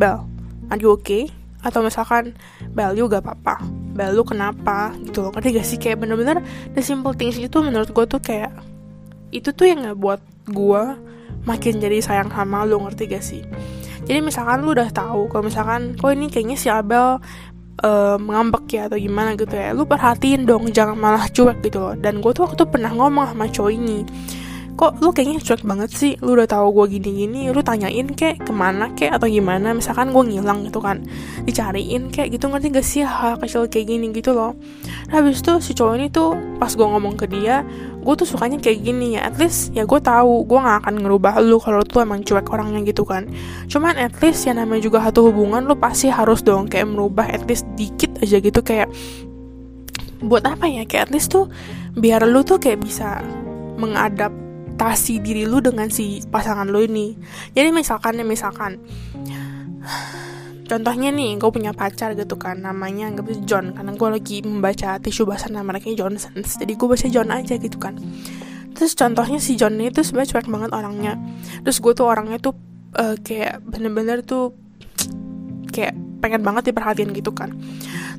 Bel 0.00 0.24
are 0.72 0.80
you 0.80 0.96
okay? 0.96 1.28
Atau 1.60 1.82
misalkan 1.82 2.38
Bel 2.70 2.94
lu 2.94 3.10
gak 3.10 3.26
apa-apa. 3.26 3.66
Bel 3.92 4.14
lu 4.14 4.22
kenapa? 4.22 4.94
Gitu 5.02 5.26
loh. 5.26 5.34
Ngerti 5.34 5.48
gak 5.58 5.66
sih? 5.66 5.78
Kayak 5.80 6.06
bener-bener 6.06 6.38
the 6.72 6.82
simple 6.84 7.12
things 7.16 7.34
itu 7.34 7.58
menurut 7.58 7.90
gue 7.90 8.04
tuh 8.06 8.22
kayak 8.22 8.54
itu 9.34 9.50
tuh 9.52 9.66
yang 9.66 9.84
gak 9.84 9.98
buat 9.98 10.20
gue 10.48 10.82
makin 11.44 11.80
jadi 11.82 11.98
sayang 12.00 12.30
sama 12.30 12.62
lu 12.62 12.78
ngerti 12.86 13.10
gak 13.10 13.24
sih? 13.24 13.42
Jadi 14.06 14.22
misalkan 14.22 14.64
lu 14.64 14.72
udah 14.72 14.88
tahu 14.88 15.28
kalau 15.28 15.50
misalkan 15.50 15.98
kok 15.98 16.14
ini 16.14 16.30
kayaknya 16.30 16.56
si 16.56 16.70
Abel 16.70 17.18
uh, 17.82 18.16
ngambek 18.16 18.64
ya 18.72 18.82
atau 18.88 18.96
gimana 18.96 19.36
gitu 19.36 19.52
ya 19.52 19.76
lu 19.76 19.84
perhatiin 19.84 20.48
dong 20.48 20.70
jangan 20.72 20.96
malah 20.96 21.26
cuek 21.28 21.58
gitu 21.66 21.82
loh. 21.82 21.94
Dan 21.98 22.22
gue 22.22 22.30
tuh 22.30 22.46
waktu 22.46 22.62
pernah 22.70 22.94
ngomong 22.94 23.34
sama 23.34 23.50
cowok 23.50 23.72
ini 23.74 24.06
kok 24.78 25.02
lu 25.02 25.10
kayaknya 25.10 25.42
cuek 25.42 25.66
banget 25.66 25.90
sih? 25.90 26.14
Lu 26.22 26.38
udah 26.38 26.46
tahu 26.46 26.70
gue 26.70 26.96
gini-gini 26.96 27.50
lu 27.50 27.58
tanyain 27.66 28.06
kek 28.14 28.46
ke 28.46 28.52
mana 28.54 28.94
kek 28.94 29.10
atau 29.10 29.26
gimana? 29.26 29.74
Misalkan 29.74 30.14
gue 30.14 30.22
ngilang 30.22 30.70
gitu 30.70 30.78
kan. 30.78 31.02
Dicariin 31.42 32.14
kek 32.14 32.30
gitu 32.30 32.46
ngerti 32.46 32.70
gak 32.70 32.86
sih 32.86 33.02
hal 33.02 33.42
kecil 33.42 33.66
kayak 33.66 33.90
gini? 33.90 34.14
Gitu 34.14 34.30
loh. 34.30 34.54
Nah, 35.10 35.18
habis 35.18 35.42
itu 35.42 35.58
si 35.58 35.74
cowok 35.74 35.94
ini 35.98 36.06
tuh 36.14 36.38
pas 36.62 36.70
gue 36.70 36.86
ngomong 36.86 37.18
ke 37.18 37.26
dia 37.26 37.66
gue 37.98 38.14
tuh 38.14 38.22
sukanya 38.22 38.62
kayak 38.62 38.78
gini 38.86 39.18
ya. 39.18 39.26
At 39.26 39.34
least 39.42 39.74
ya 39.74 39.82
gue 39.82 39.98
tahu 39.98 40.46
gue 40.46 40.58
gak 40.62 40.86
akan 40.86 40.94
ngerubah 41.02 41.42
lu 41.42 41.58
kalau 41.58 41.82
tuh 41.82 42.06
emang 42.06 42.22
cuek 42.22 42.46
orangnya 42.46 42.86
gitu 42.86 43.02
kan. 43.02 43.26
Cuman 43.66 43.98
at 43.98 44.14
least 44.22 44.46
ya 44.46 44.54
namanya 44.54 44.86
juga 44.86 45.02
satu 45.02 45.26
hubungan 45.34 45.66
lu 45.66 45.74
pasti 45.74 46.06
harus 46.06 46.38
dong 46.46 46.70
kayak 46.70 46.86
merubah 46.86 47.26
at 47.26 47.42
least 47.50 47.66
dikit 47.74 48.14
aja 48.22 48.38
gitu. 48.38 48.62
Kayak 48.62 48.94
buat 50.22 50.46
apa 50.46 50.70
ya? 50.70 50.86
Kayak 50.86 51.10
at 51.10 51.18
least 51.18 51.34
tuh 51.34 51.50
biar 51.98 52.22
lu 52.30 52.46
tuh 52.46 52.62
kayak 52.62 52.78
bisa 52.78 53.26
mengadap 53.74 54.30
adaptasi 54.78 55.18
diri 55.18 55.42
lu 55.42 55.58
dengan 55.58 55.90
si 55.90 56.22
pasangan 56.30 56.70
lu 56.70 56.86
ini. 56.86 57.18
Jadi 57.50 57.74
misalkan 57.74 58.14
nih 58.14 58.22
misalkan 58.22 58.78
contohnya 60.70 61.10
nih 61.10 61.34
gue 61.34 61.50
punya 61.50 61.74
pacar 61.74 62.14
gitu 62.14 62.38
kan 62.38 62.62
namanya 62.62 63.10
nggak 63.10 63.26
bisa 63.26 63.42
John 63.42 63.74
karena 63.74 63.90
gue 63.98 64.08
lagi 64.14 64.36
membaca 64.46 65.02
tisu 65.02 65.26
bahasa 65.26 65.50
nama 65.50 65.74
mereka 65.74 65.90
Johnson 65.90 66.44
jadi 66.44 66.76
gue 66.78 66.86
baca 66.86 67.06
John 67.10 67.28
aja 67.34 67.58
gitu 67.58 67.74
kan. 67.82 67.98
Terus 68.78 68.94
contohnya 68.94 69.42
si 69.42 69.58
John 69.58 69.74
ini 69.82 69.90
tuh 69.90 70.06
sebenarnya 70.06 70.38
cuek 70.38 70.46
banget 70.46 70.70
orangnya. 70.70 71.18
Terus 71.66 71.82
gue 71.82 71.92
tuh 71.98 72.06
orangnya 72.06 72.38
tuh 72.38 72.54
uh, 72.94 73.18
kayak 73.18 73.58
bener-bener 73.66 74.22
tuh 74.22 74.54
kayak 75.74 75.98
pengen 76.22 76.46
banget 76.46 76.70
diperhatiin 76.70 77.10
gitu 77.18 77.34
kan. 77.34 77.50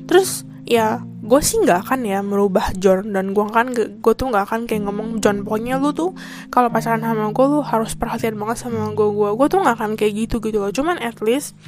Terus 0.04 0.44
ya 0.70 1.02
gue 1.02 1.40
sih 1.42 1.58
nggak 1.66 1.82
akan 1.82 2.06
ya 2.06 2.22
merubah 2.22 2.70
John 2.78 3.10
dan 3.10 3.34
gue 3.34 3.42
kan 3.50 3.74
gue 3.74 4.14
tuh 4.14 4.26
nggak 4.30 4.44
akan 4.46 4.60
kayak 4.70 4.86
ngomong 4.86 5.18
John 5.18 5.42
pokoknya 5.42 5.82
lu 5.82 5.90
tuh 5.90 6.14
kalau 6.46 6.70
pacaran 6.70 7.02
sama 7.02 7.34
gue 7.34 7.46
lu 7.50 7.58
harus 7.58 7.98
perhatian 7.98 8.38
banget 8.38 8.62
sama 8.62 8.94
gue 8.94 9.08
gue 9.10 9.34
gue 9.34 9.46
tuh 9.50 9.58
nggak 9.58 9.74
akan 9.74 9.90
kayak 9.98 10.14
gitu 10.14 10.38
gitu 10.38 10.62
loh. 10.62 10.70
Cuman 10.70 11.02
at 11.02 11.18
least 11.18 11.58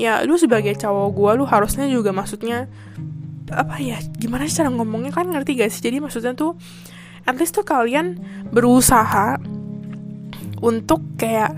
ya 0.00 0.24
lu 0.24 0.40
sebagai 0.40 0.72
cowok 0.72 1.08
gue 1.12 1.30
lu 1.36 1.44
harusnya 1.44 1.84
juga 1.84 2.16
maksudnya 2.16 2.72
apa 3.52 3.76
ya 3.76 4.00
gimana 4.16 4.48
sih 4.48 4.64
cara 4.64 4.72
ngomongnya? 4.72 5.12
Kan 5.12 5.28
ngerti 5.28 5.60
gak 5.60 5.68
sih? 5.68 5.84
Jadi 5.84 6.00
maksudnya 6.00 6.32
tuh 6.32 6.56
at 7.28 7.36
least 7.36 7.52
tuh 7.52 7.66
kalian 7.68 8.16
berusaha 8.48 9.36
untuk 10.64 11.04
kayak 11.20 11.52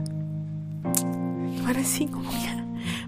gimana 1.54 1.78
sih 1.86 2.10
ngomongnya 2.10 2.57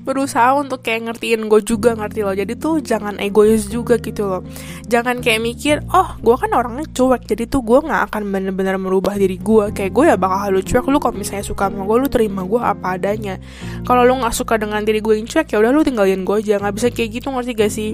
berusaha 0.01 0.57
untuk 0.57 0.81
kayak 0.81 1.13
ngertiin 1.13 1.47
gue 1.47 1.61
juga 1.63 1.93
ngerti 1.95 2.21
loh. 2.25 2.35
Jadi 2.35 2.53
tuh 2.57 2.81
jangan 2.81 3.21
egois 3.21 3.69
juga 3.69 4.01
gitu 4.01 4.27
loh. 4.27 4.43
Jangan 4.89 5.21
kayak 5.21 5.41
mikir 5.41 5.77
oh 5.93 6.17
gue 6.19 6.35
kan 6.35 6.51
orangnya 6.57 6.89
cuek 6.91 7.29
jadi 7.29 7.45
tuh 7.47 7.61
gue 7.63 7.79
nggak 7.85 8.11
akan 8.11 8.23
bener-bener 8.33 8.77
merubah 8.81 9.15
diri 9.15 9.37
gue. 9.37 9.71
Kayak 9.77 9.93
gue 9.93 10.05
ya 10.11 10.17
bakal 10.17 10.57
lu 10.57 10.61
cuek 10.65 10.85
lu 10.89 10.99
kalau 10.99 11.15
misalnya 11.17 11.45
suka 11.47 11.69
sama 11.69 11.85
gue 11.85 11.97
lu 12.01 12.09
terima 12.09 12.43
gue 12.43 12.61
apa 12.61 12.97
adanya. 12.97 13.39
Kalau 13.85 14.03
lu 14.03 14.19
nggak 14.19 14.35
suka 14.35 14.59
dengan 14.59 14.83
diri 14.83 15.01
gue 15.05 15.15
yang 15.17 15.29
cuek 15.29 15.47
ya 15.53 15.57
udah 15.61 15.71
lu 15.71 15.81
tinggalin 15.87 16.25
gue 16.25 16.37
aja. 16.41 16.59
Nggak 16.59 16.75
bisa 16.75 16.89
kayak 16.91 17.11
gitu 17.21 17.29
ngerti 17.31 17.53
gak 17.57 17.73
sih? 17.73 17.91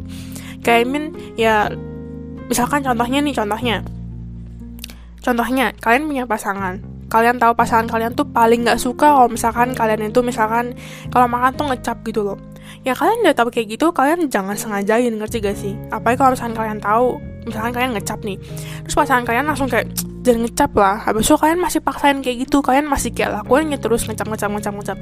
Kayak 0.63 0.85
mean 0.89 1.05
ya 1.37 1.71
misalkan 2.47 2.87
contohnya 2.87 3.19
nih 3.21 3.35
contohnya. 3.35 3.77
Contohnya 5.21 5.75
kalian 5.83 6.07
punya 6.07 6.25
pasangan 6.25 6.96
kalian 7.07 7.39
tahu 7.39 7.55
pasangan 7.55 7.87
kalian 7.87 8.13
tuh 8.19 8.27
paling 8.27 8.67
nggak 8.67 8.81
suka 8.83 9.15
kalau 9.15 9.31
misalkan 9.31 9.73
kalian 9.73 10.11
itu 10.11 10.21
misalkan 10.23 10.75
kalau 11.15 11.31
makan 11.31 11.55
tuh 11.55 11.67
ngecap 11.71 12.03
gitu 12.03 12.27
loh. 12.27 12.39
Ya 12.83 12.95
kalian 12.99 13.23
udah 13.23 13.35
tahu 13.35 13.49
kayak 13.51 13.79
gitu 13.79 13.95
kalian 13.95 14.27
jangan 14.27 14.59
sengajain 14.59 15.15
ngerti 15.15 15.39
gak 15.43 15.59
sih? 15.59 15.75
Apalagi 15.95 16.19
kalau 16.19 16.31
misalkan 16.35 16.55
kalian 16.59 16.79
tahu 16.83 17.07
misalkan 17.47 17.71
kalian 17.75 17.91
ngecap 17.95 18.19
nih. 18.27 18.39
Terus 18.87 18.95
pasangan 18.95 19.23
kalian 19.23 19.47
langsung 19.47 19.71
kayak 19.71 19.87
jangan 20.27 20.43
ngecap 20.51 20.73
lah. 20.75 20.97
Habis 21.07 21.31
itu 21.31 21.37
kalian 21.39 21.59
masih 21.63 21.81
paksain 21.81 22.19
kayak 22.19 22.37
gitu 22.45 22.59
kalian 22.59 22.91
masih 22.91 23.15
kayak 23.15 23.41
lakuinnya 23.43 23.79
terus 23.79 24.05
ngecap 24.11 24.27
ngecap 24.27 24.51
ngecap 24.51 24.75
ngecap. 24.75 24.99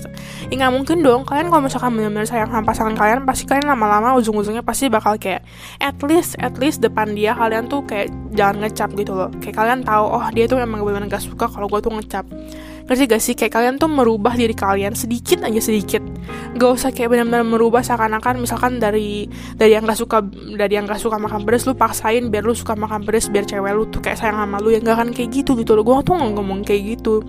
Ya 0.52 0.54
nggak 0.60 0.72
mungkin 0.76 0.96
dong. 1.00 1.24
Kalian 1.24 1.48
kalau 1.48 1.62
misalkan 1.64 1.96
benar-benar 1.96 2.28
sayang 2.28 2.52
sama 2.52 2.64
pasangan 2.68 2.94
kalian 2.94 3.24
pasti 3.24 3.42
kalian 3.48 3.66
lama-lama 3.72 4.12
ujung-ujungnya 4.20 4.60
pasti 4.60 4.92
bakal 4.92 5.16
kayak 5.16 5.40
at 5.80 5.96
least 6.04 6.36
at 6.44 6.54
least 6.60 6.84
depan 6.84 7.16
dia 7.16 7.32
kalian 7.32 7.64
tuh 7.66 7.80
kayak 7.88 8.12
jangan 8.36 8.68
ngecap 8.68 8.92
gitu 8.94 9.16
loh. 9.16 9.32
Kayak 9.40 9.56
kalian 9.64 9.80
tahu 9.80 10.04
oh 10.04 10.24
dia 10.36 10.44
tuh 10.44 10.60
memang 10.60 10.84
benar-benar 10.84 11.16
gak 11.16 11.24
suka 11.24 11.48
kalau 11.48 11.66
gue 11.72 11.80
tuh 11.80 11.92
ngecap 11.96 12.28
ngerti 12.84 13.02
gak 13.08 13.22
sih? 13.22 13.34
Kayak 13.34 13.52
kalian 13.56 13.74
tuh 13.80 13.88
merubah 13.88 14.36
diri 14.36 14.52
kalian 14.52 14.92
sedikit 14.92 15.40
aja 15.44 15.60
sedikit. 15.60 16.04
Gak 16.54 16.70
usah 16.70 16.90
kayak 16.92 17.12
benar-benar 17.12 17.44
merubah 17.44 17.80
seakan-akan 17.80 18.44
misalkan 18.44 18.76
dari 18.78 19.26
dari 19.56 19.72
yang 19.72 19.88
gak 19.88 19.98
suka 19.98 20.20
dari 20.54 20.76
yang 20.76 20.84
gak 20.84 21.00
suka 21.00 21.16
makan 21.16 21.42
pedas 21.48 21.64
lu 21.64 21.74
paksain 21.74 22.28
biar 22.28 22.44
lu 22.44 22.52
suka 22.52 22.76
makan 22.76 23.02
pedas 23.02 23.32
biar 23.32 23.48
cewek 23.48 23.72
lu 23.72 23.84
tuh 23.88 24.04
kayak 24.04 24.20
sayang 24.20 24.36
sama 24.36 24.60
lu. 24.60 24.72
Ya 24.72 24.80
gak 24.84 25.00
akan 25.00 25.08
kayak 25.16 25.30
gitu 25.32 25.56
gitu 25.56 25.72
loh. 25.74 25.82
Gue 25.82 25.94
tuh 26.04 26.14
nggak 26.14 26.32
ngomong 26.36 26.60
kayak 26.62 26.98
gitu. 26.98 27.24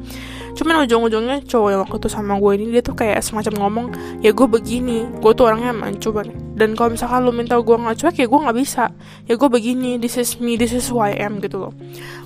Cuman 0.56 0.88
ujung-ujungnya 0.88 1.44
cowok 1.44 1.68
yang 1.68 1.82
waktu 1.84 1.98
itu 2.00 2.08
sama 2.08 2.40
gue 2.40 2.52
ini 2.56 2.66
dia 2.72 2.80
tuh 2.80 2.96
kayak 2.96 3.20
semacam 3.20 3.54
ngomong 3.68 3.86
ya 4.24 4.32
gue 4.32 4.48
begini. 4.48 5.04
Gue 5.20 5.36
tuh 5.36 5.52
orangnya 5.52 5.76
emang 5.76 6.00
coba 6.00 6.24
dan 6.56 6.72
kalau 6.80 6.96
misalkan 6.96 7.28
lu 7.28 7.36
minta 7.36 7.60
gue 7.60 7.76
nggak 7.76 7.96
cuek 8.00 8.16
ya 8.24 8.28
gue 8.32 8.40
nggak 8.40 8.58
bisa. 8.58 8.88
Ya 9.28 9.36
gue 9.36 9.50
begini 9.52 10.00
this 10.00 10.16
is 10.16 10.40
me 10.40 10.56
this 10.56 10.72
is 10.72 10.88
who 10.88 11.04
I 11.04 11.12
am 11.20 11.44
gitu 11.44 11.60
loh. 11.60 11.76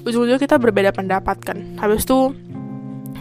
Ujung-ujungnya 0.06 0.38
kita 0.38 0.62
berbeda 0.62 0.94
pendapat 0.94 1.42
kan. 1.42 1.58
Habis 1.82 2.06
tuh 2.06 2.38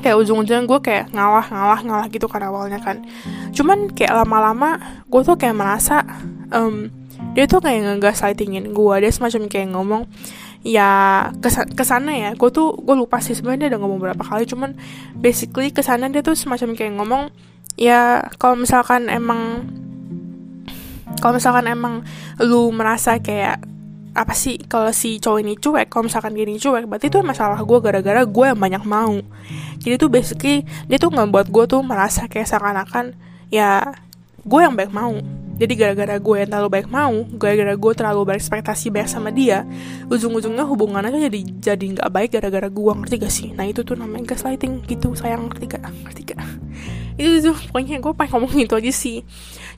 kayak 0.00 0.16
ujung-ujungnya 0.18 0.64
gue 0.64 0.78
kayak 0.80 1.04
ngalah 1.12 1.46
ngalah 1.50 1.80
ngalah 1.84 2.06
gitu 2.10 2.26
kan 2.26 2.42
awalnya 2.44 2.80
kan. 2.82 3.04
Cuman 3.52 3.92
kayak 3.92 4.14
lama-lama 4.24 5.02
gue 5.06 5.20
tuh 5.24 5.36
kayak 5.36 5.56
merasa 5.56 6.06
um, 6.54 6.90
dia 7.34 7.44
tuh 7.44 7.62
kayak 7.62 7.98
ngegaslightingin 7.98 8.74
gue 8.74 8.94
dia 9.02 9.10
semacam 9.12 9.50
kayak 9.50 9.68
ngomong 9.74 10.02
ya 10.66 10.90
kesan 11.38 11.70
ke 11.74 11.84
sana 11.86 12.12
ya. 12.14 12.30
Gue 12.34 12.50
tuh 12.50 12.74
gue 12.78 12.94
lupa 12.94 13.22
sih 13.22 13.34
sebenarnya 13.34 13.66
dia 13.66 13.70
udah 13.76 13.80
ngomong 13.84 14.00
berapa 14.02 14.22
kali 14.22 14.44
cuman 14.48 14.74
basically 15.18 15.70
ke 15.70 15.82
sana 15.84 16.10
dia 16.10 16.22
tuh 16.22 16.34
semacam 16.34 16.74
kayak 16.74 16.94
ngomong 16.98 17.30
ya 17.78 18.26
kalau 18.42 18.58
misalkan 18.58 19.06
emang 19.06 19.70
kalau 21.22 21.38
misalkan 21.38 21.66
emang 21.66 22.06
lu 22.42 22.70
merasa 22.74 23.18
kayak 23.18 23.62
apa 24.16 24.32
sih 24.32 24.60
kalau 24.68 24.90
si 24.92 25.20
cowok 25.20 25.38
ini 25.40 25.54
cuek 25.56 25.86
kalau 25.92 26.08
misalkan 26.08 26.32
dia 26.34 26.44
ini 26.44 26.60
cuek 26.60 26.88
berarti 26.88 27.08
itu 27.12 27.18
masalah 27.24 27.60
gue 27.60 27.78
gara-gara 27.80 28.22
gue 28.24 28.44
yang 28.44 28.58
banyak 28.58 28.84
mau. 28.84 29.20
Jadi 29.78 29.94
tuh 30.00 30.10
basically 30.10 30.66
dia 30.90 30.98
tuh 30.98 31.12
nggak 31.12 31.28
buat 31.30 31.46
gue 31.48 31.64
tuh 31.68 31.80
merasa 31.84 32.26
kayak 32.26 32.48
seakan-akan 32.48 33.14
ya 33.52 33.94
gue 34.42 34.60
yang 34.60 34.74
baik 34.74 34.90
mau. 34.90 35.16
Jadi 35.58 35.74
gara-gara 35.74 36.22
gue 36.22 36.36
yang 36.38 36.48
terlalu 36.54 36.70
baik 36.70 36.88
mau 36.88 37.12
gara-gara 37.34 37.74
gue 37.74 37.92
terlalu 37.98 38.20
berekspektasi 38.30 38.94
banyak 38.94 39.10
sama 39.10 39.34
dia 39.34 39.66
ujung-ujungnya 40.06 40.62
hubungannya 40.62 41.10
tuh 41.10 41.22
jadi 41.26 41.40
jadi 41.74 41.84
nggak 41.98 42.10
baik 42.14 42.30
gara-gara 42.38 42.68
gue 42.70 42.92
ngerti 43.02 43.14
gak 43.18 43.34
sih? 43.34 43.48
Nah 43.58 43.66
itu 43.66 43.82
tuh 43.82 43.98
namanya 43.98 44.34
gaslighting 44.34 44.86
gitu 44.86 45.18
sayang 45.18 45.50
ngerti 45.50 45.66
gak 45.66 45.82
ngerti 45.82 46.22
gak 46.30 46.42
itu 47.18 47.50
tuh 47.50 47.56
pokoknya 47.74 47.98
gue 47.98 48.12
pengen 48.14 48.30
ngomong 48.38 48.54
itu 48.62 48.74
aja 48.78 48.92
sih 48.94 49.26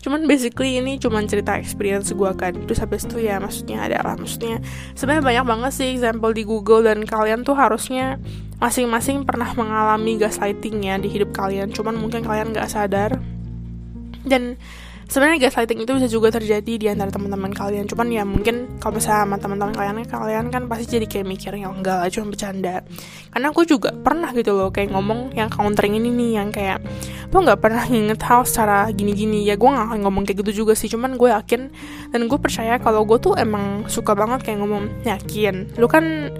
cuman 0.00 0.24
basically 0.24 0.80
ini 0.80 0.96
cuman 0.96 1.28
cerita 1.28 1.56
experience 1.56 2.12
gue 2.12 2.32
kan. 2.36 2.56
Terus 2.56 2.80
habis 2.80 3.04
itu 3.04 3.20
ya 3.20 3.36
maksudnya 3.36 3.84
adalah 3.84 4.16
maksudnya 4.16 4.60
sebenarnya 4.96 5.24
banyak 5.24 5.44
banget 5.44 5.72
sih 5.76 5.88
example 5.92 6.32
di 6.32 6.44
Google 6.44 6.88
dan 6.88 7.04
kalian 7.04 7.44
tuh 7.44 7.56
harusnya 7.56 8.16
masing-masing 8.60 9.24
pernah 9.24 9.52
mengalami 9.56 10.20
gaslighting 10.20 10.84
ya 10.84 10.96
di 10.96 11.08
hidup 11.08 11.32
kalian. 11.36 11.72
Cuman 11.72 11.96
mungkin 11.96 12.24
kalian 12.24 12.52
nggak 12.52 12.68
sadar. 12.68 13.20
Dan 14.20 14.60
sebenarnya 15.10 15.50
gaslighting 15.50 15.82
itu 15.82 15.90
bisa 15.98 16.06
juga 16.06 16.30
terjadi 16.30 16.72
di 16.78 16.86
antara 16.86 17.10
teman-teman 17.10 17.50
kalian. 17.50 17.90
Cuman 17.90 18.06
ya 18.14 18.22
mungkin 18.22 18.78
kalau 18.78 19.02
misalnya 19.02 19.26
sama 19.26 19.36
teman-teman 19.42 19.74
kalian 19.74 20.06
kalian 20.06 20.44
kan 20.54 20.70
pasti 20.70 20.96
jadi 20.96 21.06
kayak 21.10 21.26
mikir 21.26 21.52
ya 21.58 21.66
enggak 21.66 21.98
lah 21.98 22.08
cuma 22.08 22.30
bercanda. 22.30 22.86
Karena 23.34 23.46
aku 23.50 23.66
juga 23.66 23.90
pernah 23.90 24.30
gitu 24.30 24.54
loh 24.54 24.70
kayak 24.70 24.94
ngomong 24.94 25.34
yang 25.34 25.50
countering 25.50 25.98
ini 25.98 26.14
nih 26.14 26.30
yang 26.38 26.48
kayak 26.54 26.78
lo 27.34 27.42
nggak 27.42 27.58
pernah 27.58 27.82
nginget 27.90 28.22
hal 28.22 28.46
secara 28.46 28.86
gini-gini. 28.94 29.42
Ya 29.42 29.58
gue 29.58 29.66
gak 29.66 29.90
akan 29.90 29.98
ngomong 30.06 30.22
kayak 30.30 30.46
gitu 30.46 30.62
juga 30.62 30.78
sih 30.78 30.86
cuman 30.86 31.18
gue 31.18 31.28
yakin 31.34 31.74
dan 32.14 32.20
gue 32.30 32.38
percaya 32.38 32.78
kalau 32.78 33.02
gue 33.02 33.18
tuh 33.18 33.34
emang 33.34 33.90
suka 33.90 34.14
banget 34.14 34.46
kayak 34.46 34.62
ngomong 34.62 34.86
yakin. 35.02 35.74
Lo 35.74 35.90
kan 35.90 36.30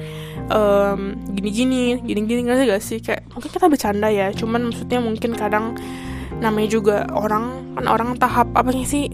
um, 0.47 1.19
gini-gini 1.35 1.99
gini-gini 2.07 2.47
ngerti 2.47 2.63
gak 2.71 2.83
sih? 2.87 2.99
Kayak 3.03 3.27
mungkin 3.35 3.51
kita 3.51 3.67
bercanda 3.67 4.09
ya. 4.15 4.31
Cuman 4.31 4.71
maksudnya 4.71 5.03
mungkin 5.03 5.35
kadang 5.35 5.75
namanya 6.41 6.69
juga 6.73 6.97
orang 7.13 7.77
kan 7.77 7.85
orang 7.87 8.11
tahap 8.17 8.49
apa 8.57 8.73
sih 8.83 9.13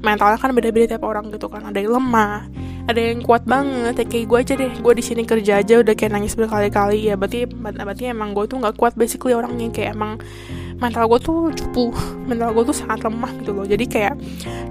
mentalnya 0.00 0.40
kan 0.40 0.54
beda-beda 0.56 0.96
tiap 0.96 1.04
orang 1.04 1.28
gitu 1.34 1.50
kan. 1.50 1.66
Ada 1.68 1.84
yang 1.84 2.00
lemah 2.00 2.48
ada 2.90 3.00
yang 3.00 3.20
kuat 3.22 3.46
banget. 3.46 3.94
Ya 3.94 4.04
kayak 4.06 4.26
gue 4.26 4.38
aja 4.38 4.52
deh. 4.58 4.72
Gue 4.82 4.92
di 4.98 5.04
sini 5.04 5.22
kerja 5.22 5.62
aja 5.62 5.78
udah 5.78 5.94
kayak 5.94 6.12
nangis 6.16 6.34
berkali-kali. 6.34 7.06
Ya 7.06 7.14
berarti 7.14 7.46
berarti 7.46 8.10
emang 8.10 8.34
gue 8.34 8.44
tuh 8.50 8.58
nggak 8.58 8.74
kuat 8.74 8.98
basically 8.98 9.36
orangnya. 9.36 9.70
Kayak 9.70 9.94
emang 9.94 10.18
mental 10.82 11.06
gue 11.06 11.20
tuh 11.22 11.38
cupu. 11.54 11.94
Mental 12.26 12.50
gue 12.50 12.64
tuh 12.66 12.76
sangat 12.76 13.06
lemah 13.06 13.30
gitu 13.38 13.50
loh. 13.54 13.66
Jadi 13.68 13.84
kayak 13.86 14.14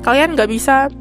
kalian 0.04 0.36
nggak 0.36 0.50
bisa 0.52 0.92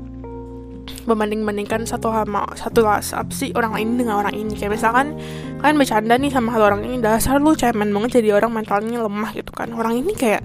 membanding-bandingkan 1.06 1.88
satu 1.88 2.12
sama 2.12 2.44
satu 2.54 2.84
lah 2.84 3.00
sih 3.32 3.50
orang 3.56 3.78
ini 3.78 4.04
dengan 4.04 4.20
orang 4.20 4.34
ini. 4.34 4.52
Kayak 4.54 4.80
misalkan 4.80 5.16
kalian 5.62 5.76
bercanda 5.76 6.14
nih 6.16 6.30
sama 6.32 6.54
satu 6.54 6.64
orang 6.68 6.82
ini 6.84 6.96
dasar 7.00 7.36
lu 7.40 7.52
cemen 7.56 7.90
banget 7.90 8.20
jadi 8.22 8.38
orang 8.38 8.50
mentalnya 8.52 9.04
lemah 9.04 9.30
gitu 9.32 9.50
kan. 9.54 9.72
Orang 9.72 9.96
ini 9.96 10.12
kayak 10.12 10.42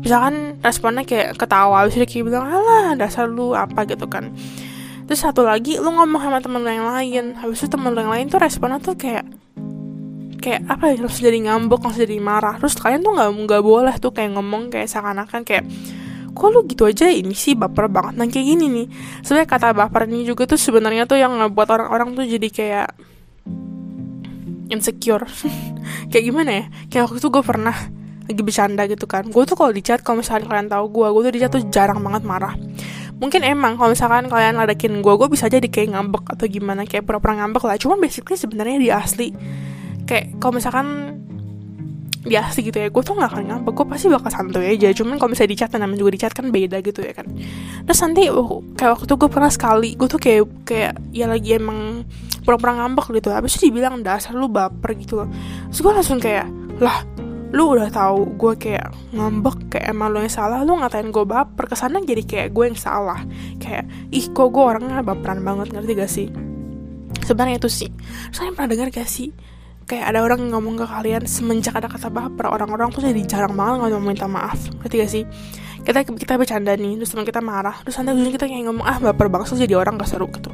misalkan 0.00 0.60
responnya 0.60 1.02
kayak 1.08 1.38
ketawa 1.40 1.88
itu 1.88 2.02
kayak 2.04 2.24
bilang 2.26 2.46
alah 2.46 2.94
dasar 2.94 3.26
lu 3.26 3.52
apa 3.56 3.86
gitu 3.88 4.06
kan. 4.06 4.34
Terus 5.04 5.20
satu 5.20 5.44
lagi 5.44 5.76
lu 5.76 5.92
ngomong 5.92 6.20
sama 6.20 6.40
temen 6.40 6.64
yang 6.64 6.88
lain 6.88 7.36
habis 7.36 7.60
itu 7.60 7.68
temen 7.68 7.92
yang 7.92 8.08
lain 8.08 8.26
tuh 8.32 8.40
responnya 8.40 8.80
tuh 8.80 8.96
kayak 8.96 9.28
kayak 10.44 10.60
apa 10.68 10.92
ya 10.92 11.00
langsung 11.00 11.24
jadi 11.24 11.38
ngambek 11.48 11.80
langsung 11.80 12.02
jadi 12.04 12.16
marah. 12.20 12.56
Terus 12.60 12.76
kalian 12.76 13.00
tuh 13.00 13.12
nggak 13.16 13.30
nggak 13.48 13.62
boleh 13.64 13.94
tuh 14.00 14.12
kayak 14.12 14.36
ngomong 14.36 14.72
kayak 14.72 14.88
seakan-akan 14.92 15.40
kayak 15.44 15.64
kok 16.34 16.48
lu 16.50 16.66
gitu 16.66 16.84
aja? 16.84 17.06
Ini 17.06 17.32
sih 17.32 17.54
baper 17.54 17.86
banget. 17.86 18.18
Nah 18.18 18.26
kayak 18.26 18.46
gini 18.46 18.66
nih. 18.66 18.86
Sebenarnya 19.22 19.48
kata 19.48 19.68
baper 19.72 20.10
ini 20.10 20.26
juga 20.26 20.44
tuh 20.50 20.58
sebenarnya 20.58 21.06
tuh 21.06 21.16
yang 21.16 21.32
ngebuat 21.38 21.68
orang-orang 21.70 22.18
tuh 22.18 22.26
jadi 22.26 22.48
kayak 22.50 22.88
insecure. 24.72 25.24
Kayak 26.10 26.24
gimana 26.24 26.50
ya? 26.50 26.64
Kayak 26.88 27.02
waktu 27.10 27.18
itu 27.20 27.28
gue 27.28 27.44
pernah 27.44 27.76
lagi 28.24 28.42
bercanda 28.42 28.82
gitu 28.88 29.04
kan. 29.04 29.28
Gue 29.28 29.44
tuh 29.44 29.56
kalau 29.56 29.70
di 29.70 29.84
chat 29.84 30.00
kalau 30.00 30.24
misalkan 30.24 30.48
kalian 30.48 30.68
tahu 30.72 30.84
gue 30.88 31.06
gue 31.12 31.22
tuh 31.28 31.32
di 31.32 31.40
chat 31.40 31.50
tuh 31.52 31.62
jarang 31.68 32.00
banget 32.00 32.24
marah. 32.24 32.54
Mungkin 33.20 33.46
emang 33.46 33.78
kalau 33.78 33.94
misalkan 33.94 34.26
kalian 34.26 34.58
ledekin 34.58 34.98
gue 35.04 35.14
gue 35.14 35.28
bisa 35.30 35.46
jadi 35.46 35.64
kayak 35.68 35.94
ngambek 35.94 36.24
atau 36.34 36.44
gimana 36.48 36.82
kayak 36.88 37.04
pura-pura 37.04 37.38
ngambek 37.44 37.62
lah. 37.68 37.76
Cuman 37.76 38.00
basically 38.00 38.40
sebenarnya 38.40 38.76
di 38.80 38.88
asli. 38.90 39.28
Kayak 40.08 40.40
kalau 40.40 40.58
misalkan 40.58 41.13
biasa 42.24 42.64
gitu 42.64 42.76
ya. 42.80 42.88
Gue 42.88 43.02
tuh 43.04 43.14
gak 43.14 43.36
akan 43.36 43.44
ngambek 43.52 43.72
gue 43.76 43.86
pasti 43.86 44.06
bakal 44.08 44.30
santuy 44.32 44.66
aja. 44.74 44.88
Cuman 44.96 45.20
kalau 45.20 45.30
misalnya 45.36 45.52
di 45.52 45.58
chat 45.60 45.70
namanya 45.76 46.00
juga 46.00 46.10
di 46.16 46.20
chat 46.20 46.32
kan 46.32 46.48
beda 46.48 46.80
gitu 46.80 47.04
ya 47.04 47.12
kan. 47.12 47.28
Terus 47.84 48.00
nanti 48.00 48.22
uh, 48.32 48.50
kayak 48.74 48.90
waktu 48.98 49.04
itu 49.04 49.14
gue 49.20 49.30
pernah 49.30 49.50
sekali 49.52 49.90
gue 49.94 50.08
tuh 50.08 50.20
kayak 50.20 50.42
kayak 50.64 50.92
ya 51.12 51.26
lagi 51.28 51.50
emang 51.54 52.02
pura-pura 52.42 52.80
ngambek 52.80 53.06
gitu. 53.20 53.28
Habis 53.30 53.60
itu 53.60 53.70
dibilang 53.70 54.00
dasar 54.00 54.32
lu 54.32 54.48
baper 54.48 54.96
gitu 54.96 55.22
loh. 55.22 55.28
Terus 55.70 55.80
gue 55.84 55.92
langsung 55.92 56.18
kayak 56.18 56.48
lah 56.80 57.04
lu 57.54 57.70
udah 57.70 57.86
tahu 57.86 58.34
gue 58.34 58.52
kayak 58.58 58.90
ngambek 59.14 59.70
kayak 59.70 59.94
emang 59.94 60.10
lu 60.10 60.18
yang 60.24 60.32
salah 60.32 60.64
lu 60.64 60.80
ngatain 60.80 61.12
gue 61.12 61.24
baper. 61.28 61.64
Ke 61.68 61.76
sana 61.76 62.00
jadi 62.00 62.24
kayak 62.24 62.48
gue 62.56 62.64
yang 62.72 62.78
salah. 62.80 63.20
Kayak 63.60 63.84
ih 64.10 64.26
kok 64.32 64.48
gue 64.48 64.64
orangnya 64.64 65.04
baperan 65.04 65.44
banget 65.44 65.76
ngerti 65.76 65.92
gak 65.94 66.10
sih? 66.10 66.28
Sebenarnya 67.24 67.60
itu 67.60 67.70
sih. 67.70 67.92
Saya 68.32 68.50
pernah 68.52 68.72
dengar 68.72 68.88
gak 68.90 69.06
sih 69.06 69.30
kayak 69.84 70.04
ada 70.12 70.24
orang 70.24 70.48
yang 70.48 70.56
ngomong 70.56 70.80
ke 70.80 70.86
kalian 70.88 71.22
semenjak 71.28 71.76
ada 71.76 71.88
kata 71.88 72.08
baper 72.08 72.48
orang-orang 72.48 72.88
tuh 72.92 73.04
jadi 73.04 73.20
jarang 73.28 73.52
banget 73.52 73.92
ngomong 73.92 74.16
minta 74.16 74.28
maaf. 74.28 74.56
Ngerti 74.80 74.94
gak 75.00 75.12
sih? 75.12 75.24
Kita 75.84 76.00
kita 76.00 76.40
bercanda 76.40 76.72
nih 76.72 76.96
terus 76.96 77.12
teman 77.12 77.28
kita 77.28 77.44
marah 77.44 77.76
terus 77.84 78.00
nanti 78.00 78.16
ujungnya 78.16 78.40
kita 78.40 78.48
kayak 78.48 78.64
ngomong 78.72 78.88
ah 78.88 78.96
baper 78.96 79.28
banget 79.28 79.52
jadi 79.68 79.76
orang 79.76 80.00
gak 80.00 80.08
seru 80.08 80.32
gitu. 80.32 80.48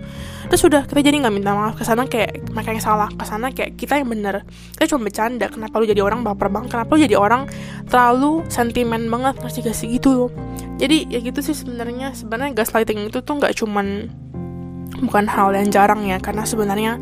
Terus 0.51 0.67
sudah 0.67 0.83
kita 0.83 0.99
jadi 0.99 1.23
nggak 1.23 1.31
minta 1.31 1.55
maaf. 1.55 1.79
Ke 1.79 1.87
sana 1.87 2.03
kayak 2.11 2.51
mereka 2.51 2.75
yang 2.75 2.83
salah. 2.83 3.07
Ke 3.15 3.23
sana 3.23 3.55
kayak 3.55 3.79
kita 3.79 4.03
yang 4.03 4.11
bener. 4.11 4.43
Kita 4.75 4.91
cuma 4.91 5.07
bercanda 5.07 5.47
kenapa 5.47 5.79
lu 5.79 5.87
jadi 5.87 6.03
orang 6.03 6.27
baper 6.27 6.51
banget? 6.51 6.75
Kenapa 6.75 6.91
lu 6.99 7.01
jadi 7.07 7.15
orang 7.15 7.47
terlalu 7.87 8.43
sentimen 8.51 9.07
banget? 9.07 9.39
Ngasih 9.39 9.63
kasih 9.71 9.87
gitu 9.95 10.11
loh. 10.11 10.31
Jadi 10.83 11.07
ya 11.07 11.23
gitu 11.23 11.39
sih 11.39 11.55
sebenarnya. 11.55 12.19
Sebenarnya 12.19 12.51
gaslighting 12.59 13.07
itu 13.07 13.23
tuh 13.23 13.39
nggak 13.39 13.55
cuman 13.63 14.11
bukan 15.07 15.25
hal 15.31 15.55
yang 15.55 15.71
jarang 15.71 16.03
ya. 16.03 16.19
Karena 16.19 16.43
sebenarnya 16.43 16.99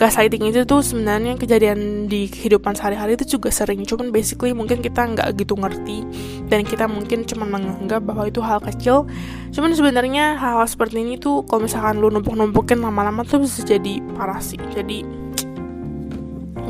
gaslighting 0.00 0.48
itu 0.48 0.64
tuh 0.64 0.80
sebenarnya 0.80 1.36
kejadian 1.36 2.08
di 2.08 2.24
kehidupan 2.32 2.72
sehari-hari 2.72 3.20
itu 3.20 3.36
juga 3.36 3.52
sering. 3.52 3.84
Cuman 3.84 4.08
basically 4.08 4.56
mungkin 4.56 4.80
kita 4.80 5.04
nggak 5.04 5.36
gitu 5.36 5.60
ngerti 5.60 6.08
dan 6.48 6.64
kita 6.64 6.88
mungkin 6.88 7.28
cuma 7.28 7.44
menganggap 7.44 8.00
bahwa 8.08 8.24
itu 8.24 8.40
hal 8.40 8.64
kecil. 8.64 9.04
Cuman 9.52 9.76
sebenarnya 9.76 10.40
hal-hal 10.40 10.64
seperti 10.64 11.04
ini 11.04 11.20
tuh 11.20 11.44
kalau 11.44 11.68
misalkan 11.68 12.00
lu 12.00 12.08
numpuk-numpukin 12.08 12.80
lama-lama 12.80 13.28
tuh 13.28 13.44
bisa 13.44 13.60
jadi 13.60 14.00
parah 14.16 14.40
sih. 14.40 14.56
Jadi 14.72 15.04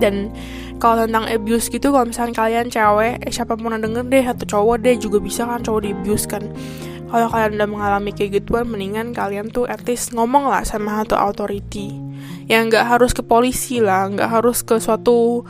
dan 0.02 0.34
kalau 0.82 1.06
tentang 1.06 1.30
abuse 1.30 1.70
gitu 1.70 1.94
kalau 1.94 2.10
misalkan 2.10 2.34
kalian 2.34 2.66
cewek 2.66 3.22
eh, 3.22 3.30
siapa 3.30 3.54
pun 3.54 3.78
yang 3.78 3.84
denger 3.84 4.10
deh 4.10 4.24
atau 4.26 4.58
cowok 4.58 4.76
deh 4.82 4.98
juga 4.98 5.22
bisa 5.22 5.46
kan 5.46 5.62
cowok 5.62 5.86
di 5.86 5.94
abuse 5.94 6.26
kan. 6.26 6.50
Kalau 7.06 7.30
kalian 7.30 7.62
udah 7.62 7.68
mengalami 7.70 8.10
kayak 8.10 8.42
gituan 8.42 8.66
mendingan 8.66 9.14
kalian 9.14 9.54
tuh 9.54 9.70
at 9.70 9.86
least 9.86 10.10
ngomong 10.18 10.50
lah 10.50 10.66
sama 10.66 11.02
satu 11.02 11.14
authority 11.14 12.09
yang 12.50 12.66
nggak 12.66 12.82
harus 12.82 13.14
ke 13.14 13.22
polisi 13.22 13.78
lah 13.78 14.10
nggak 14.10 14.26
harus 14.26 14.66
ke 14.66 14.82
suatu 14.82 15.46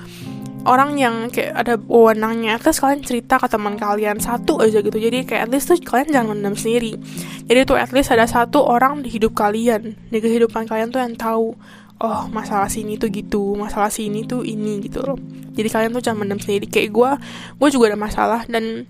orang 0.68 1.00
yang 1.00 1.32
kayak 1.32 1.56
ada 1.56 1.74
wewenangnya. 1.80 2.60
Terus 2.60 2.84
kalian 2.84 3.00
cerita 3.00 3.40
ke 3.40 3.48
teman 3.48 3.80
kalian 3.80 4.20
satu 4.20 4.60
aja 4.60 4.84
gitu. 4.84 4.92
Jadi 4.92 5.24
kayak 5.24 5.48
at 5.48 5.50
least 5.50 5.72
tuh 5.72 5.80
kalian 5.80 6.12
jangan 6.12 6.36
mendam 6.36 6.54
sendiri. 6.56 7.00
Jadi 7.48 7.60
tuh 7.64 7.80
at 7.80 7.90
least 7.96 8.12
ada 8.12 8.28
satu 8.28 8.60
orang 8.60 9.00
di 9.00 9.08
hidup 9.08 9.32
kalian 9.32 9.96
di 10.12 10.18
kehidupan 10.20 10.68
kalian 10.68 10.92
tuh 10.92 11.00
yang 11.00 11.16
tahu 11.16 11.56
oh 12.00 12.22
masalah 12.32 12.68
sini 12.68 12.96
tuh 12.96 13.12
gitu 13.12 13.56
masalah 13.56 13.92
sini 13.92 14.28
tuh 14.28 14.44
ini 14.44 14.84
gitu 14.84 15.00
loh. 15.00 15.16
Jadi 15.56 15.68
kalian 15.72 15.90
tuh 15.96 16.04
jangan 16.04 16.28
mendam 16.28 16.40
sendiri. 16.40 16.68
Kayak 16.68 16.92
gue 16.92 17.10
gue 17.56 17.68
juga 17.72 17.96
ada 17.96 17.98
masalah 17.98 18.44
dan 18.44 18.84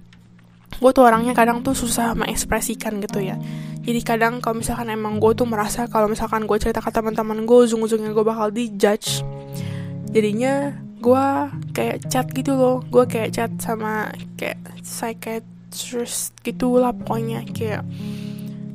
gue 0.80 0.90
tuh 0.94 1.02
orangnya 1.02 1.34
kadang 1.34 1.66
tuh 1.66 1.74
susah 1.74 2.14
mengekspresikan 2.14 3.02
gitu 3.02 3.20
ya 3.20 3.36
jadi 3.80 4.00
kadang 4.04 4.44
kalau 4.44 4.60
misalkan 4.60 4.92
emang 4.92 5.16
gue 5.16 5.32
tuh 5.32 5.48
merasa 5.48 5.88
kalau 5.88 6.04
misalkan 6.04 6.44
gue 6.44 6.58
cerita 6.60 6.84
ke 6.84 6.92
teman-teman 6.92 7.48
gue 7.48 7.58
ujung-ujungnya 7.64 8.12
gue 8.12 8.24
bakal 8.24 8.52
dijudge. 8.52 9.24
Jadinya 10.12 10.76
gue 11.00 11.26
kayak 11.72 12.04
chat 12.12 12.28
gitu 12.36 12.52
loh. 12.60 12.84
Gue 12.92 13.08
kayak 13.08 13.32
chat 13.32 13.52
sama 13.56 14.12
kayak 14.36 14.60
psychiatrist 14.84 16.36
gitu 16.44 16.76
lah 16.76 16.92
pokoknya. 16.92 17.40
Kayak 17.56 17.88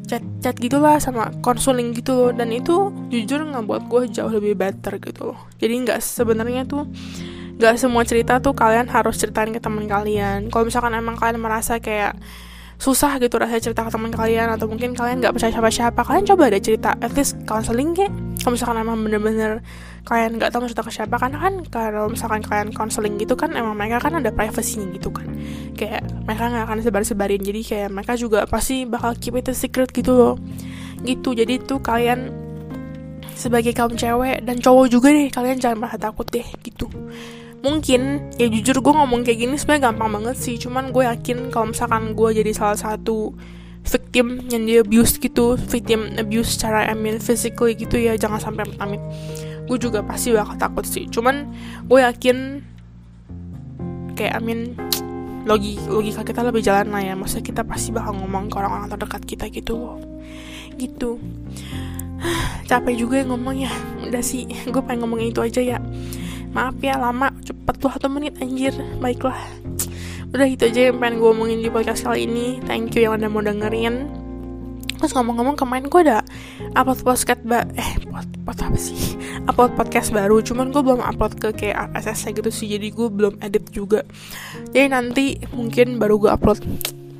chat 0.09 0.25
chat 0.41 0.57
gitulah 0.57 0.97
sama 0.97 1.29
konseling 1.45 1.93
gitu 1.93 2.17
loh. 2.17 2.31
Dan 2.33 2.49
itu 2.49 2.89
jujur 3.13 3.45
nggak 3.45 3.65
buat 3.69 3.83
gue 3.85 4.09
jauh 4.09 4.33
lebih 4.33 4.57
better 4.57 4.97
gitu 4.97 5.37
loh. 5.37 5.39
Jadi 5.61 5.85
nggak 5.85 6.01
sebenarnya 6.01 6.65
tuh 6.65 6.89
nggak 7.61 7.77
semua 7.77 8.03
cerita 8.09 8.41
tuh 8.41 8.57
kalian 8.57 8.89
harus 8.89 9.21
ceritain 9.21 9.53
ke 9.53 9.61
teman 9.61 9.85
kalian. 9.85 10.49
Kalau 10.49 10.65
misalkan 10.65 10.97
emang 10.97 11.13
kalian 11.13 11.37
merasa 11.37 11.77
kayak 11.77 12.17
susah 12.75 13.17
gitu 13.23 13.39
rasanya 13.39 13.71
cerita 13.71 13.81
ke 13.87 13.91
teman 13.91 14.11
kalian 14.11 14.47
atau 14.51 14.67
mungkin 14.67 14.91
kalian 14.93 15.23
nggak 15.23 15.33
percaya 15.33 15.51
siapa-siapa 15.55 16.01
kalian 16.03 16.25
coba 16.27 16.43
deh 16.51 16.61
cerita 16.61 16.91
at 16.99 17.11
least 17.15 17.39
counseling 17.47 17.95
kayak 17.95 18.11
kalau 18.43 18.53
misalkan 18.53 18.77
emang 18.83 18.97
bener-bener 19.01 19.63
kalian 20.05 20.37
nggak 20.37 20.53
tahu 20.53 20.69
cerita 20.69 20.85
ke 20.85 20.91
siapa 20.93 21.15
karena 21.17 21.37
kan 21.41 21.53
kalau 21.73 22.05
misalkan 22.13 22.45
kalian 22.45 22.69
counseling 22.75 23.17
gitu 23.17 23.33
kan 23.33 23.49
emang 23.57 23.73
mereka 23.73 24.05
kan 24.05 24.21
ada 24.21 24.29
privacy 24.29 24.85
gitu 24.93 25.09
kan. 25.09 25.25
Kayak 25.73 26.05
mereka 26.29 26.43
nggak 26.53 26.63
akan 26.69 26.77
sebar-sebarin 26.85 27.41
jadi 27.41 27.61
kayak 27.65 27.89
mereka 27.89 28.13
juga 28.13 28.45
pasti 28.45 28.85
bakal 28.85 29.17
keep 29.17 29.33
it 29.33 29.49
a 29.49 29.55
secret 29.57 29.89
gitu 29.89 30.13
loh. 30.13 30.35
Gitu 31.01 31.33
jadi 31.33 31.57
tuh 31.57 31.81
kalian 31.81 32.29
sebagai 33.35 33.73
kaum 33.75 33.97
cewek 33.97 34.45
dan 34.45 34.61
cowok 34.61 34.85
juga 34.87 35.11
deh 35.11 35.27
kalian 35.27 35.59
jangan 35.59 35.77
merasa 35.83 35.99
takut 35.99 36.23
deh 36.31 36.45
gitu 36.63 36.87
mungkin 37.65 38.29
ya 38.37 38.45
jujur 38.45 38.77
gue 38.85 38.93
ngomong 38.93 39.25
kayak 39.25 39.41
gini 39.41 39.57
sebenarnya 39.57 39.89
gampang 39.89 40.09
banget 40.21 40.37
sih 40.37 40.61
cuman 40.61 40.93
gue 40.93 41.01
yakin 41.01 41.49
kalau 41.49 41.73
misalkan 41.73 42.13
gue 42.13 42.29
jadi 42.37 42.51
salah 42.53 42.77
satu 42.77 43.33
victim 43.85 44.45
yang 44.53 44.69
dia 44.69 44.85
abuse 44.85 45.17
gitu 45.17 45.57
victim 45.57 46.13
abuse 46.21 46.53
secara 46.53 46.85
I 46.85 46.93
mean 46.93 47.17
physically 47.17 47.73
gitu 47.73 47.97
ya 47.97 48.13
jangan 48.13 48.37
sampai 48.37 48.69
amit 48.77 49.01
gue 49.65 49.77
juga 49.81 50.05
pasti 50.05 50.31
bakal 50.31 50.55
takut 50.55 50.85
sih. 50.85 51.09
Cuman 51.09 51.49
gue 51.89 51.99
yakin 51.99 52.61
kayak 54.15 54.39
I 54.39 54.41
mean 54.41 54.77
logi 55.45 55.77
logika 55.85 56.25
kita 56.25 56.41
lebih 56.41 56.65
jalan 56.65 56.89
lah 56.89 57.01
ya 57.05 57.13
maksudnya 57.13 57.45
kita 57.45 57.61
pasti 57.61 57.93
bakal 57.93 58.17
ngomong 58.17 58.49
ke 58.49 58.55
orang-orang 58.57 58.89
terdekat 58.89 59.21
kita 59.25 59.45
gitu 59.49 59.73
loh. 59.77 59.97
Gitu. 60.77 61.17
Capek 62.69 62.95
juga 62.97 63.21
ngomongnya 63.25 63.69
udah 64.05 64.21
sih 64.21 64.49
gue 64.49 64.81
pengen 64.85 65.05
ngomongin 65.05 65.33
itu 65.33 65.41
aja 65.41 65.61
ya 65.61 65.77
maaf 66.55 66.79
ya 66.79 66.95
lama. 66.95 67.35
Cepet 67.43 67.75
tuh 67.83 67.91
satu 67.91 68.07
menit 68.07 68.39
anjir. 68.39 68.71
Baiklah. 69.03 69.35
Udah 70.31 70.47
itu 70.47 70.71
aja 70.71 70.89
yang 70.89 70.97
pengen 71.03 71.19
gue 71.19 71.29
omongin 71.29 71.59
di 71.59 71.67
podcast 71.67 72.07
kali 72.07 72.23
ini. 72.23 72.63
Thank 72.63 72.95
you 72.95 73.11
yang 73.11 73.19
udah 73.19 73.27
mau 73.27 73.43
dengerin. 73.43 74.07
Terus 74.95 75.11
ngomong-ngomong 75.11 75.59
kemarin 75.59 75.91
gue 75.91 76.01
ada 76.07 76.23
upload 76.79 77.03
podcast 77.03 77.43
ba 77.43 77.67
eh 77.75 77.99
pod, 78.07 78.25
pod 78.47 78.57
apa 78.63 78.79
sih? 78.79 79.19
Upload 79.51 79.75
podcast 79.75 80.15
baru. 80.15 80.39
Cuman 80.39 80.71
gue 80.71 80.81
belum 80.81 81.03
upload 81.03 81.35
ke 81.37 81.51
kayak 81.51 81.91
RSS 81.91 82.31
gitu 82.31 82.49
sih. 82.49 82.71
Jadi 82.71 82.89
gue 82.95 83.07
belum 83.11 83.37
edit 83.43 83.69
juga. 83.75 84.07
Jadi 84.71 84.87
nanti 84.87 85.25
mungkin 85.51 85.99
baru 85.99 86.17
gue 86.17 86.31
upload 86.31 86.63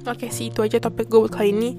oke 0.06 0.30
sih 0.30 0.53
itu 0.53 0.62
aja 0.62 0.78
topik 0.78 1.10
gue 1.10 1.20
buat 1.26 1.34
kali 1.34 1.51
ini 1.51 1.72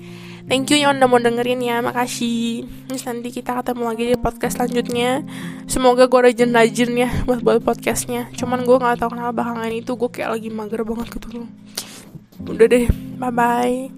Thank 0.47 0.70
you 0.70 0.79
yang 0.79 1.03
udah 1.03 1.11
mau 1.11 1.18
dengerin 1.18 1.59
ya, 1.59 1.83
makasih. 1.83 2.70
Terus 2.87 3.03
nanti 3.03 3.35
kita 3.35 3.59
ketemu 3.59 3.83
lagi 3.83 4.03
di 4.07 4.14
podcast 4.14 4.55
selanjutnya. 4.55 5.27
Semoga 5.66 6.07
gue 6.07 6.20
rajin-rajin 6.31 6.95
ya 6.95 7.11
buat 7.27 7.43
buat 7.43 7.66
podcastnya. 7.66 8.31
Cuman 8.39 8.62
gue 8.62 8.79
nggak 8.79 9.03
tahu 9.03 9.11
kenapa 9.11 9.35
belakangan 9.35 9.74
itu 9.74 9.99
gue 9.99 10.07
kayak 10.07 10.39
lagi 10.39 10.49
mager 10.55 10.87
banget 10.87 11.18
gitu 11.18 11.43
loh. 11.43 11.51
Udah 12.47 12.66
deh, 12.70 12.87
bye 13.18 13.35
bye. 13.35 13.91